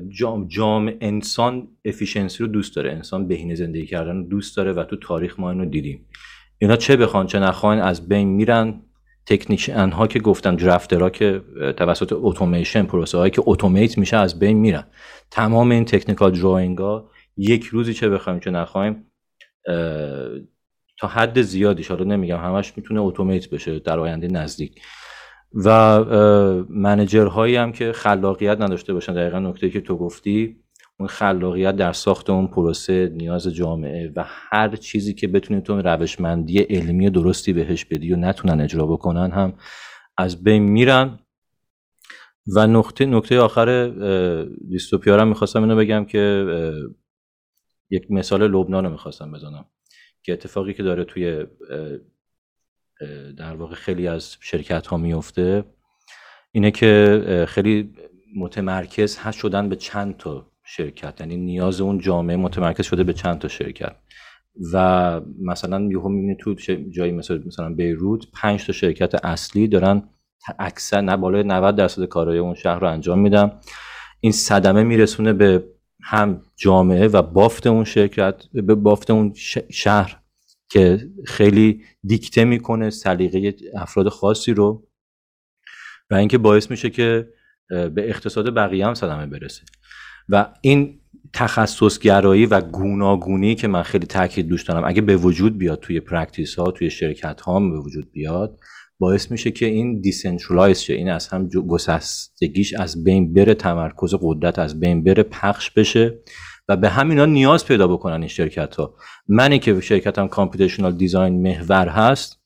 [0.10, 2.92] جام, جام انسان efficiency رو دوست داره.
[2.92, 6.06] انسان بهینه زندگی کردن رو دوست داره و تو تاریخ ما اینو دیدیم.
[6.62, 8.82] اینا چه بخوان چه نخواین از بین میرن.
[9.26, 11.42] technician ها که گفتم drafter ها که
[11.78, 14.84] توسط اتوماسیون پروسه هایی که اتومات میشه از بین میرن.
[15.32, 19.06] تمام این technical drawing ها یک روزی چه بخوایم چه نخوایم
[21.00, 24.82] تا حد زیادی حالا نمیگم همش می‌تونه اتومات بشه در آینده نزدیک.
[25.54, 26.04] و
[26.70, 30.56] منجر هایی هم که خلاقیت نداشته باشن دقیقا نکته که تو گفتی
[31.00, 36.60] اون خلاقیت در ساخت اون پروسه نیاز جامعه و هر چیزی که بتونید تو روشمندی
[36.60, 39.54] علمی درستی بهش بدی و نتونن اجرا بکنن هم
[40.18, 41.20] از بین میرن.
[42.56, 43.88] و نقطه نکته آخر
[44.70, 46.46] دیستوپیا می‌خواستم اینو بگم که
[47.90, 49.66] یک مثال لبنان رو می‌خواستم بزنم
[50.24, 51.46] که اتفاقی که داره توی
[53.38, 55.64] در واقع خیلی از شرکت ها میفته
[56.52, 57.94] اینه که خیلی
[58.36, 63.40] متمرکز هست شدن به چند تا شرکت یعنی نیاز اون جامعه متمرکز شده به چند
[63.40, 63.96] تا شرکت.
[64.74, 66.56] و مثلا یهو می‌بینی تو
[66.90, 70.10] جایی مثل مثلا بیروت پنج تا شرکت اصلی دارن
[70.60, 73.52] اکثر نه بالای 90 درصد کارهای اون شهر رو انجام میدن.
[74.20, 75.64] این صدمه میرسونه به
[76.04, 79.34] هم جامعه و بافت اون شرکت به بافت اون
[79.72, 80.20] شهر
[80.72, 84.88] که خیلی دیکته می‌کنه سلیقه افراد خاصی رو.
[86.10, 87.30] و اینکه باعث میشه که
[87.70, 89.62] به اقتصاد بقیه هم صدمه برسه.
[90.30, 91.00] و این
[91.34, 96.56] تخصصگرایی و گوناگونی که من خیلی تاکید دوست دارم اگه به وجود بیاد توی practice
[96.56, 98.60] ها توی شرکت ها به وجود بیاد
[99.00, 104.60] باعث میشه که این decentralize شه این از هم گسستگیش از بین بره تمرکز قدرت
[104.60, 106.20] از بین بره پخش بشه
[106.70, 108.96] و به همینا نیاز پیدا بکنن این شرکت ها
[109.28, 112.40] منی که شرکتم کامپیوتیشنال دیزاین محور هست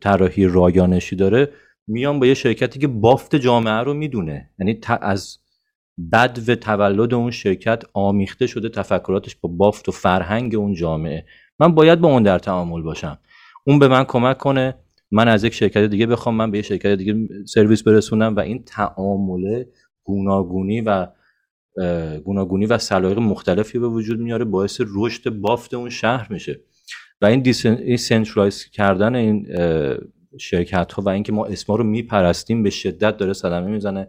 [0.00, 1.52] طراحی رایانشی داره
[1.86, 4.50] میام با یه شرکتی که بافت جامعه رو می‌دونه.
[4.58, 5.38] یعنی از
[6.12, 11.24] بد و تولد اون شرکت آمیخته شده تفکراتش با بافت و فرهنگ اون جامعه.
[11.58, 13.18] من باید با اون در تعامل باشم.
[13.66, 14.74] اون به من کمک کنه
[15.10, 18.64] من از یک شرکت دیگه بخوام من به یک شرکت دیگه سرویس برسونم و این
[18.64, 19.64] تعامل
[20.04, 21.06] گوناگونی و
[22.24, 26.60] گوناگونی و سلایق مختلفی به وجود میاره باعث رشد بافت اون شهر میشه.
[27.20, 29.46] و این decentralize کردن این
[30.38, 34.08] شرکت ها و اینکه ما اسما رو میپرستیم به شدت داره صدمه می‌زنه.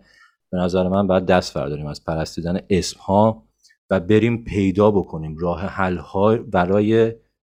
[0.52, 3.48] به نظر من باید دست برداریم از پرستیدن اسم ها
[3.90, 5.38] و بریم پیدا بکنیم.
[5.38, 7.14] راه حل ها برای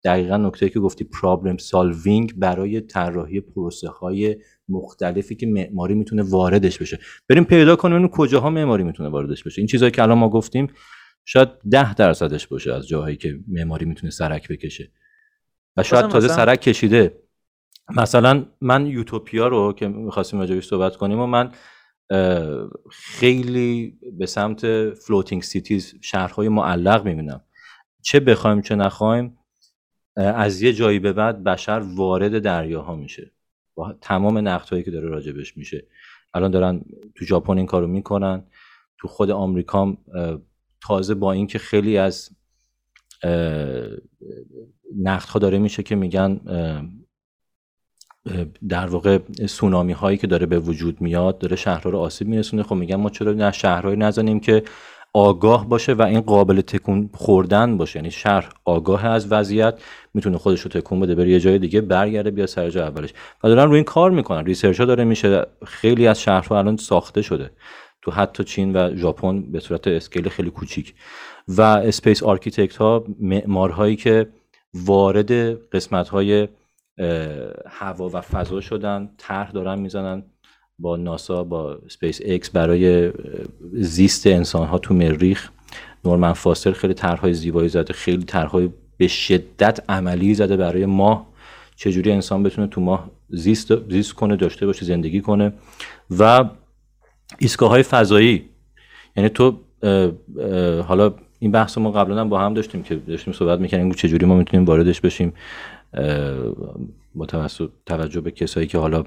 [0.04, 4.38] دقیقا نکته که گفتی problem solving برای طراحی پروسه های
[4.70, 7.00] مختلفی که معماری می‌تونه واردش بشه.
[7.30, 9.62] بریم پیدا کنیم کجاها معماری می‌تونه واردش بشه.
[9.62, 10.68] این چیزهایی که الان ما گفتیم
[11.26, 14.92] شاید ده درصدش باشه از جاهایی که معماری می‌تونه سرک بکشه.
[15.78, 17.20] و شاید تازه سرک کشیده.
[17.96, 21.52] مثلا من یوتوپیا رو که می‌خواستیم راجبش صحبت کنیم و من
[22.92, 27.42] خیلی به سمت floating cities شهرهای معلق می‌بینم.
[28.02, 29.38] چه بخوایم چه نخوایم
[30.16, 33.32] از یه جایی به بعد بشر وارد دریاها میشه.
[33.76, 35.88] با تمام نقدهایی که داره راجبش میشه.
[36.34, 36.82] الان دارن
[37.16, 38.44] تو ژاپن این کارو می‌کنن.
[38.98, 39.98] تو خود آمریکا
[40.82, 42.30] تازه با اینکه خیلی از
[44.98, 46.42] نقدها داره میشه که میگن
[48.70, 52.64] در واقع سونامی هایی که داره به وجود میاد داره شهرها رو آسیب میرسونه.
[52.64, 54.64] خب میگن ما چرا نه شهرهایی نزنیم که
[55.14, 58.00] آگاه باشه و این قابل تکون خوردن باشه.
[58.00, 59.80] یعنی شهر آگاه از وضعیت
[60.14, 63.14] می‌تونه خودش رو تکون بده بره یه جای دیگه برگرده بیا سر جای اولش.
[63.44, 64.46] و دارن روی این کار می‌کنن.
[64.46, 65.46] research ها داره میشه.
[65.66, 67.52] خیلی از شهرها الان ساخته شده.
[68.02, 70.94] تو حتی چین و ژاپن به صورت scale خیلی کوچیک.
[71.48, 74.28] و space architect ها معمارهایی که
[74.74, 75.32] وارد
[75.70, 76.48] قسمت های
[77.68, 80.24] هوا و فضا شدن طرح دارن می‌زنن
[80.80, 83.12] با ناسا با سپیس اکس برای
[83.74, 85.50] زیست انسان ها تو مریخ.
[86.06, 91.28] نورمن فاستر خیلی طرحهای زیبایی زده خیلی طرحهای به شدت عملی زده برای ماه
[91.76, 95.54] چجوری انسان بتونه تو ماه زیست, زیست کنه داشته باشه زندگی کنه.
[96.20, 96.50] و
[97.38, 98.50] ایستگاه های فضایی.
[99.16, 99.60] یعنی تو
[100.88, 104.66] حالا این بحث ما قبلا با هم داشتیم که داشتیم صحبت می‌کنیم چجوری ما می‌تونیم
[104.66, 105.34] واردش بشیم.
[107.16, 107.26] با
[107.86, 109.04] توجه به کسایی که حالا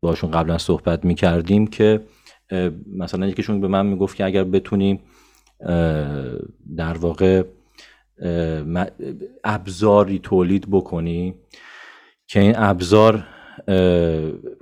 [0.00, 2.00] باشون قبلا صحبت می‌کردیم که
[2.96, 5.00] مثلا یکیشون به من می‌گفت که اگر بتونیم
[6.76, 7.42] در واقع
[9.44, 11.34] ابزاری تولید بکنی
[12.26, 13.24] که این ابزار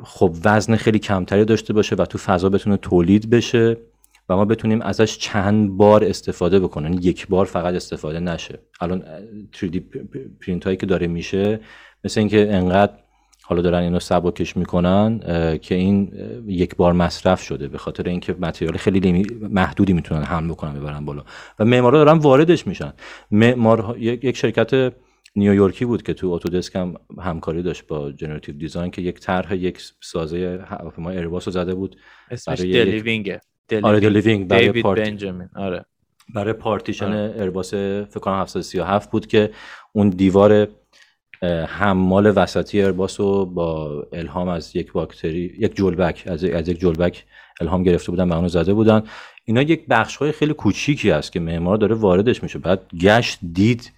[0.04, 3.76] خب وزن خیلی کمتری داشته باشه و تو فضا بتونه تولید بشه
[4.28, 6.92] و ما بتونیم ازش چند بار استفاده بکنیم.
[6.92, 8.58] یعنی یک بار فقط استفاده نشه.
[8.80, 9.04] الان
[9.56, 9.78] 3D
[10.40, 11.60] پرینت هایی که داره میشه
[12.04, 12.92] مثل اینکه انقدر
[13.42, 15.20] حالا دارن اینو سبکش می‌کنن
[15.58, 16.12] که این
[16.46, 21.24] یک بار مصرف شده به خاطر اینکه material خیلی محدودی می‌تونن حمل بکنن ببرن بالا.
[21.58, 22.92] و معمارا دارن واردش میشن.
[23.30, 24.94] معمار یک شرکت
[25.36, 29.78] نیویورکی بود که تو Autodesk هم همکاری داشت با generative design که یک طرح یک
[30.00, 31.96] سازه هواپیما ایرباس رو زده بود.
[32.30, 33.40] اسمش The Living ه
[33.82, 35.48] آره The Living برای بنجامین.
[35.54, 35.84] آره.
[36.34, 37.06] برای پارتیشن.
[37.06, 37.34] آره.
[37.38, 39.50] ایرباس فکر کنم 737 بود که
[39.92, 40.68] اون دیوار
[41.68, 47.24] حمال وسطی ایرباس رو با الهام از یک باکتری یک جلبک از, از یک جلبک
[47.60, 49.02] الهام گرفته بودن و اونو زده بودن.
[49.44, 52.58] اینا یک بخش های خیلی کوچیکی است که معمار داره واردش میشه.
[52.58, 53.92] بعد گشت دید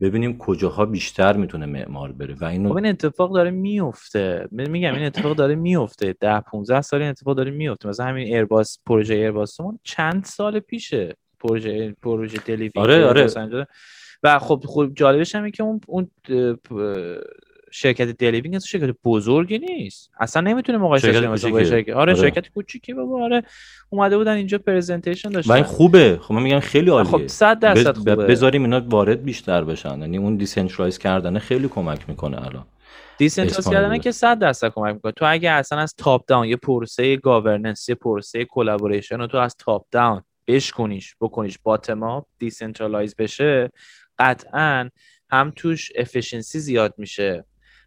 [0.00, 5.36] ببینیم کجاها بیشتر می‌تونه معمار بره و اینو این اتفاق داره میفته میگم این اتفاق
[5.36, 10.24] داره میفته ده 15 سال این اتفاق داره میفته مثلا همین ایرباس پروژه ایرباسمون چند
[10.24, 13.66] سال پیشه پروژه پروژه دلیوری آره آره.
[14.22, 16.10] و خب خب جالبش همه که اون اون
[17.76, 20.10] شرکت the Living از شرکت بزرگی نیست.
[20.20, 22.14] اصلا نمی‌تونه مقایسه شه با شرکت آره, آره.
[22.14, 23.24] شرکت کوچیکی بابا.
[23.24, 23.42] آره
[23.90, 25.52] اومده بودن اینجا presentation داشتن.
[25.52, 26.18] این خوبه.
[26.22, 27.10] خب من میگم خیلی عالیه.
[27.10, 28.16] خب 100 درصد خوبه.
[28.16, 30.00] بذاریم اینا وارد بیشتر بشن.
[30.00, 32.66] یعنی اون decentralize کردن خیلی کمک می‌کنه الان.
[33.18, 35.12] decentralize کردن که 100 درصد کمک می‌کنه.
[35.12, 39.56] تو اگه اصلا از top down یه پروسه governance یه پروسه collaboration رو تو از
[39.58, 41.58] top down بشکنیش بکنیش.
[41.62, 43.70] bottom up decentralize بشه
[44.18, 44.90] قطعا
[45.30, 47.44] هم توش efficiency زیاد میشه.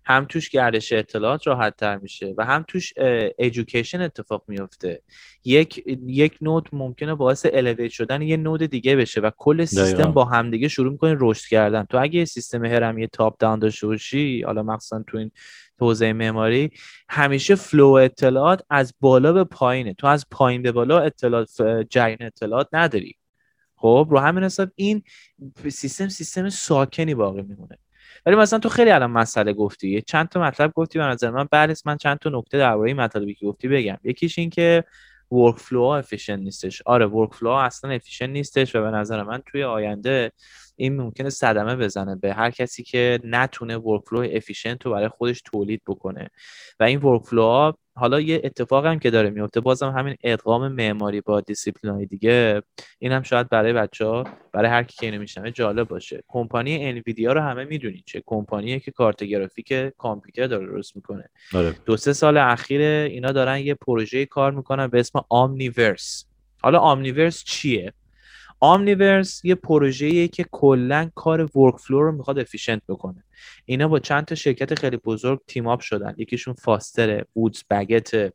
[0.10, 2.94] هم توش گردش اطلاعات راحت تر میشه و هم توش
[3.38, 5.02] education اتفاق میفته
[5.46, 10.26] یک یک node ممکنه باعث elevate شدن یه node دیگه بشه و کل سیستم با
[10.26, 11.84] همدیگه شروع می‌کنه رشد کردن.
[11.84, 15.32] تو اگه سیستم هرمی top down داشته باشی حالا مخصوصا تو این
[15.80, 16.72] حوزه معماری
[17.10, 19.94] همیشه flow اطلاعات از بالا به پایینه.
[19.94, 23.16] تو از پایین به بالا اطلاعات جریان اطلاعات نداری.
[23.76, 25.04] خب رو همین حساب این
[25.70, 27.78] سیستم سیستم ساکنی باقی میمونه.
[28.26, 30.02] ولی مثلا تو خیلی الان مسئله گفتی.
[30.02, 31.48] چند تا مطلب گفتی به نظر من.
[31.52, 33.98] بعد من چند تا نکته درباره این مطلبی که گفتی بگم.
[34.04, 34.84] یکیش این که
[35.32, 36.82] workflow efficient نیستش.
[36.86, 40.32] آره workflow اصلا efficient نیستش و به نظر من توی آینده
[40.76, 45.82] این ممکنه صدمه بزنه به هر کسی که نتونه workflow efficient رو برای خودش تولید
[45.88, 46.30] بکنه.
[46.80, 51.42] و این workflow حالا یه اتفاق هم که داره میفته بازم همین ادغام معماری با
[51.42, 52.62] دیسیپلین های دیگه
[53.00, 54.24] این هم شاید برای بچه ها
[54.54, 56.24] برای هر کی که اینو میشنوه جالب باشه.
[56.28, 61.30] کمپانی Nvidia رو همه می‌دونید چه کمپانیه که کارت گرافیک کامپیوتر داره درست می‌کنه.
[61.54, 61.76] آره.
[61.86, 66.26] دو سه سال اخیر اینا دارن یه پروژه کار می‌کنن به اسم Omniverse
[66.62, 67.94] حالا Omniverse چیه؟
[68.60, 73.24] Omniverse یه پروژه‌ایه که کلا کار workflow رو می‌خواد efficient بکنه.
[73.66, 76.16] اینا با چند تا شرکت خیلی بزرگ team up شدن.
[76.18, 78.34] یکیشون Foster ـه Woods Bagot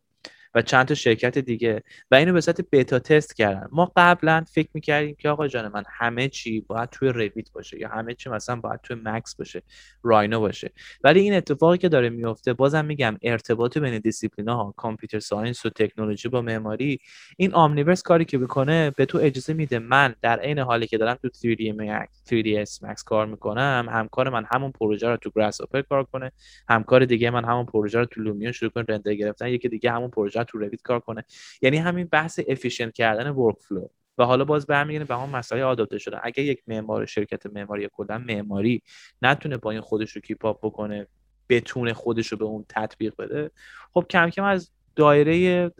[0.54, 1.82] و چند تا شرکت دیگه.
[2.10, 3.68] و اینو به صورت beta test کردن.
[3.72, 7.88] ما قبلا فکر می‌کردیم که آقا جان من همه چی باید توی Revit باشه یا
[7.88, 9.62] همه چی مثلا باید توی Max باشه
[10.02, 10.72] Rhino باشه.
[11.04, 15.70] ولی این اتفاقی که داره میفته بازم میگم ارتباط بین دیسیپلین ها computer science و
[15.70, 16.98] تکنولوژی با معماری
[17.36, 21.18] این Omniverse کاری که بکنه به تو اجازه میده من در عین حالی که دارم
[21.22, 26.04] تو 3D Max 3ds Max کار می‌کنم همکار من همون پروژه رو تو Grass کار
[26.04, 26.32] کنه
[26.68, 30.10] همکار دیگه من همون پروژه رو تو Lumion شروع کنه render گرفتن یکی دیگه همون
[30.10, 31.24] پروژه تو Revit کار کنه.
[31.62, 35.98] یعنی همین بحث efficient کردن workflow و حالا باز برمیگردیم به همون مسائل adapt ـه
[35.98, 38.82] شده اگه یک معمار شرکت معماری کلا معماری
[39.22, 41.06] نتونه با این خودش رو keep up بکنه
[41.48, 43.50] بتونه خودش رو به اون تطبیق بده
[43.94, 45.70] خب کم کم از دایره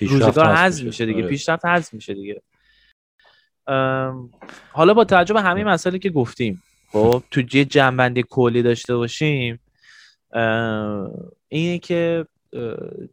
[0.00, 1.06] روزگار حذف میشه.
[1.06, 1.18] دیگه.
[1.18, 1.28] آره.
[1.28, 2.42] پیشرفت حذف میشه دیگه.
[4.72, 6.62] حالا با توجه به همه مسائلی که گفتیم
[6.92, 9.60] خب تو یه جنبندی کلی داشته باشیم
[11.48, 12.26] اینه که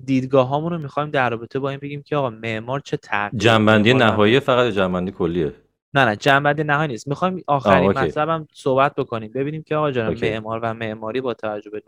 [0.05, 3.93] دیدگاه هامون رو می‌خوایم در رابطه با این بگیم که آقا معمار چه تغییر جنبندی
[3.93, 5.53] نهایی فقط جنبندی کلیه.
[5.93, 7.07] نه نه جنبندی نهایی نیست.
[7.07, 9.31] می‌خوایم آخرین مطلبم صحبت بکنیم.
[9.31, 11.81] ببینیم که آقا جان معمار و معماری با توجه به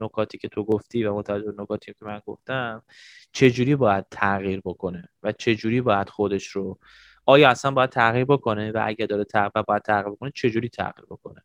[0.00, 2.82] نکاتی که تو گفتی و با توجه به نکاتی که من گفتم
[3.32, 6.78] چه جوری باید تغییر بکنه و چه جوری باید خودش رو
[7.26, 11.06] آیا اصلا باید تغییر بکنه و اگه داره تغییر باید تغییر بکنه چه جوری تغییر
[11.10, 11.42] بکنه؟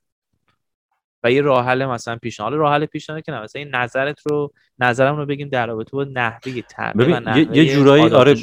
[1.24, 5.18] و یه راه حل مثلا پیشنهاد راه حل پیشنهاد که مثلا این نظرت رو نظرم
[5.18, 8.36] رو بگیم در رابطه با نحوه تغییر و نحوه یه جورایی آره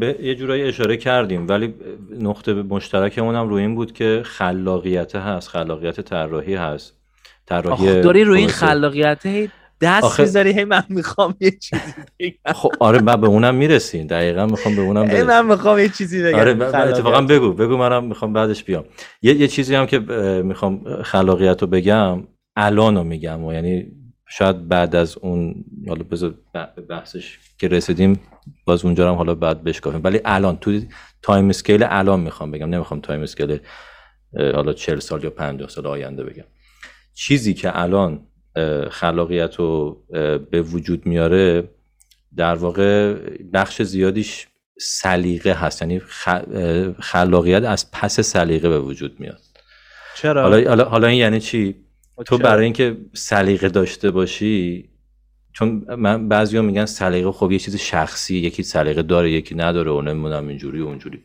[0.00, 1.74] به یه جورایی اشاره کردیم ولی
[2.20, 6.98] نقطه مشترکمون هم روی این بود که خلاقیت هست خلاقیت طراحی هست
[7.46, 9.22] طراحی داری روی این خلاقیت
[9.82, 10.22] دست آخه...
[10.22, 12.52] می‌ذاری هی من می‌خوام یه چیزی بگم.
[12.52, 15.26] خب آره من به اونم می‌رسیم دقیقا می‌خوام به اونم برسیم.
[15.26, 16.38] من می‌خوام یه چیزی بگم.
[16.38, 18.84] آره اتفاقا بگو بگو منم می‌خوام بعدش بیام.
[19.22, 19.98] یه, یه چیزی هم که
[20.44, 22.22] می‌خوام خلاقیت رو بگم
[22.56, 23.44] الان رو میگم.
[23.44, 23.86] و یعنی
[24.28, 26.34] شاید بعد از اون حالا بذار
[26.88, 28.20] بحثش که رسیدیم
[28.64, 30.00] باز اونجا هم حالا بعد بشکافیم.
[30.04, 30.80] ولی الان تو
[31.22, 32.68] time scale الان می‌خوام بگم.
[32.68, 33.58] نمی‌خوام time scale
[34.54, 36.44] حالا 40 سال یا 50 سال آینده بگم.
[37.14, 38.26] چیزی که الان
[38.90, 40.02] خلاقیت رو
[40.50, 41.68] به وجود میاره
[42.36, 43.14] در واقع
[43.52, 44.46] بخش زیادیش
[44.78, 45.82] سلیقه هست.
[45.82, 46.00] یعنی
[47.00, 49.40] خلاقیت از پس سلیقه به وجود میاد.
[50.16, 51.74] چرا؟ حالا حالا این یعنی چی؟
[52.26, 54.88] تو برای اینکه سلیقه داشته باشی
[55.52, 60.00] چون من بعضیا میگن سلیقه خب یه چیز شخصی یکی سلیقه داره یکی نداره و
[60.00, 61.24] نمی‌دونم اینجوری و اونجوری.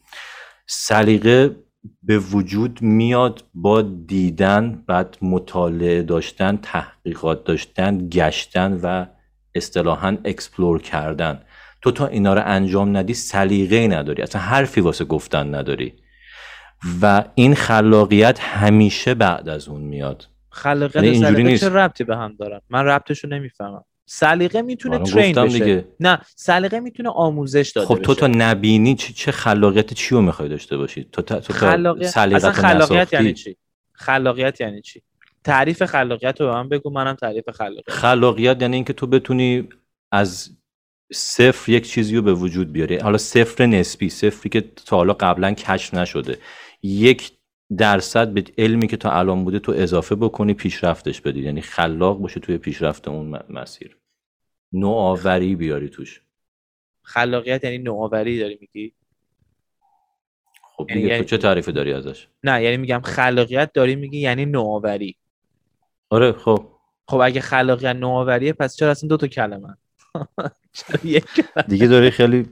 [0.68, 1.56] سلیقه
[2.04, 9.06] به وجود میاد با دیدن بعد مطالعه داشتن تحقیقات داشتن گشتن و
[9.56, 11.42] اصطلاحا explore کردن.
[11.82, 14.22] تو تا اینا رو انجام ندی سلیقه نداری.
[14.22, 15.94] اصلا حرفی واسه گفتن نداری.
[17.02, 20.28] و این خلاقیت همیشه بعد از اون میاد.
[20.50, 23.84] خلاقیت و سلیقه چه ربطی به هم دارن؟ من ربطش رو نمی‌فهمم.
[24.10, 25.60] سلیقه می‌تونه train بشه.
[25.60, 25.88] دیگه.
[26.00, 30.78] نه سلیقه می‌تونه آموزش داده خب تو تا نبینی چه خلاقیت چی رو می‌خوای داشته
[30.78, 33.58] باشی؟ تو تا تو خلاقیت اصلا خلاقیت یعنی چی؟
[33.94, 35.02] خلاقیت یعنی چی؟
[35.44, 37.90] تعریف خلاقیت رو به من بگو منم تعریف خلاقیت.
[37.90, 39.70] خلاقیت یعنی اینکه تو بتونی
[40.12, 40.50] از
[41.14, 42.98] صفر یک چیزی رو به وجود بیاری.
[42.98, 46.38] حالا صفر نسبی صفری که تا حالا قبلا کشف نشده.
[46.84, 47.32] یک
[47.78, 51.40] درصد به علمی که تا الان بوده تو اضافه بکنی پیشرفتش بدی.
[51.40, 53.98] یعنی خلاق باشه توی پیشرفت اون مسیر.
[54.74, 56.22] نوآوری بیاری توش.
[57.02, 58.94] خلاقیت یعنی نوآوری داری میگی؟
[60.62, 65.18] خب یعنی, یعنی چه تعریفی داری ازش؟ نه یعنی میگم خلاقیت داری میگی یعنی نوآوری.
[66.10, 66.72] آره خب.
[67.08, 69.78] خب اگه خلاقیت نوآوریه پس چرا اصلا دو تا کلمه؟
[71.68, 72.46] دیگه داری خیلی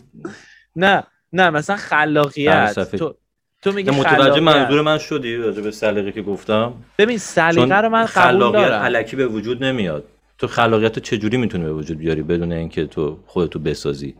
[0.75, 2.95] نه نه مثلا خلاقیت.
[2.95, 3.17] تو
[3.65, 8.05] تو میگی متوجه منظور من شدی راجع به سلیقه که گفتم؟ ببین سلیقه رو من
[8.05, 8.51] قبول دارم.
[8.51, 10.03] خلاقیت علکی به وجود نمیاد.
[10.37, 14.15] تو خلاقیت رو چجوری می‌تونی به وجود بیاری بدون اینکه تو خودتو بسازی؟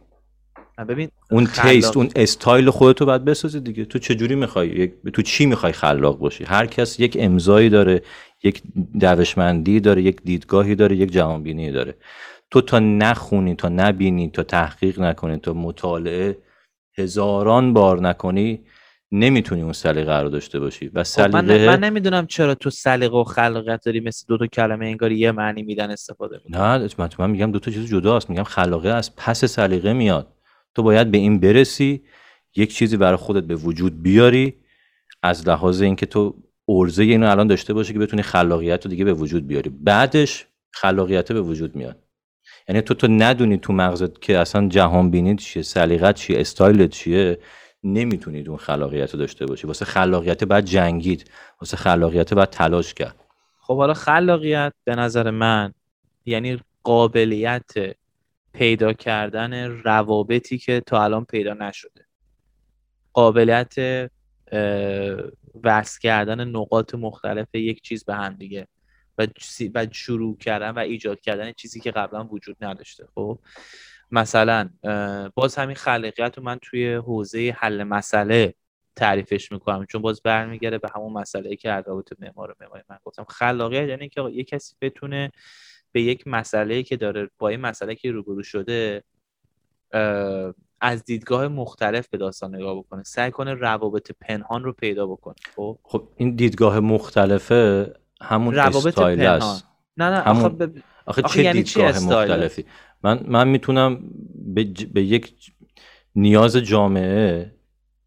[0.88, 3.86] ببین اون تیست اون استایل خودتو باید بسازی دیگه.
[3.86, 8.02] تو چجوری می‌خوای تو چی می‌خوای خلاق باشی؟ هر کس یک امضایی داره
[8.44, 8.62] یک
[9.00, 11.96] دوشمندی داره یک دیدگاهی داره یک جهانبینی داره.
[12.52, 16.38] تو تا نخونی تا نبینی تا تحقیق نکنی تا مطالعه
[16.98, 18.60] هزاران بار نکنی
[19.20, 20.88] نمی‌تونی اون سلیقه رو داشته باشی.
[20.88, 24.48] و خب من, سلیقه من نمی‌دونم چرا تو سلیقه و خلاقیت داری مثل دو تا
[24.48, 26.62] کلمه انگاری یه معنی میدن استفاده می‌کنی.
[26.62, 28.30] نه من, من میگم دو تا چیز جداست.
[28.30, 30.28] میگم خلاقه از پس سلیقه میاد.
[30.76, 32.04] تو باید به این برسی
[32.56, 34.54] یک چیزی برای خودت به وجود بیاری
[35.24, 36.36] از لحاظ اینکه تو
[36.68, 39.70] ارزه اینو الان داشته باشی که بتونی خلاقیت رو دیگه به وجود بیاری.
[39.70, 42.00] بعدش خلاقیت به وجود میاد.
[42.70, 47.40] یعنی تو تو ندونی تو مغزت که اصلا جهان بینید چیه سلیقت چیه استایلت چیه.
[47.86, 49.68] نمی‌تونید اون خلاقیت رو داشته باشی.
[49.68, 51.32] واسه خلاقیت بعد جنگید.
[51.62, 53.16] واسه خلاقیت بعد تلاش کرد.
[53.60, 55.74] خب حالا خلاقیت به نظر من
[56.26, 57.72] یعنی قابلیت
[58.54, 62.06] پیدا کردن روابطی که تا الان پیدا نشده.
[63.14, 63.76] قابلیت
[65.64, 68.68] وصل کردن نقاط مختلف یک چیز به هم دیگه
[69.76, 73.08] و شروع کردن و ایجاد کردن چیزی که قبلا وجود نداشته.
[73.16, 73.40] خب؟
[74.12, 74.70] مثلا
[75.36, 78.54] باز همین خلاقیت رو من توی حوزه حل مسئله
[78.96, 79.86] تعریفش می‌کنم.
[79.86, 83.26] چون باز برمیگرده به همون مسئله که ادوات معمار و معماری من گفتم.
[83.30, 85.32] خلاقیت یعنی که یه کسی بتونه
[85.92, 89.04] به یک مسئله که داره با این مسئله که روبرو شده
[90.82, 93.04] از دیدگاه مختلف به داستان نگاه بکنه.
[93.04, 95.36] سعی کنه روابط پنهان رو پیدا بکنه.
[95.56, 99.42] خب؟ خب این دیدگاه مختلفه همون روابط استایل پنهان.
[99.42, 99.68] است
[99.98, 100.46] نه نه همون...
[100.46, 100.78] آخه, ب...
[101.06, 102.66] آخه, چه یعنی دیدگاه مختلفی؟
[103.06, 104.00] من من می‌تونم
[104.56, 104.86] به, ج...
[104.86, 105.34] به یک
[106.16, 107.52] نیاز جامعه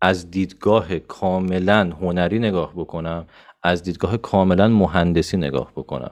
[0.01, 3.27] از دیدگاه کاملا هنری نگاه بکنم
[3.62, 6.11] از دیدگاه کاملا مهندسی نگاه بکنم.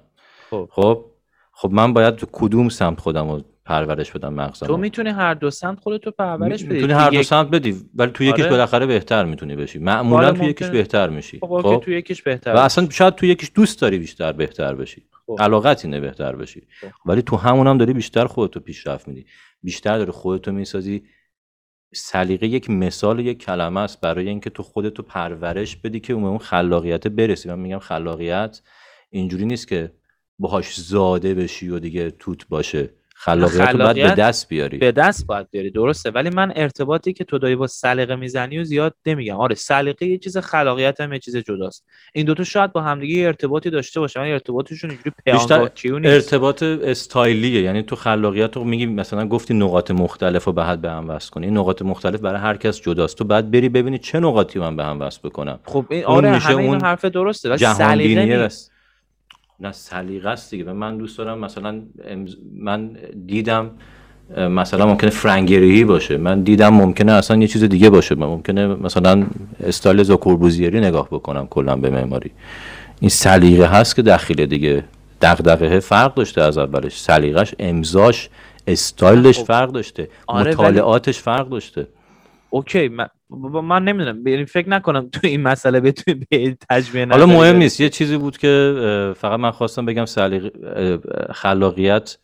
[0.50, 0.68] خب.
[0.72, 1.04] خب,
[1.52, 5.80] خب من باید کدوم سمت خودم رو پرورش بدم مغزم تو می‌تونی هر دو سمت
[5.80, 6.74] خودتو پرورش بدی.
[6.74, 8.50] می‌تونی هر دو سمت بدی ولی تو یکیش آره.
[8.50, 9.78] بالاخره بهتر می‌تونی بشی.
[9.78, 11.38] معمولا تو یکیش بهتر میشی.
[11.38, 15.02] خب, خب؟ تو یکیش بهتر و اصلا شاید تو یکیش دوست داری بیشتر بهتر بشی.
[15.26, 15.36] خب.
[15.40, 16.66] علاقت اینه بهتر بشی.
[16.80, 16.88] خب.
[17.06, 19.26] ولی تو همون هم داری بیشتر خودتو پیشرفت میدی.
[19.62, 21.02] بیشتر داری خودتو می‌سازی.
[21.94, 27.06] سلیقه یک مثال یک کلمه است برای اینکه تو خودتو پرورش بدی که اون خلاقیت
[27.08, 27.48] برسی.
[27.48, 28.60] من میگم خلاقیت
[29.10, 29.92] اینجوری نیست که
[30.38, 32.90] باهاش زاده بشی و دیگه توت باشه.
[33.18, 34.78] خلاقیت باید به دست بیاری.
[34.78, 35.70] به دست باید بیاری.
[35.70, 36.10] درسته.
[36.10, 39.36] ولی من ارتباطی که تو داری با سلیقه می‌زنی و زیاد نمیگم.
[39.36, 41.84] آره سلیقه یه چیز خلاقیت هم یه چیز جداست.
[42.14, 44.20] این دوتا شاید با همدیگه ارتباطی داشته باشه.
[44.20, 45.68] ولی ارتباطشون اینجوری بیشتر
[46.04, 47.62] ارتباط استایلیه.
[47.62, 51.30] یعنی تو خلاقیت رو میگی مثلا گفتی نقاط مختلف رو به هم به هم وصل
[51.30, 51.50] کنی.
[51.50, 53.18] نقاط مختلف برای هر کس جداست.
[53.18, 55.58] تو بعد بری ببینی چه نقاطی من به هم وصل بکنم.
[55.64, 58.48] خب این آره همه این حرف درسته ولی سلیقه
[59.60, 60.72] نه سلیقه است دیگه.
[60.72, 61.82] من دوست دارم مثلا
[62.52, 62.96] من
[63.26, 63.70] دیدم
[64.38, 66.16] مثلا ممکنه فرنگری باشه.
[66.16, 68.14] من دیدم ممکنه اصلا یه چیز دیگه باشه.
[68.14, 69.26] من ممکنه مثلا
[69.64, 72.30] استایل زاکوربوزیری نگاه بکنم کلا به معماری.
[73.00, 74.84] این سلیقه هست که داخل دیگه.
[75.22, 77.00] دغدغه فرق داشته از اولش.
[77.00, 78.28] سلیقش امضاش
[78.66, 79.44] استایلش خب.
[79.44, 80.08] فرق داشته.
[80.26, 81.86] آره مطالعاتش فرق داشته.
[82.50, 83.06] اوکی من,
[83.62, 87.80] من نمی‌دونم فکر نکنم تو این مسئله بتونی به تجمیع حالا مهم نیست.
[87.80, 88.74] یه چیزی بود که
[89.16, 90.52] فقط من خواستم بگم سلیق
[91.32, 92.18] خلاقیت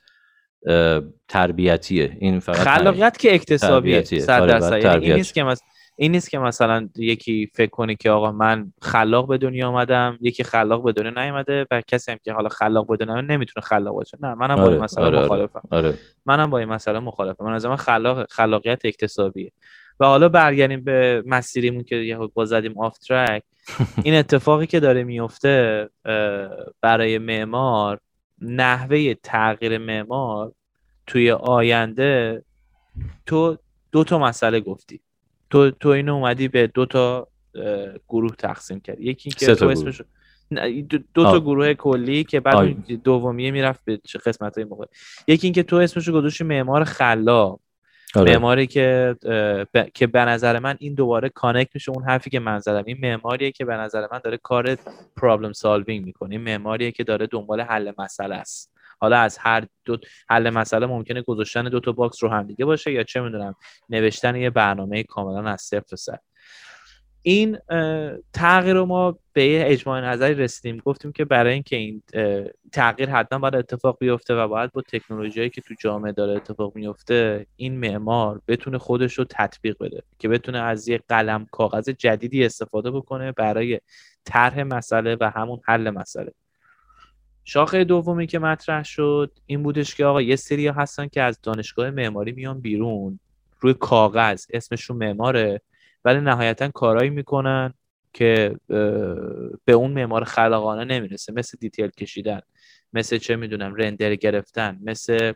[1.28, 2.16] تربیتیه.
[2.20, 4.82] این فقط خلاقیت که اکتسابیه صد آره، درصد.
[4.82, 5.66] یعنی این نیست که مثلا
[5.96, 10.44] این نیست که مثلا یکی فکر کنه که آقا من خلاق به دنیا آمدم یکی
[10.44, 14.18] خلاق به دنیا نیومده و کسی هم که حالا خلاق به دنیا نمی‌تونه خلاق باشه.
[14.20, 15.62] نه منم آره، با این مسئله آره, آره، مخالفم.
[15.70, 15.94] آره.
[16.26, 17.44] منم با این مسئله مخالفم.
[17.44, 19.52] من از من خلاق خلاقیت اکتسابیه.
[20.02, 23.42] و حالا برگردیم به مسیریمون که یه با زدیم آف ترک
[24.04, 25.88] این اتفاقی که داره میفته
[26.80, 28.00] برای معمار
[28.40, 30.52] نحوه تغییر معمار
[31.06, 32.44] توی آینده
[33.26, 33.58] تو
[33.92, 35.00] دو تا مسئله گفتی.
[35.50, 37.28] تو تو اینو اومدی به دو تا
[38.08, 39.04] گروه تقسیم کردی.
[39.04, 40.02] یکی که تو اسمش
[40.88, 44.88] دو, دو تا گروه کلی که بعد دومیه می‌رفت به قسمت های مختلف.
[45.28, 47.60] یکی اینکه تو اسمش رو گذاشتی معمار خلاق.
[48.14, 48.32] آره.
[48.32, 49.16] معماری که.
[49.94, 53.52] که به نظر من این دوباره connect میشه اون حرفی که من زدم این معماریه
[53.52, 54.76] که به نظر من داره کار
[55.16, 59.96] problem solving می‌کنه این معماریه که داره دنبال حل مسئله است حالا از هر دو
[60.28, 63.54] حل مسئله ممکنه گذاشتن دو تا باکس رو هم دیگه باشه یا چه می‌دونم
[63.88, 66.18] نوشتن یه برنامه کاملا از صفر سر
[67.22, 67.58] این
[68.32, 70.82] تغییر رو ما به اجماع نظری رسیدیم.
[70.84, 72.02] گفتیم که برای اینکه این
[72.72, 77.46] تغییر حتما باید اتفاق بیفته و باید با تکنولوژی که تو جامعه داره اتفاق میفته
[77.56, 82.90] این معمار بتونه خودش رو تطبیق بده که بتونه از یه قلم کاغذ جدیدی استفاده
[82.90, 83.80] بکنه برای
[84.24, 86.32] طرح مسئله و همون حل مسئله.
[87.44, 91.90] شاخه دومی که مطرح شد این بودش که آقا یه سری هستن که از دانشگاه
[91.90, 93.20] معماری میان بیرون
[93.60, 95.60] روی کاغذ اسمشون معماره.
[96.04, 97.74] ولی نهایتا کارایی می‌کنن
[98.12, 98.56] که
[99.64, 101.32] به اون معمار خلاقانه نمی‌رسه.
[101.32, 102.40] مثل دیتیل کشیدن
[102.92, 105.32] مثل چه می‌دونم رندر گرفتن مثل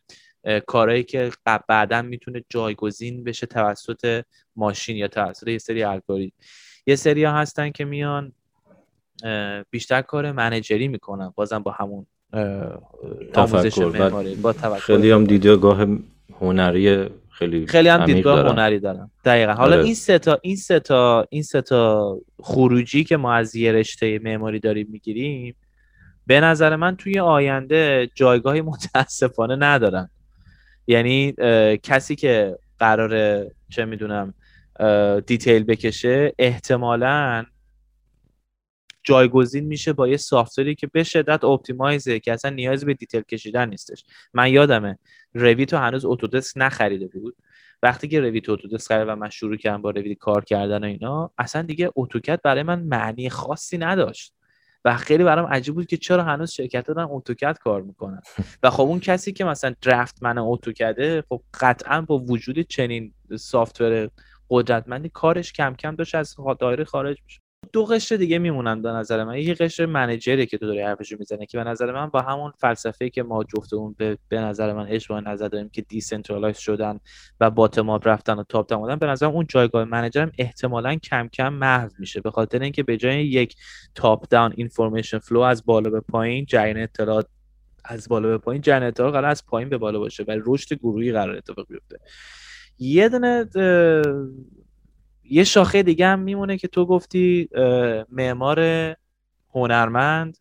[0.66, 1.30] کارهایی که
[1.68, 4.22] بعدا می‌تونه جایگزین بشه توسط
[4.56, 6.36] ماشین یا توسط یه سری الگوریتم.
[6.86, 8.32] یه سری ها هستن که میان
[9.70, 11.32] بیشتر کار منجری می‌کنن.
[11.34, 12.06] بازم با همون
[13.34, 15.86] آموزش معماری با خیلی هم دیدگاه
[16.40, 17.06] هنری
[17.38, 19.10] خیلی خیلی هم دیدگاه هنری دارم.
[19.24, 19.52] دقیقا.
[19.52, 19.84] حالا آره.
[19.84, 24.18] این سه تا این سه تا این سه تا خروجی که ما از یه رشته
[24.18, 25.56] معماری داریم می‌گیریم
[26.26, 30.08] به نظر من توی آینده جایگاهی متاسفانه ندارن.
[30.86, 31.32] یعنی
[31.82, 34.34] کسی که قراره چه می‌دونم
[35.27, 37.44] detail بکشه احتمالا
[39.04, 42.94] جایگزین میشه با یه software ی که به شدت optimize ـه که اصلا نیازی به
[42.94, 44.04] detail کشیدن نیستش.
[44.34, 44.98] من یادمه
[45.39, 47.36] Revit رو هنوز Autodesk نخریده بود.
[47.82, 51.30] وقتی که Revit Autodesk خرید و من شروع کردم با Revit کار کردن و اینا
[51.38, 54.32] اصلا دیگه AutoCAD برای من معنی خاصی نداشت.
[54.84, 58.20] و خیلی برام عجیب بود که چرا هنوز شرکت دارن AutoCAD کار می‌کنن.
[58.62, 64.10] و خب اون کسی که مثلا draftsman AutoCAD ـه خب قطعا با وجود چنین software
[64.50, 67.40] قدرتمندی کارش کم کم داشت از دایره خارج میشه
[67.72, 69.38] دو قشر دیگه میمونن به نظر من.
[69.38, 72.52] یه قشر manager ی که تو داری حرفشو می‌زنه که به نظر من با همون
[72.59, 77.01] فلسفه که ما جفتمون به, به نظر من اشتراک نظر داریم که decentralize شدن
[77.40, 81.52] و bottom up رفتن و top down به نظر اون جایگاه منیجرم احتمالا کم کم
[81.52, 82.20] محو میشه.
[82.20, 83.56] به خاطر اینکه به جای یک
[83.94, 87.26] top down information flow از بالا به پایین جریان اطلاعات
[87.84, 91.12] از بالا به پایین جریان اطلاعات قراره از پایین به بالا باشه و رشد گروهی
[91.12, 91.98] قراره اتفاق بیفته.
[92.78, 93.44] یه دونه
[95.31, 97.48] یه شاخه دیگه هم میمونه که تو گفتی
[98.09, 98.61] معمار
[99.55, 100.39] هنرمند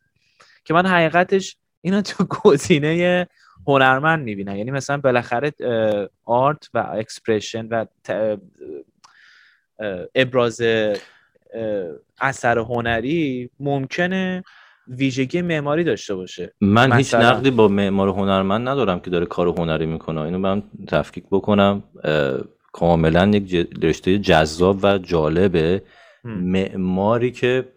[0.65, 3.27] که من حقیقتش اینو تو گزینه
[3.67, 4.55] هنرمند می‌بینم.
[4.55, 5.51] یعنی مثلا بالاخره
[6.25, 7.85] art و expression و
[10.15, 10.61] ابراز
[12.21, 14.43] اثر هنری ممکنه
[14.87, 16.53] ویژگی معماری داشته باشه.
[16.61, 20.21] من هیچ نقدی با معمار هنرمند ندارم که داره کار هنری می‌کنه.
[20.21, 21.83] اینو من تفکیک بکنم.
[22.75, 25.81] کاملا یک رشته جذاب و جالبه.
[26.23, 27.67] معماری که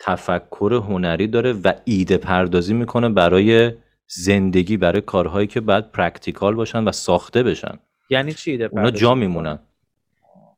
[0.00, 3.72] تفکر هنری داره و ایده پردازی می‌کنه برای
[4.06, 7.78] زندگی برای کارهایی که باید practical باشن و ساخته بشن.
[8.10, 9.58] یعنی چی ایده اونا جا میمونن.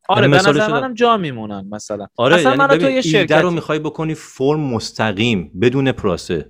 [0.08, 2.06] آره یعنی به نظر منم جا میمونن مثلا.
[2.16, 6.46] آره یعنی تو یه ایده رو می‌خوای بکنی فرم مستقیم بدون process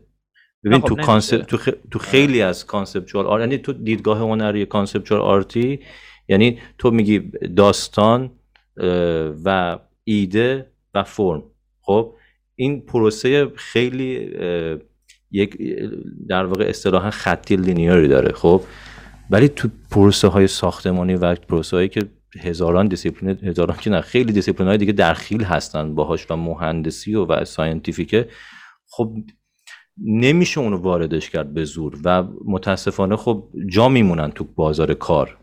[0.64, 1.58] ببین تو concept تو,
[1.90, 5.80] تو خیلی از conceptual art یعنی تو دیدگاه هنری conceptual art ای
[6.30, 7.18] یعنی تو میگی
[7.56, 8.30] داستان
[9.44, 11.42] و ایده و فرم.
[11.80, 12.14] خب
[12.56, 14.30] این پروسه خیلی
[15.30, 15.58] یک
[16.28, 18.62] در واقع اصطلاحا خطی linear ی داره خب.
[19.30, 22.00] ولی تو پروسه های ساختمانی و پروسه هایی که
[22.40, 27.24] هزاران دیسیپلین هزاران که نه خیلی دیسیپلین های دیگه دخیل هستن باهاش و مهندسی و,
[27.24, 28.28] و scientific ه.
[28.88, 29.16] خب
[30.04, 35.39] نمیشه اونو واردش کرد به زور و متاسفانه خب جا میمونن تو بازار کار.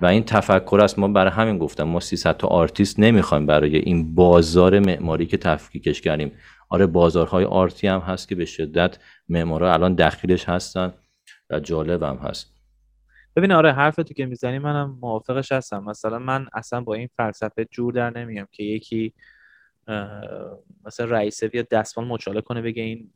[0.00, 4.78] و این تفکراست ما برای همین گفتم ما 300 تا آرتیست نمی‌خوایم برای این بازار
[4.78, 6.32] معماری که تفکیکش کردیم.
[6.68, 8.98] آره بازارهای art ی هم هست که به شدت
[9.28, 10.92] معمارا الان دخیلش هستن
[11.50, 12.52] و جالب هم هست.
[13.36, 15.84] ببین آره حرف تو که می‌زنی منم موافقش هستم.
[15.84, 19.12] مثلا من اصلا با این فلسفه جور در نمیام که یکی
[20.86, 23.10] مثلا رئیسه بیاد دستمال مچاله کنه بگه این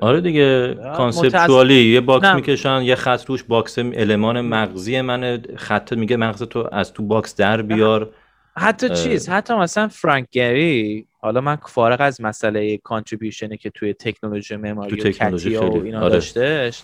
[0.00, 5.92] آره دیگه conceptual ی یه box می‌کشن یه خط روش box المان مغزی من خط
[5.92, 8.10] میگه مغز تو از تو box در بیار.
[8.58, 13.94] حتی چیز حتی مثلا فرانک گری حالا من فارغ از مسئله contribution ی که توی
[13.94, 16.08] تکنولوژی معماری و کتیا و اینا آره.
[16.08, 16.82] داشتش.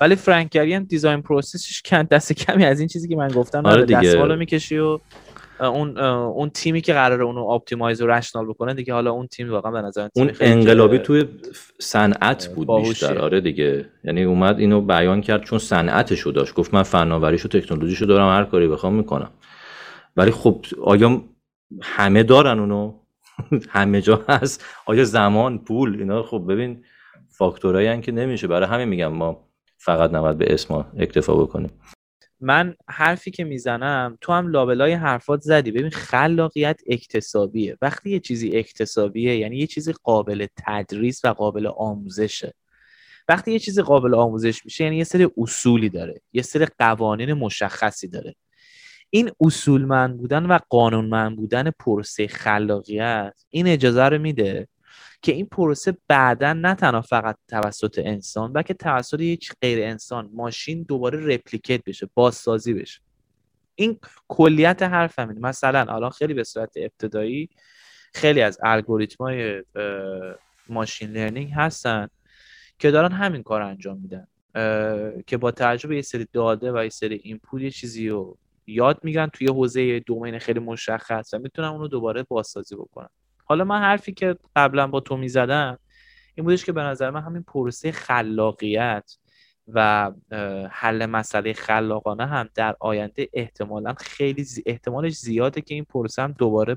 [0.00, 3.28] ولی فرانک گری هم design process ش کم دست کمی از این چیزی که من
[3.28, 4.36] گفتم آره دیگه.
[4.36, 4.98] می‌کشی و
[5.60, 9.72] اون اون تیمی که قراره اونو optimize و rational بکنه دیگه حالا اون تیم واقعا
[9.72, 11.24] به نظر اون انقلابی توی
[11.78, 13.18] صنعت بود بیشتر.
[13.18, 13.86] آره دیگه.
[14.04, 16.54] یعنی اومد اینو بیان کرد چون صنعتشو داشت.
[16.54, 19.30] گفت من فناوریشو تکنولوژیشو دارم هر کاری بخوام می‌کنم.
[20.16, 21.22] ولی خب آیا
[21.82, 22.94] همه دارن اونو؟
[23.68, 24.64] همه جا هست.
[24.86, 26.84] آیا زمان پول اینا؟ خب ببین
[27.28, 28.46] فاکتورایی که نمیشه.
[28.46, 31.70] برای همین میگم ما فقط نباید به اسم اکتفا بکنیم.
[32.40, 35.70] من حرفی که می‌زنم تو هم لابلای حرفات زدی.
[35.70, 37.76] ببین خلاقیت اکتسابیه.
[37.82, 42.54] وقتی یه چیزی اکتسابیه یعنی یه چیزی قابل تدریس و قابل آموزشه.
[43.28, 46.20] وقتی یه چیزی قابل آموزش میشه یعنی یه سری اصولی داره.
[46.32, 48.34] یه سری قوانین مشخصی داره.
[49.10, 54.68] این اصولمند بودن و قانونمند بودن پروسه خلاقیت این اجازه رو میده
[55.22, 60.82] که این پروسه بعدا نه تنها فقط توسط انسان بلکه توسط یک غیر انسان ماشین
[60.82, 63.00] دوباره رپلیکیت بشه بازسازی بشه.
[63.74, 63.98] این
[64.28, 67.50] کلیت حرف همینه مثلا الان خیلی به صورت ابتدایی
[68.14, 69.64] خیلی از الگوریتم های
[70.68, 72.08] ماشین لرنینگ هستن
[72.78, 74.26] که دارن همین کار انجام میدن.
[75.26, 79.00] که با توجه به یه سری داده و یه سری اینپوت یه چیزی رو یاد
[79.02, 83.08] میگن توی حوزه دومین خیلی مشخص و می‌تونن اونو دوباره بازسازی بکنن.
[83.50, 85.78] حالا من حرفی که قبلا با تو می‌زدم
[86.34, 89.16] این بودش که به نظر من همین پروسه خلاقیت
[89.68, 90.10] و
[90.70, 96.76] حل مسئله خلاقانه هم در آینده احتمالا خیلی احتمالش زیاده که این پروسه هم دوباره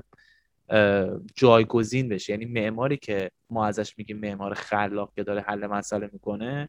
[1.34, 2.32] جایگزین بشه.
[2.32, 6.68] یعنی معماری که ما ازش میگیم معمار خلاق که داره حل مسئله می‌کنه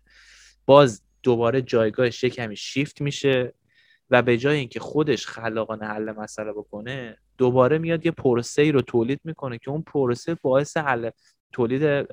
[0.65, 3.53] باز دوباره جایگاهش یه شیفت میشه.
[4.09, 8.81] و به جای اینکه خودش خلاقانه حل مسئله بکنه دوباره میاد یه پروسه ای رو
[8.81, 11.09] تولید می‌کنه که اون پروسه باعث حل
[11.53, 12.07] تولید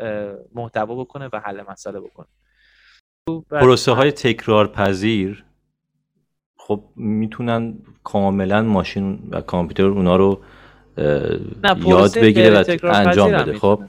[0.55, 2.27] محتوا بکنه و حل مسئله بکنه.
[3.51, 5.45] پروسه های تکرار پذیر
[6.57, 10.41] خب می‌تونن کاملا ماشین و کامپیوتر اونا رو
[11.87, 13.59] یاد بگیره و انجام بده.
[13.59, 13.83] خب؟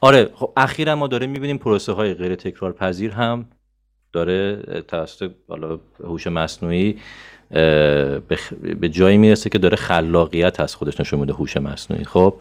[0.00, 3.48] آره خب اخیرا ما داره می‌بینیم پروسه های غیر تکرار پذیر هم
[4.12, 6.98] داره توسط حالا هوش مصنوعی
[7.50, 12.04] به جایی می‌رسه که داره خلاقیت از خودش نشون میده هوش مصنوعی.
[12.04, 12.34] خب؟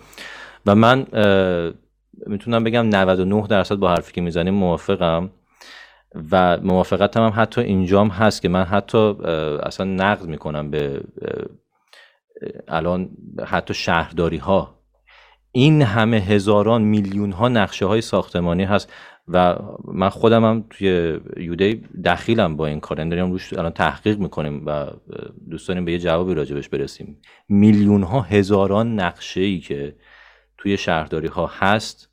[0.66, 1.06] و من
[2.28, 5.30] می‌تونم بگم 99 درصد با حرفی که می‌زنیم موافقم.
[6.32, 8.98] و موافقت هم, حتی اینجام هست که من حتی
[9.64, 11.02] اصلا نقد می‌کنم به
[12.68, 13.10] الان
[13.46, 14.76] حتی شهرداری ها
[15.52, 18.94] این همه هزاران میلیون ها نقشه های ساختمانی هست.
[19.30, 19.56] و
[19.94, 22.98] من خودم هم توی یوده دخیلم با این کار.
[22.98, 24.88] یعنی داریم روش الان تحقیق می‌کنیم و
[25.50, 27.18] دوست داریم به یه جوابی راجبش برسیم.
[27.50, 29.96] میلیون ها هزاران نقشه ای که
[30.58, 32.10] توی شهرداری ها هست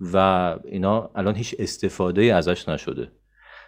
[0.00, 0.16] و
[0.64, 3.10] اینا الان هیچ استفاده ازش نشده.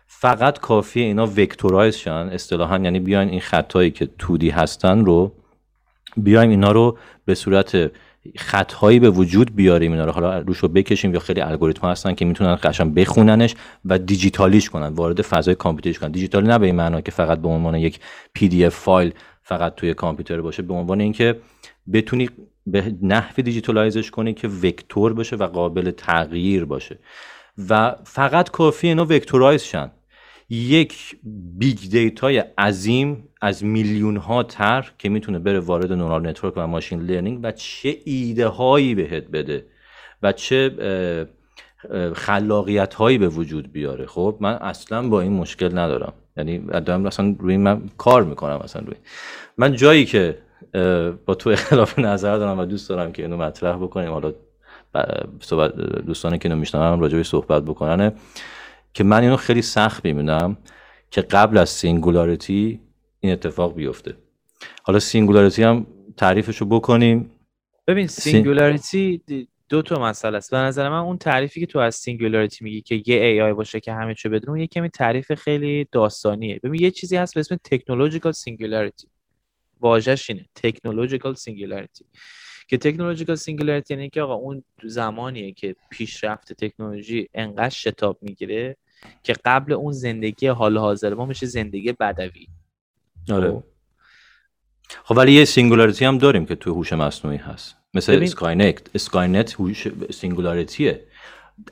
[0.07, 5.33] فقط کافیه اینا وکتورایز شن اصطلاحا یعنی بیاین این خطایی که تودی هستن رو
[6.17, 7.91] بیایم اینا رو به صورت
[8.37, 10.13] خطهایی به وجود بیاریم اینا رو.
[10.13, 14.87] حالا روش رو بکشیم یا خیلی الگوریتم هستن که می‌تونن قشنگ بخوننش و دیجیتالیش کنن
[14.87, 16.11] وارد فضای کامپیوترش کنن.
[16.11, 18.01] دیجیتالی نه به این معنا که فقط به عنوان یک
[18.35, 21.39] PDF file فقط توی کامپیوتر باشه به عنوان اینکه
[21.93, 22.31] بتونی
[22.67, 26.99] به نحوی digitalize ش کنی که vector باشه و قابل تغییر باشه.
[27.69, 29.91] و فقط کافی اینا vectorize شن
[30.51, 31.17] یک
[31.59, 36.67] big data ی عظیم از میلیون ها تر که می‌تونه بره وارد neural network و
[36.67, 39.67] machine learning و چه ایده هایی بهت بده
[40.23, 40.71] و چه
[42.15, 44.07] خلاقیت هایی به وجود بیاره.
[44.07, 46.13] خب من اصلا با این مشکل ندارم.
[46.37, 48.97] یعنی دارم اصلا روی من کار می‌کنم اصلا روی.
[49.57, 50.39] من جایی که
[51.27, 54.11] با تو اختلاف نظر دارم و دوست دارم که اینو مطرح بکنیم.
[54.11, 54.33] حالا
[56.07, 58.13] دوستانی که اینو میشنون راجع صحبت بکنن
[58.95, 60.59] که من اینو خیلی سخت می‌بینم
[61.11, 62.81] که قبل از singularity
[63.21, 64.17] این اتفاق بیفته.
[64.83, 65.87] حالا singularity هم
[66.17, 67.31] تعریفشو بکنیم.
[67.87, 69.23] ببین singularity
[69.69, 70.51] دو تا مسئله است.
[70.51, 73.93] به نظر من اون تعریفی که تو از singularity میگی که یه AI باشه که
[73.93, 76.61] همه چه بدون یه کمی تعریف خیلی داستانیه.
[76.63, 79.09] ببین یه چیزی هست به اسم technological singularity
[79.81, 82.05] واژه‌ش اینه technological singularity
[82.69, 88.77] که technological singularity یعنی که آقا اون زمانیه که پیشرفت تکنولوژی انقدر شتاب می‌گیره
[89.23, 92.47] که قبل اون زندگی حال حاضر ما میشه زندگی بدوی.
[93.31, 93.51] آره.
[93.51, 93.63] خب,
[95.05, 97.77] خب ولی یه singularity هم داریم که توی هوش مصنوعی هست.
[97.95, 101.07] مثل اسکاینت اسکاینت هوش singularity ه.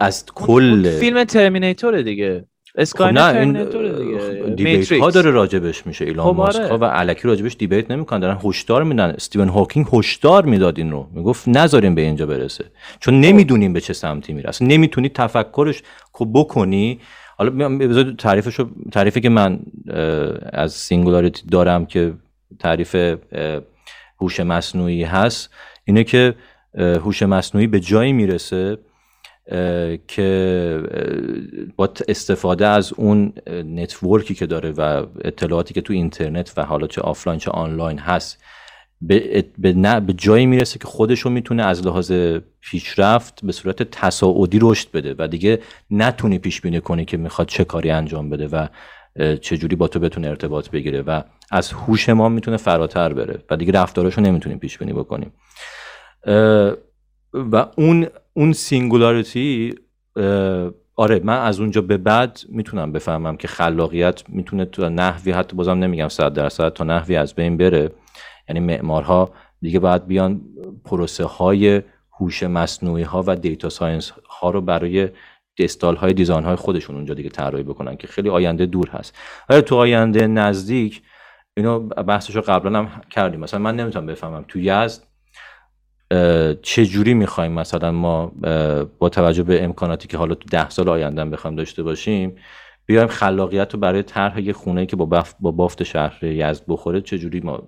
[0.01, 2.45] از کل فیلم ترمینیتور دیگه.
[2.77, 6.77] اسکاینت خب نه debate ها داره راجبش میشه ایلان خب ماسک آره.
[6.77, 9.11] و الکی راجبش debate نمی‌کنن دارن هشدار میدن.
[9.11, 11.09] استیون هاکینگ هشدار می‌داد این رو.
[11.13, 12.65] می‌گفت نذاریم به اینجا برسه.
[13.01, 15.83] چون نمی‌دونیم به چه سمتی میره اصلا نمی‌تونی تفکرش
[16.35, 17.01] بکنی.
[17.39, 19.59] حالا تعریفشو تعریفی که من
[20.53, 22.13] از singularity دارم که
[22.59, 23.17] تعریف
[24.21, 25.51] هوش مصنوعی هست
[25.85, 26.35] اینه که
[26.79, 28.79] هوش مصنوعی به جایی می‌رسه
[30.09, 30.83] که
[31.77, 36.87] با استفاده از اون network ی که داره و اطلاعاتی که تو اینترنت و حالا
[36.87, 38.43] چه آفلاین چه آنلاین هست
[39.01, 42.13] به, به, جایی می‌رسه که خودشو می‌تونه از لحاظ
[42.61, 45.59] پیشرفت به صورت تصاعدی رشد بده و دیگه
[45.91, 48.67] نتونی پیش بینی کنی که می‌خواد چه کاری انجام بده و
[49.41, 53.73] چجوری با تو بتونه ارتباط بگیره و از هوش ما می‌تونه فراتر بره و دیگه
[53.73, 55.33] رفتاراشو نمی‌تونیم پیش بینی بکنیم.
[57.33, 58.07] و اون
[58.37, 59.75] اون singularity
[60.97, 65.79] آره من از اونجا به بعد می‌تونم بفهمم که خلاقیت می‌تونه به نحوی حتی بازم
[65.79, 67.91] نمیگم صد درصد به نحوی از بین بره.
[68.49, 69.31] یعنی معمارها
[69.61, 70.41] دیگه باید بیان
[70.85, 71.83] پروسه های
[72.21, 75.09] هوش مصنوعی ها و data science ها رو برای
[75.59, 79.19] دستال های design های خودشون اونجا دیگه طراحی بکنن که خیلی آینده دور هست.
[79.49, 81.03] ولی تو آینده نزدیک
[81.57, 83.41] اینو بحثش رو قبلا هم کردیم.
[83.41, 85.06] مثلا من نمی‌تونم بفهمم تو یزد
[86.63, 88.33] چه جوری می‌خوایم مثلا ما
[88.99, 92.37] با توجه به امکاناتی که حالا تو ده سال آینده بخوایم داشته باشیم
[92.87, 97.41] بیایم خلاقیت رو برای طرح یه خونه که با, با بافت شهر یزد بخوره چجوری
[97.41, 97.63] ما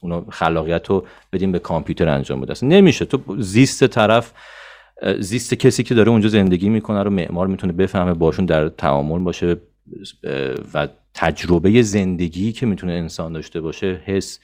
[0.00, 3.04] اونا خلاقیت رو بدیم به کامپیوتر انجام بده؟ نمیشه.
[3.04, 4.32] تو زیست طرف
[5.18, 9.56] زیست کسی که داره اونجا زندگی می‌کنه رو معمار می‌تونه بفهمه باشون در تعامل باشه
[10.74, 14.40] و تجربه زندگی که می‌تونه انسان داشته باشه حس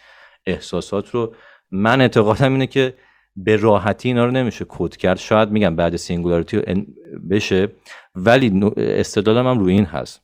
[0.47, 1.35] احساسات رو.
[1.71, 2.95] من اعتقادم اینه که
[3.37, 5.19] به راحتی اینا رو نمیشه کد کرد.
[5.19, 6.87] شاید میگم بعد singularity
[7.31, 7.69] بشه
[8.15, 10.23] ولی استدلالم هم روی این هست.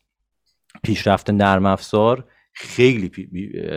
[0.85, 3.09] پیشرفت نرم افزار خیلی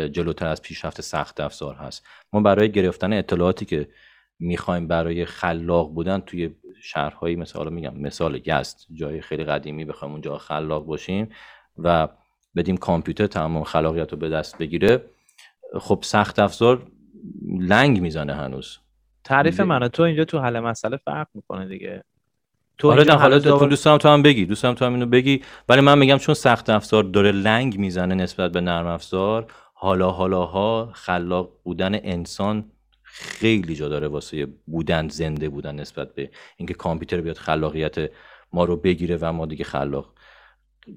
[0.09, 2.05] جلوتر از پیشرفت سخت افزار هست.
[2.33, 3.87] ما برای گرفتن اطلاعاتی که
[4.39, 10.11] می‌خوایم برای خلاق بودن توی شهرهایی مثل حالا میگم مثال گست جای خیلی قدیمی بخوایم
[10.11, 11.29] اونجا خلاق باشیم
[11.77, 12.07] و
[12.55, 15.05] بدیم کامپیوتر تمام خلاقیت رو به دست بگیره
[15.79, 16.87] خب سخت افزار
[17.59, 18.79] لنگ می‌زنه هنوز.
[19.23, 22.03] تعریف من تو اینجا تو حل مسئله فرق می‌کنه دیگه.
[22.77, 25.41] تو آره حالا تو دوستم تو هم بگی دوستم تو هم اینو بگی.
[25.69, 30.91] ولی من میگم چون سخت افزار داره لنگ می‌زنه نسبت به نرم افزار حالا حالاها
[30.93, 32.65] خلاق بودن انسان
[33.03, 38.11] خیلی جا داره واسه بودن زنده بودن نسبت به اینکه کامپیوتر بیاد خلاقیت
[38.53, 40.13] ما رو بگیره و ما دیگه خلاق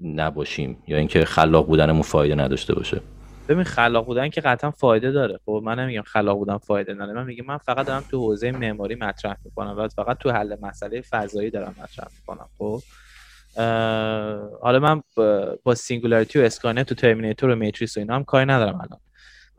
[0.02, 3.01] نباشیم یا اینکه خلاق بودنمون فایده نداشته باشه.
[3.48, 5.38] ببین خلاق بودن که قطعا فایده داره.
[5.46, 7.12] خب من نمیگم خلاق بودن فایده نداره.
[7.12, 11.00] من میگم من فقط دارم تو حوزه معماری مطرح می‌کنم و فقط تو حل مسئله
[11.00, 12.48] فضایی دارم مطرح می‌کنم.
[12.58, 12.80] خب؟
[14.62, 15.02] حالا من
[15.64, 19.00] با singularity و Skynet تو Terminator و Matrix و اینا هم کاری ندارم الان.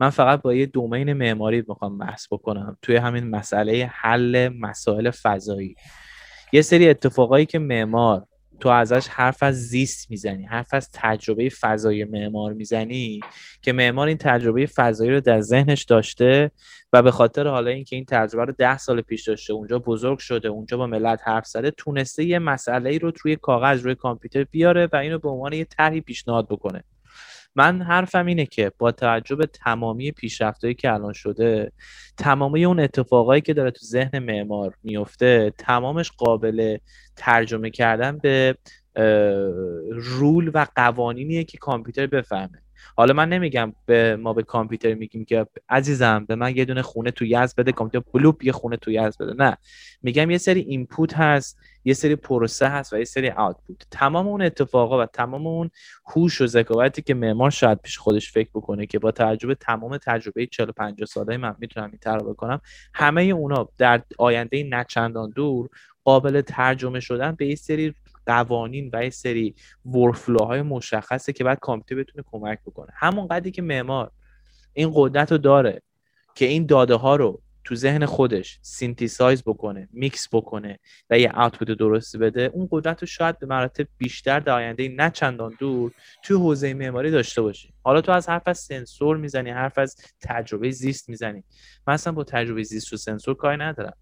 [0.00, 5.74] من فقط با یه domain معماری می‌خوام بحث بکنم توی همین مسئله حل مسائل فضایی.
[6.52, 8.26] یه سری اتفاقایی که معمار
[8.60, 13.20] تو ازش حرف از زیست می‌زنی حرف از تجربه فضای معمار می‌زنی
[13.62, 16.50] که معمار این تجربه فضایی رو در ذهنش داشته
[16.92, 20.48] و به خاطر حالا اینکه این تجربه رو ده سال پیش داشته اونجا بزرگ شده
[20.48, 24.88] اونجا با ملت حرف زده تونسته یه مسئله ای رو توی کاغذ روی کامپیوتر بیاره
[24.92, 26.84] و اینو به عنوان یه طرحی پیشنهاد بکنه.
[27.56, 31.72] من حرفم اینه که با توجه به تمامی پیشرفتهایی که الان شده
[32.16, 36.78] تمامی اون اتفاقایی که داره تو ذهن معمار میفته تمامش قابل
[37.16, 38.56] ترجمه کردن به
[39.90, 42.65] رول و قوانینیه که کامپیوتر بفهمه.
[42.96, 47.10] حالا من نمیگم به ما به کامپیوتر میگیم که عزیزم به من یه دونه خونه
[47.10, 49.44] تو یزد بده کامپیوتر بلوپ یه خونه تو یزد بده.
[49.44, 49.56] نه.
[50.02, 54.42] میگم یه سری اینپوت هست یه سری پروسه هست و یه سری آوتپوت تمام اون
[54.42, 55.70] اتفاقا و تمام اون
[56.06, 60.46] هوش و ذکاوتی که معمار شاید پیش خودش فکر بکنه که با تجربه تمام تجربه
[60.46, 62.60] 40 50 ساله من می‌تونم این بکنم
[62.94, 65.68] همه اونا در آینده نچندان دور
[66.04, 67.94] قابل ترجمه شدن به یه سری
[68.26, 69.54] قوانین و یه سری
[69.86, 72.92] workflow های مشخصه که بعد کامپیوتر بتونه کمک بکنه.
[72.94, 74.10] همون قدری که معمار
[74.72, 75.82] این قدرت رو داره
[76.34, 80.78] که این داده ها رو تو ذهن خودش synthesize بکنه میکس بکنه
[81.10, 85.10] و یه آوتپوت درستی بده اون قدرت رو شاید به مراتب بیشتر در آینده نه
[85.10, 85.92] چندان دور
[86.24, 87.72] توی حوزه معماری داشته باشی.
[87.82, 91.44] حالا تو از حرف از سنسور می‌زنی حرف از تجربه زیست می‌زنی.
[91.86, 93.96] من اصلا با تجربه زیست و سنسور کاری ندارم.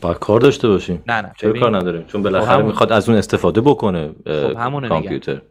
[0.00, 1.02] با کار داشته باشیم.
[1.06, 1.32] نه نه.
[1.38, 5.42] چرا کار نداریم؟ چون بالاخره خب می‌خواد از اون استفاده بکنه خب کامپیوتر.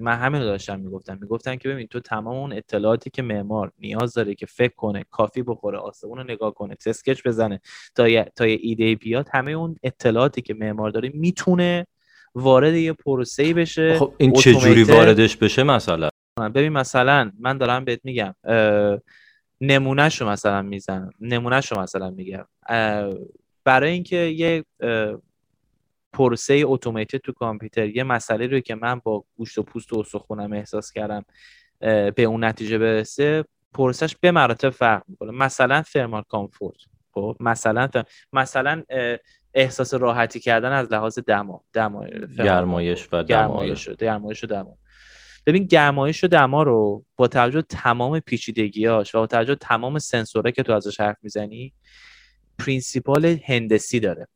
[0.00, 1.18] من همین رو داشتم می‌گفتم.
[1.20, 5.42] می‌گفتم که ببین تو تمام اون اطلاعاتی که معمار نیاز داره که فکر کنه کافی
[5.42, 7.60] بخوره آسمون رو نگاه کنه تسکچ بزنه
[7.94, 11.86] تا یه, تا یه ایده بیاد همه اون اطلاعاتی که معمار داره می‌تونه
[12.34, 16.08] وارد یه پروسه‌ای بشه خب این چه جوری واردش بشه مثلا؟
[16.54, 18.34] ببین مثلا من دارم بهت میگم
[19.60, 21.10] نمونهش رو مثلا می‌زنم.
[21.20, 22.44] نمونهش رو مثلا میگم.
[23.64, 24.64] برای اینکه یه
[26.12, 30.52] پروسه اتوماتیک تو کامپیوتر یه مسئله رو که من با گوشت و پوست و استخونم
[30.52, 31.24] احساس کردم
[32.10, 35.30] به اون نتیجه برسه پروسش به مراتب فرق می‌کنه.
[35.30, 36.76] مثلا thermal comfort
[37.12, 37.88] خب مثلا
[38.32, 38.82] مثلا
[39.54, 42.06] احساس راحتی کردن از لحاظ دما دما
[42.38, 44.78] گرمایش و گرمایش و گرمایش و دما.
[45.46, 50.62] ببین گرمایش و دما رو با توجه تمام پیچیدگیاش و با توجه تمام سنسوره که
[50.62, 51.72] تو ازش حرف می‌زنی
[52.58, 54.28] principle هندسی داره.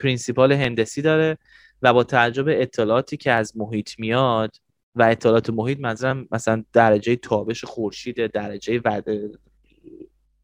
[0.00, 1.38] principle هندسی داره
[1.82, 4.56] و با توجه به اطلاعاتی که از محیط میاد
[4.94, 9.04] و اطلاعات محیط منظورم مثلا درجه تابش خورشید درجه wind...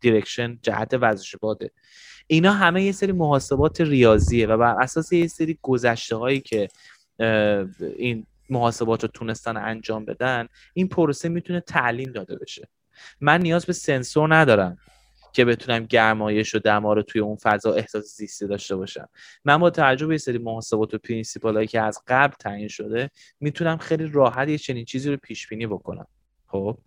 [0.01, 1.71] direction جهت وزش باده.
[2.27, 6.69] اینا همه یه سری محاسبات ریاضیه و بر اساس یه سری گذشته هایی که
[7.97, 12.69] این محاسبات رو تونستن انجام بدن این پروسه می‌تونه تعلیم داده بشه.
[13.21, 14.79] من نیاز به سنسور ندارم.
[15.37, 19.09] که بتونم گرمایش و دما رو توی اون فضا احساس زیستی داشته باشم.
[19.45, 23.11] من با توجه به سری محاسبات و principle ایی که از قبل تعیین شده
[23.41, 26.07] می‌تونم خیلی راحت یه چنین چیزی رو پیش بینی بکنم.
[26.47, 26.79] خب؟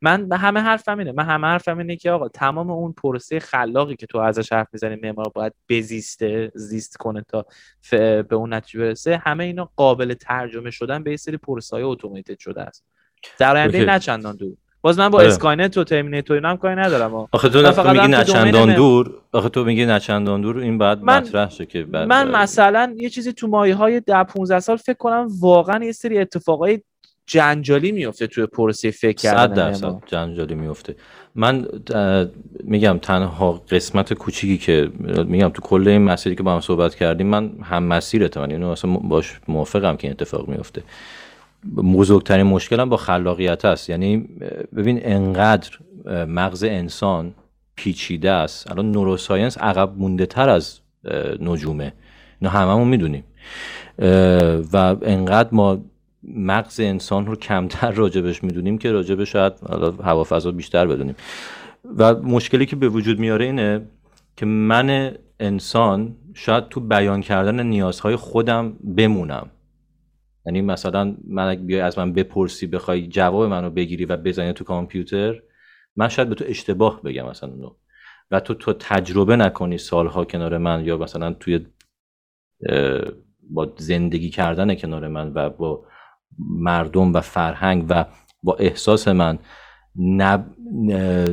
[0.00, 1.12] من به همه حرفم اینه.
[1.12, 4.96] من همه حرفم اینه که آقا تمام اون پروسه خلاقی که تو ازش حرف می‌زنی
[4.96, 7.46] معمار باید بزیسته زیست کنه تا
[7.90, 9.16] به اون نتیجه برسه.
[9.16, 12.84] همه اینا قابل ترجمه شدن به یه سری پروسه های automated شده است.
[13.38, 14.56] در آینده نه چندان دور.
[14.82, 15.28] باز من با آره.
[15.28, 19.64] Skynet و Terminator اینا هم کاری ندارم آخه تو, تو میگی نچندان دور؟ آخه تو
[19.64, 23.46] میگی نچندان دور این بعد من مطرح شه که بعد من مثلا یه چیزی تو
[23.46, 26.80] مایه های 10 15 سال فکر کنم واقعا یه سری اتفاقای
[27.26, 30.96] جنجالی میفته توی پروسه فکر کردن درصد جنجالی میفته
[31.34, 31.66] من
[32.64, 34.90] میگم تنها قسمت کوچیکی که
[35.24, 38.68] میگم تو کل این مسیری که با هم صحبت کردیم من هم مسیرت من اینو
[38.68, 40.82] اصلا باش موافقم که این اتفاق میفته
[41.76, 43.90] بزرگترین مشکلم با خلاقیت است.
[43.90, 44.16] یعنی
[44.76, 45.70] ببین انقدر
[46.26, 47.34] مغز انسان
[47.74, 48.70] پیچیده است.
[48.70, 50.80] الان نوروساینس عقب مونده تر از
[51.40, 51.92] نجومه.
[52.40, 53.24] اینو هممون می‌دونیم.
[54.72, 55.78] و انقدر ما
[56.22, 59.52] مغز انسان رو کمتر راجبش می‌دونیم که راجبش شاید
[60.04, 61.14] هوافضا بیشتر بدونیم.
[61.96, 63.80] و مشکلی که به وجود میاره اینه
[64.36, 69.46] که من انسان شاید تو بیان کردن نیازهای خودم بمونم.
[70.48, 75.42] یعنی مثلا من بیای از من بپرسی بخوای جواب منو بگیری و بزنی تو کامپیوتر
[75.96, 77.50] من شاید به تو اشتباه بگم مثلا.
[77.50, 77.70] نو
[78.30, 81.66] و تو تو تجربه نکنی سالها کنار من یا مثلا توی
[83.50, 85.84] با زندگی کردن کنار من و با
[86.38, 88.04] مردم و فرهنگ و
[88.42, 89.38] با احساس من
[89.96, 90.46] نب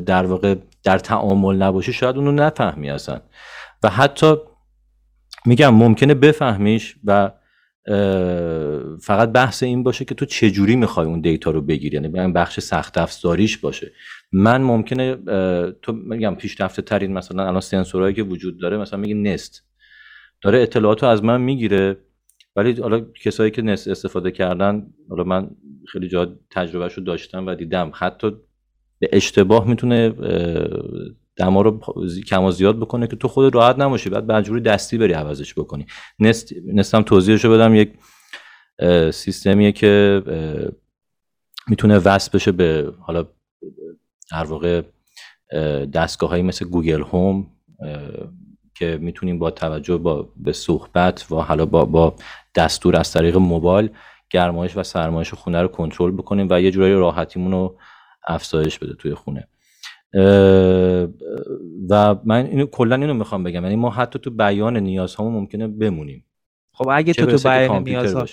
[0.05, 3.21] در واقع در تعامل نباشی شاید اونو نفهمی اصلا.
[3.83, 4.35] و حتی
[5.45, 7.31] میگم ممکنه بفهمیش و
[9.01, 12.97] فقط بحث این باشه که تو چجوری می‌خوای اون دیتا رو بگیری؟ یعنی بخش سخت
[12.97, 13.91] افزاریش باشه.
[14.31, 15.15] من ممکنه
[15.81, 19.63] تو میگم پیشرفته ترین مثلا الان سنسورهایی که وجود داره مثلا میگه نست.
[20.41, 21.97] داره اطلاعات رو از من می‌گیره
[22.55, 25.49] ولی حالا کسایی که نست استفاده کردن حالا من
[25.87, 27.91] خیلی جا تجربهش رو داشتم و دیدم.
[27.95, 28.31] حتی
[28.99, 30.13] به اشتباه می‌تونه
[31.37, 31.79] دما رو
[32.27, 35.85] کم و زیاد بکنه که تو خود راحت نماشی بعد مجبوری دستی بری عوضش بکنی.
[36.19, 37.75] نست نستم توضیحشو بدم.
[37.75, 37.93] یک
[39.11, 40.21] سیستمیه که
[41.67, 43.27] می‌تونه وصل بشه به حالا
[44.31, 44.81] در واقع
[45.93, 47.47] دستگاه هایی مثل گوگل هوم
[48.75, 52.15] که می‌تونیم با توجه با به صحبت و حالا با, با
[52.55, 53.89] دستور از طریق موبایل
[54.29, 57.79] گرمایش و سرمایش خونه رو کنترل بکنیم و یه جورایی راحتیمون رو
[58.27, 59.47] افزایش بده توی خونه.
[61.89, 63.63] و من اینو کلا اینو می‌خوام بگم.
[63.63, 66.25] یعنی ما حتی تو بیان نیازهامون ممکنه بمونیم.
[66.73, 68.25] خب اگه تو تو بیان نیازها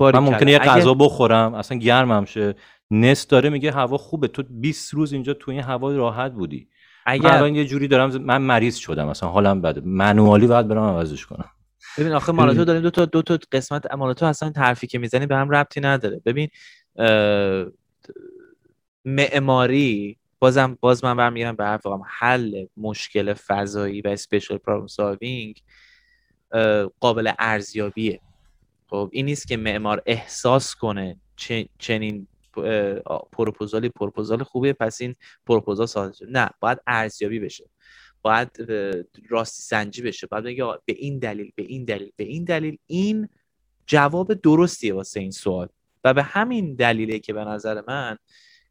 [0.00, 2.54] من ممکنه یه غذا بخورم اصلا گرمم شه.
[2.90, 4.28] نس داره میگه هوا خوبه.
[4.28, 6.68] تو 20 روز اینجا تو این هوا راحت بودی.
[7.06, 9.08] اگر من الان یه جوری دارم من مریض شدم.
[9.08, 9.80] مثلا حالم بده.
[9.84, 11.50] منوالی باید برم عوضش کنم.
[11.98, 15.36] ببین آخه مالاتو داریم دو تا دو تا قسمت مالاتو اصلا حرفی که می‌زنی به
[15.36, 16.20] هم ربطی نداره.
[16.24, 16.48] ببین
[19.04, 25.62] معماری بازم باز من برمیگردم به حرف حل مشکل فضایی و اسپیشال پرابلم سالوینگ
[27.00, 28.20] قابل ارزیابیه.
[28.86, 31.16] خب این نیست که معمار احساس کنه
[31.78, 32.26] چنین
[33.32, 35.14] پروپوزالی پروپوزال خوبیه پس این
[35.46, 37.64] پروپوزال ساده شد نه باید ارزیابی بشه.
[38.22, 38.48] باید
[39.28, 40.26] راستی سنجی بشه.
[40.26, 43.28] باید بگه به این دلیل به این دلیل به این دلیل این
[43.86, 45.68] جواب درستیه واسه این سوال.
[46.04, 48.18] و به همین دلیله که به نظر من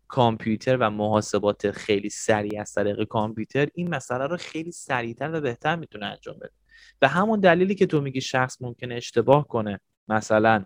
[0.08, 5.76] کامپیوتر و محاسبات خیلی سریع از طریق کامپیوتر این مسئله رو خیلی سریعتر و بهتر
[5.76, 6.52] می‌تونه انجام بده.
[7.00, 10.66] به همون دلیلی که تو میگی شخص ممکنه اشتباه کنه مثلا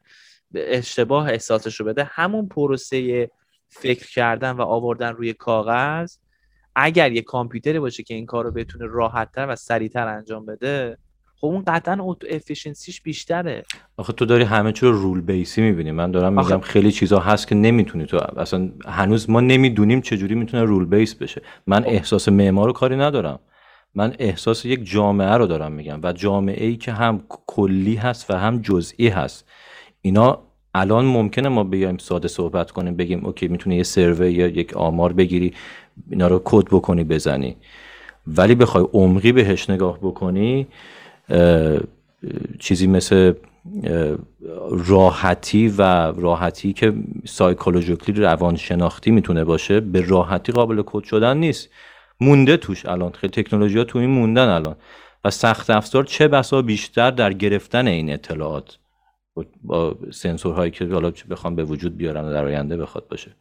[0.55, 3.29] اشتباه احساسش رو بده همون پروسه
[3.69, 6.17] فکر کردن و آوردن روی کاغذ
[6.75, 10.97] اگر یه کامپیوتری باشه که این کار رو بتونه راحتتر و سریعتر انجام بده
[11.41, 13.63] خب اون قطعا اوتو افیشنسیش بیشتره.
[13.97, 15.91] آخه تو داری همه چی رو رول بیسی می‌بینی.
[15.91, 20.63] من دارم میگم خیلی چیزا هست که نمی‌تونی تو اصلا هنوز ما نمی‌دونیم چجوری می‌تونه
[20.63, 21.41] رول بیس بشه.
[21.67, 21.89] من خب.
[21.89, 23.39] احساس معمار رو کاری ندارم.
[23.95, 28.33] من احساس یک جامعه رو دارم میگم و جامعه ای که هم کلی هست و
[28.33, 29.49] هم جزئی هست.
[30.01, 30.39] اینا
[30.73, 35.13] الان ممکنه ما بیایم ساده صحبت کنیم بگیم اوکی می‌تونی یه سروی یا یک آمار
[35.13, 35.53] بگیری
[36.09, 37.57] اینا رو کد بکنی بزنی.
[38.27, 40.67] ولی بخوای عمقی بهش نگاه بکنی
[42.59, 43.33] چیزی مثل
[44.87, 45.81] راحتی و
[46.11, 46.93] راحتی که
[47.25, 51.69] سایکولوژیکلی روانشناختی می‌تونه باشه به راحتی قابل کد شدن نیست.
[52.21, 53.11] مونده توش الان.
[53.11, 54.75] خیلی تکنولوژی ها تو این موندن الان.
[55.25, 58.77] و سخت افزار چه بسا بیشتر در گرفتن این اطلاعات
[59.63, 63.31] با سنسورهایی که حالا بخوام به وجود بیارن در آینده بخواد باشه.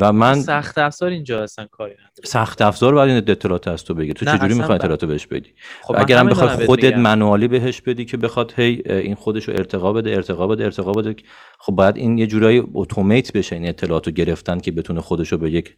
[0.00, 3.94] و من سخت افزار اینجا اصلا کاری نداره سخت افزار باید این اطلاعات از تو
[3.94, 6.96] بگیر تو چجوری می‌خوای ب- اطلاعات بهش بدی؟ خب من اگر هم همین بخوای خودت.
[6.96, 11.16] منوالی بهش بدی که بخواد هی این خودش رو ارتقا بده ارتقا بده ارتقا بده
[11.58, 15.38] خب باید این یه جورایی اتومات بشه این اطلاعات رو گرفتن که بتونه خودش رو
[15.38, 15.76] به یک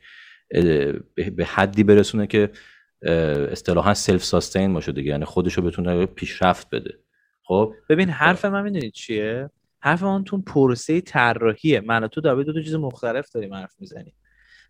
[1.36, 2.50] به حدی برسونه که
[3.52, 5.10] اصطلاحا سلف ساستین باشه دیگه.
[5.10, 6.98] یعنی خودش رو بتونه پیشرفت بده.
[7.46, 9.50] خب؟ ببین حرف من می‌دونی چیه؟
[9.84, 11.80] حرف من تو پروسه طراحیه.
[11.80, 14.14] من و تو دو دو چیز مختلف داریم حرف می‌زنیم.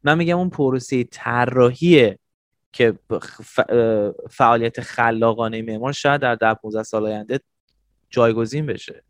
[0.05, 2.19] من میگم اون پروسه طراحیه
[2.73, 2.95] که
[4.31, 7.41] فعالیت خلاقانه معمار شاید در 10 15 سال آینده
[8.11, 9.03] جایگزین بشه.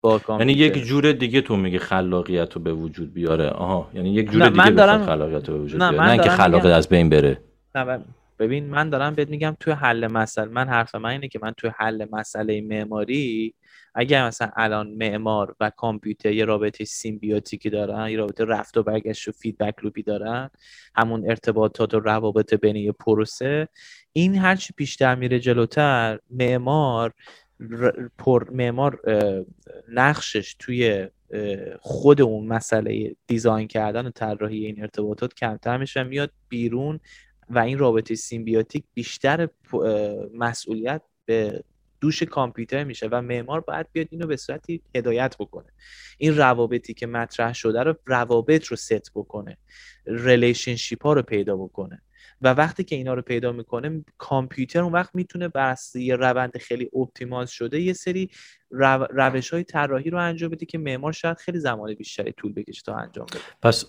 [0.00, 0.52] با یعنی.
[0.52, 3.48] یک جور دیگه تو میگی خلاقیت رو به وجود بیاره.
[3.48, 6.04] آها یعنی یک جور دیگه دارم- خلاقیت رو به وجود نه، بیاره.
[6.04, 7.40] من نه اینکه خلاقیت میگم- از بین بره.
[7.74, 8.04] نه ب-
[8.38, 11.70] ببین من دارم بهت میگم توی حل مسئله من حرف من اینه که من توی
[11.76, 13.54] حل مسئله معماری
[13.94, 18.82] اگر مثلا الان معمار و کامپیوتر یه رابطه symbiotic ی دارن یه رابطه رفت و
[18.82, 20.50] برگشت و feedback loop ی دارن
[20.94, 23.68] همون ارتباطات و روابط بین یه پروسه
[24.12, 27.12] این هرچی بیشتر میره جلوتر معمار
[28.18, 29.00] پر معمار
[29.88, 31.08] نقشش توی
[31.80, 37.00] خود اون مسئله design کردن و طراحی این ارتباطات کمتر میشه میاد بیرون
[37.50, 39.48] و این رابطه symbiotic بیشتر
[40.34, 41.64] مسئولیت به
[42.00, 45.68] دوش کامپیوتر میشه و معمار باید بیاد اینو به صورتی هدایت بکنه.
[46.18, 49.56] این روابطی که مطرح شده رو روابط رو ست بکنه
[50.06, 52.02] relationship ها رو پیدا بکنه.
[52.42, 56.90] و وقتی که اینا رو پیدا می‌کنه کامپیوتر اون وقت می‌تونه بر یه روند خیلی
[56.96, 58.30] optimize شده یه سری
[58.70, 59.06] رو...
[59.10, 62.94] روش های طراحی رو انجام بده که معمار شاید خیلی زمان بیشتری طول بکشه تا
[62.94, 63.40] انجام بده.
[63.62, 63.84] پس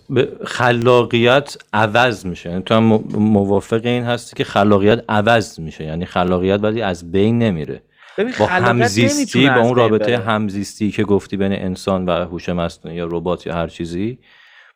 [0.46, 2.50] خلاقیت عوض میشه.
[2.50, 5.84] یعنی تو هم مو- موافق این هستی که خلاقیت عوض میشه.
[5.84, 7.82] یعنی خلاقیت ولی از بین نمیره.
[8.20, 10.18] ببین با همزیستی با اون رابطه.
[10.18, 14.20] همزیستی که گفتی بین انسان و هوش مصنوعی یا ربات یا هر چیزی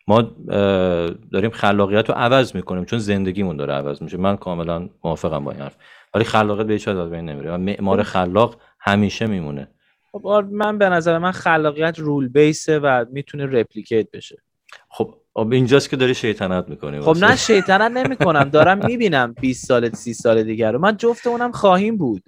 [0.07, 0.21] ما
[1.31, 4.17] داریم خلاقیت رو عوض می‌کنیم چون زندگیمون داره عوض میشه.
[4.17, 5.75] من کاملا موافقم با این حرف.
[6.13, 7.51] ولی خلاقیت به هیچ وجه از بین نمیره.
[7.51, 9.67] و معمار خلاق همیشه میمونه.
[10.11, 14.37] خب من به نظر من خلاقیت رول بیسه و می‌تونه رپلیکیت بشه.
[14.89, 15.15] خب
[15.51, 16.99] اینجاست که داری شیطنت می‌کنی.
[16.99, 20.79] خب نه شیطنت نمی کنم دارم می‌بینم 20 سال 30 سال دیگر رو.
[20.79, 22.23] من جفت اونم خواهیم بود.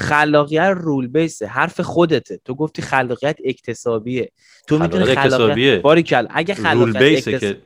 [0.00, 2.40] خلاقیت رول بیسه حرف خودته.
[2.44, 4.32] تو گفتی خلاقیت اکتسابیه.
[4.66, 7.40] تو می‌تونی خلاقیت باریکل اگه خلاقیت اکتس...
[7.40, 7.56] که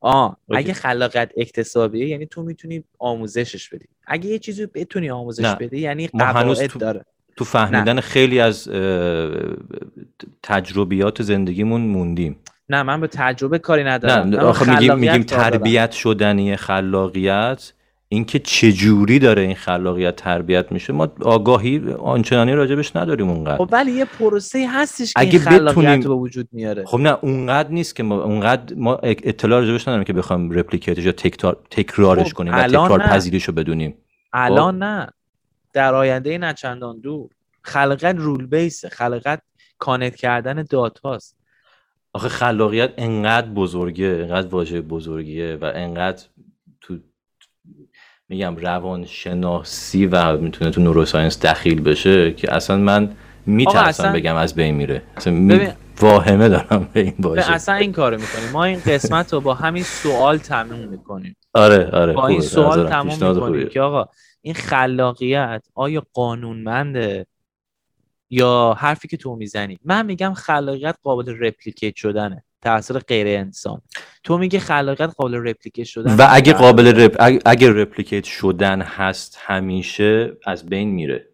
[0.00, 0.58] آه اوکی.
[0.58, 3.84] اگه خلاقیت اکتسابیه یعنی تو می‌تونی آموزشش بدی.
[4.06, 5.54] اگه یه چیزی بتونی آموزش نه.
[5.54, 7.04] بدی یعنی قواعد تو- داره.
[7.36, 8.68] تو فهمیدن خیلی از
[10.42, 12.36] تجربیات زندگیمون موندیم.
[12.68, 14.28] نه من به تجربه کاری ندارم.
[14.28, 15.42] نه آخه میگیم میگیم دارم.
[15.42, 17.72] تربیت شدنی خلاقیت.
[18.14, 23.56] اینکه چجوری داره این خلاقیت تربیت میشه ما آگاهی آنچنانی راجبش نداریم اونقدر.
[23.56, 26.84] خب ولی یه پروسه هستش که اگه این خلاقیت بتونیم- رو به وجود میاره.
[26.84, 31.04] خب نه اونقدر نیست که ما اونقدر ما اطلاع راجبش نداریم که بخوایم replicate ش
[31.04, 33.08] یا تکرار تکرارش خب، کنیم و تکرار نه.
[33.08, 33.94] پذیریش رو بدونیم.
[34.32, 35.06] الان نه.
[35.72, 37.30] در آینده نه چندان دور.
[37.62, 39.42] خلاقیت rule-based ه خلاقیت
[39.78, 41.36] connect کردن data ست
[42.12, 46.22] آخه خلاقیت انقدر بزرگه انقدر واژه بزرگیه و انقدر
[48.28, 53.16] میگم روانشناسی و می‌تونه تو neuroscience دخیل بشه که اصلا من
[53.46, 55.02] میترسم بگم از بین میره.
[55.16, 57.52] اصلا می- ببین- واهمه دارم به این به واژه.
[57.52, 58.50] اصلا این کارو می‌کنیم.
[58.52, 61.36] ما این قسمت رو با همین سوال تموم می‌کنیم.
[61.54, 63.68] آره آره با این سوال تموم می‌کنیم.
[63.68, 64.08] که آقا
[64.42, 67.26] این خلاقیت آیا قانونمنده
[68.30, 72.44] یا حرفی که تو می‌زنی؟ من میگم خلاقیت قابل replicate شدنه.
[72.64, 73.82] توسط غیر انسان.
[74.24, 77.16] تو میگی خلاقیت قابل replicate شدن و اگه قابل rep...
[77.46, 81.28] اگه- replicate شدن هست همیشه از بین میره.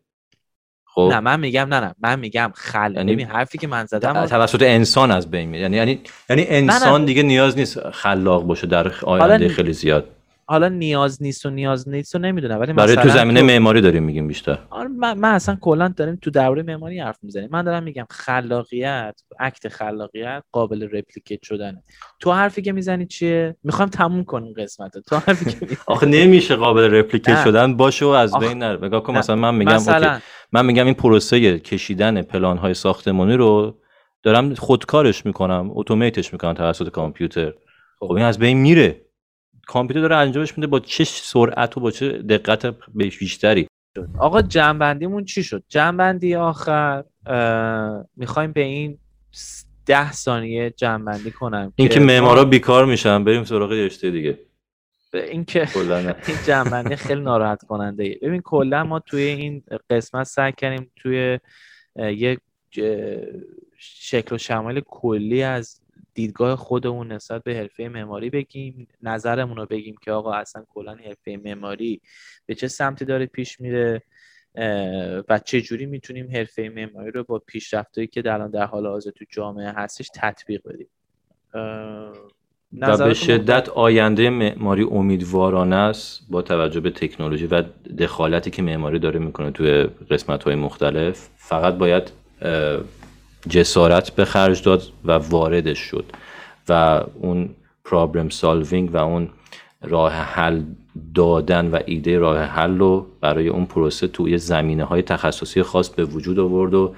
[0.85, 1.94] خب؟ نه من میگم نه نه.
[2.02, 5.62] من میگم خل یعنی ببین حرفی که من زدم توسط انسان از بین میره.
[5.62, 6.01] یعنی یعنی
[6.31, 10.09] یعنی انسان دیگه نیاز نیست خلاق باشه در آینده خیلی زیاد.
[10.51, 14.28] حالا نیاز نیست و نیاز نیست و نمی‌دونم ولی برای تو زمینه معماری داریم میگیم
[14.28, 14.59] بیشتر.
[14.70, 17.48] آره من, من اصلا کلا داریم تو درباره معماری حرف می‌زنیم.
[17.52, 21.82] من دارم میگم خلاقیت act خلاقیت قابل replicate شدنه.
[22.20, 25.78] تو حرفی که می‌زنی چیه؟ می‌خوام تموم کنیم قسمت تو حرفی که می‌زنی.
[25.86, 27.44] آخه نمیشه قابل replicate.
[27.44, 27.77] شدن.
[27.77, 28.36] باشه و از.
[28.36, 28.86] بین نره.
[28.86, 29.18] نگاه کن.
[29.18, 33.78] مثلا من میگم مثلا okay من میگم این پروسه کشیدن پلان های ساختمانی رو
[34.22, 37.52] دارم خودکارش می‌کنم اتوماتش می‌کنم توسط کامپیوتر.
[37.98, 39.01] خب این از بین میره.
[39.66, 43.66] کامپیوتر داره انجامش میده با چه سرعت و با چه دقت بیشتری
[44.19, 47.05] آقا جنبندیمون چی شد جنبندی آخر
[48.16, 48.99] می‌خوایم به این
[49.87, 54.39] ده ثانیه جنبندی کنم اینکه ما- معمارا بیکار میشن بریم سراغ رشته دیگه
[55.12, 55.69] به اینکه.
[56.28, 58.19] این جنبندی خیلی ناراحت کننده ایه.
[58.23, 61.39] ببین کلا ما توی این قسمت سعی کردیم توی
[61.97, 62.39] یک
[63.78, 65.81] شکل و شمایل کلی از
[66.15, 71.41] دیدگاه خودمون نسبت به حرفه معماری بگیم نظرمون رو بگیم که آقا اصلا کلا حرفه
[71.45, 72.01] معماری
[72.47, 74.03] به چه سمتی داره پیش میره
[75.28, 79.24] و چه جوری می‌تونیم حرفه معماری رو با پیشرفتایی که در در حال حاضر تو
[79.31, 80.89] جامعه هستش تطبیق بدیم؟
[82.73, 87.62] و به شدت آینده معماری امیدوارانه است با توجه به تکنولوژی و
[87.99, 91.28] دخالتی که معماری داره می‌کنه توی قسمت های مختلف.
[91.37, 92.12] فقط باید
[93.48, 96.04] جسارت به خرج داد و واردش شد
[96.68, 97.48] و اون
[97.84, 99.28] پرابلم سالوینگ و اون
[99.82, 100.62] راه حل
[101.14, 106.04] دادن و ایده راه حل رو برای اون پروسه توی زمینه های تخصصی خاص به
[106.04, 106.94] وجود آورد و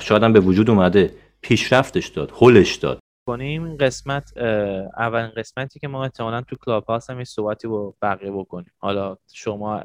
[0.00, 1.14] شاید به وجود اومده.
[1.42, 3.01] پیشرفتش داد هلش داد.
[3.26, 4.36] کنیم قسمت
[4.98, 8.70] اولین قسمتی که ما احتمالا تو کلاب هاست هم صحبتی با بقیه بکنیم.
[8.78, 9.76] حالا شما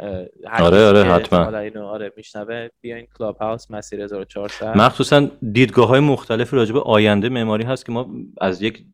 [0.60, 1.44] آره آره حتما.
[1.44, 6.82] حالا اینو آره میشنوه بیاین کلاب هاوس مسیر 1400 مخصوصا دیدگاه های مختلف راجع به
[6.82, 8.10] آینده معماری هست که ما
[8.42, 8.86] از یک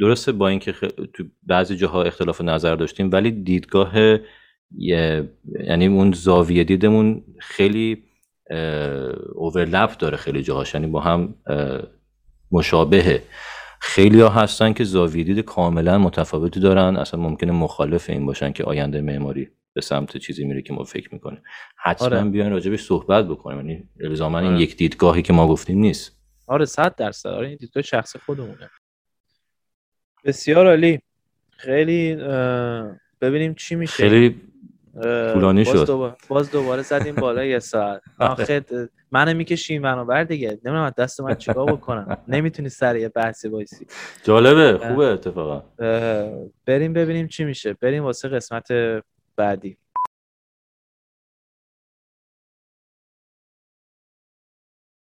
[0.00, 0.72] درسته با اینکه
[1.12, 3.92] تو بعضی جاها اختلاف نظر داشتیم ولی دیدگاه
[4.70, 8.04] یعنی اون زاویه دیدمون خیلی
[9.34, 11.34] اوورلپ داره خیلی جاهاش یعنی با هم
[12.52, 13.22] مشابهه.
[13.84, 16.96] خیلی ها هستن که زاویه دید کاملا متفاوتی دارن.
[16.96, 21.08] اصلا ممکنه مخالف این باشن که آینده معماری به سمت چیزی میره که ما فکر
[21.12, 21.42] می‌کنیم.
[21.76, 22.24] حتما آره.
[22.24, 23.58] بیاین راجبش صحبت بکنیم.
[23.58, 24.62] یعنی الزاما این آره.
[24.62, 26.16] یک دیدگاهی که ما گفتیم نیست.
[26.46, 27.28] آره صد درصد.
[27.28, 28.70] آره این دیدگاه شخص خودمونه.
[30.24, 31.00] بسیار عالی.
[31.50, 32.14] خیلی
[33.20, 34.08] ببینیم چی میشه.
[34.08, 34.40] خیلی
[35.32, 35.86] طولانی شد.
[35.86, 38.02] دوباره باز دوباره زدیم بالا یه ساعت.
[38.18, 38.64] آخه
[39.10, 40.48] منو می‌کشیم منو بر دیگه.
[40.48, 42.18] نمی‌دونم دست من چیکار بکنم.
[42.28, 43.86] نمی‌تونی سر یه بحثی وایسی.
[44.24, 44.78] جالبه.
[44.88, 45.62] خوبه اتفاقا.
[46.66, 47.72] بریم ببینیم چی میشه.
[47.72, 48.68] بریم واسه قسمت
[49.36, 49.76] بعدی.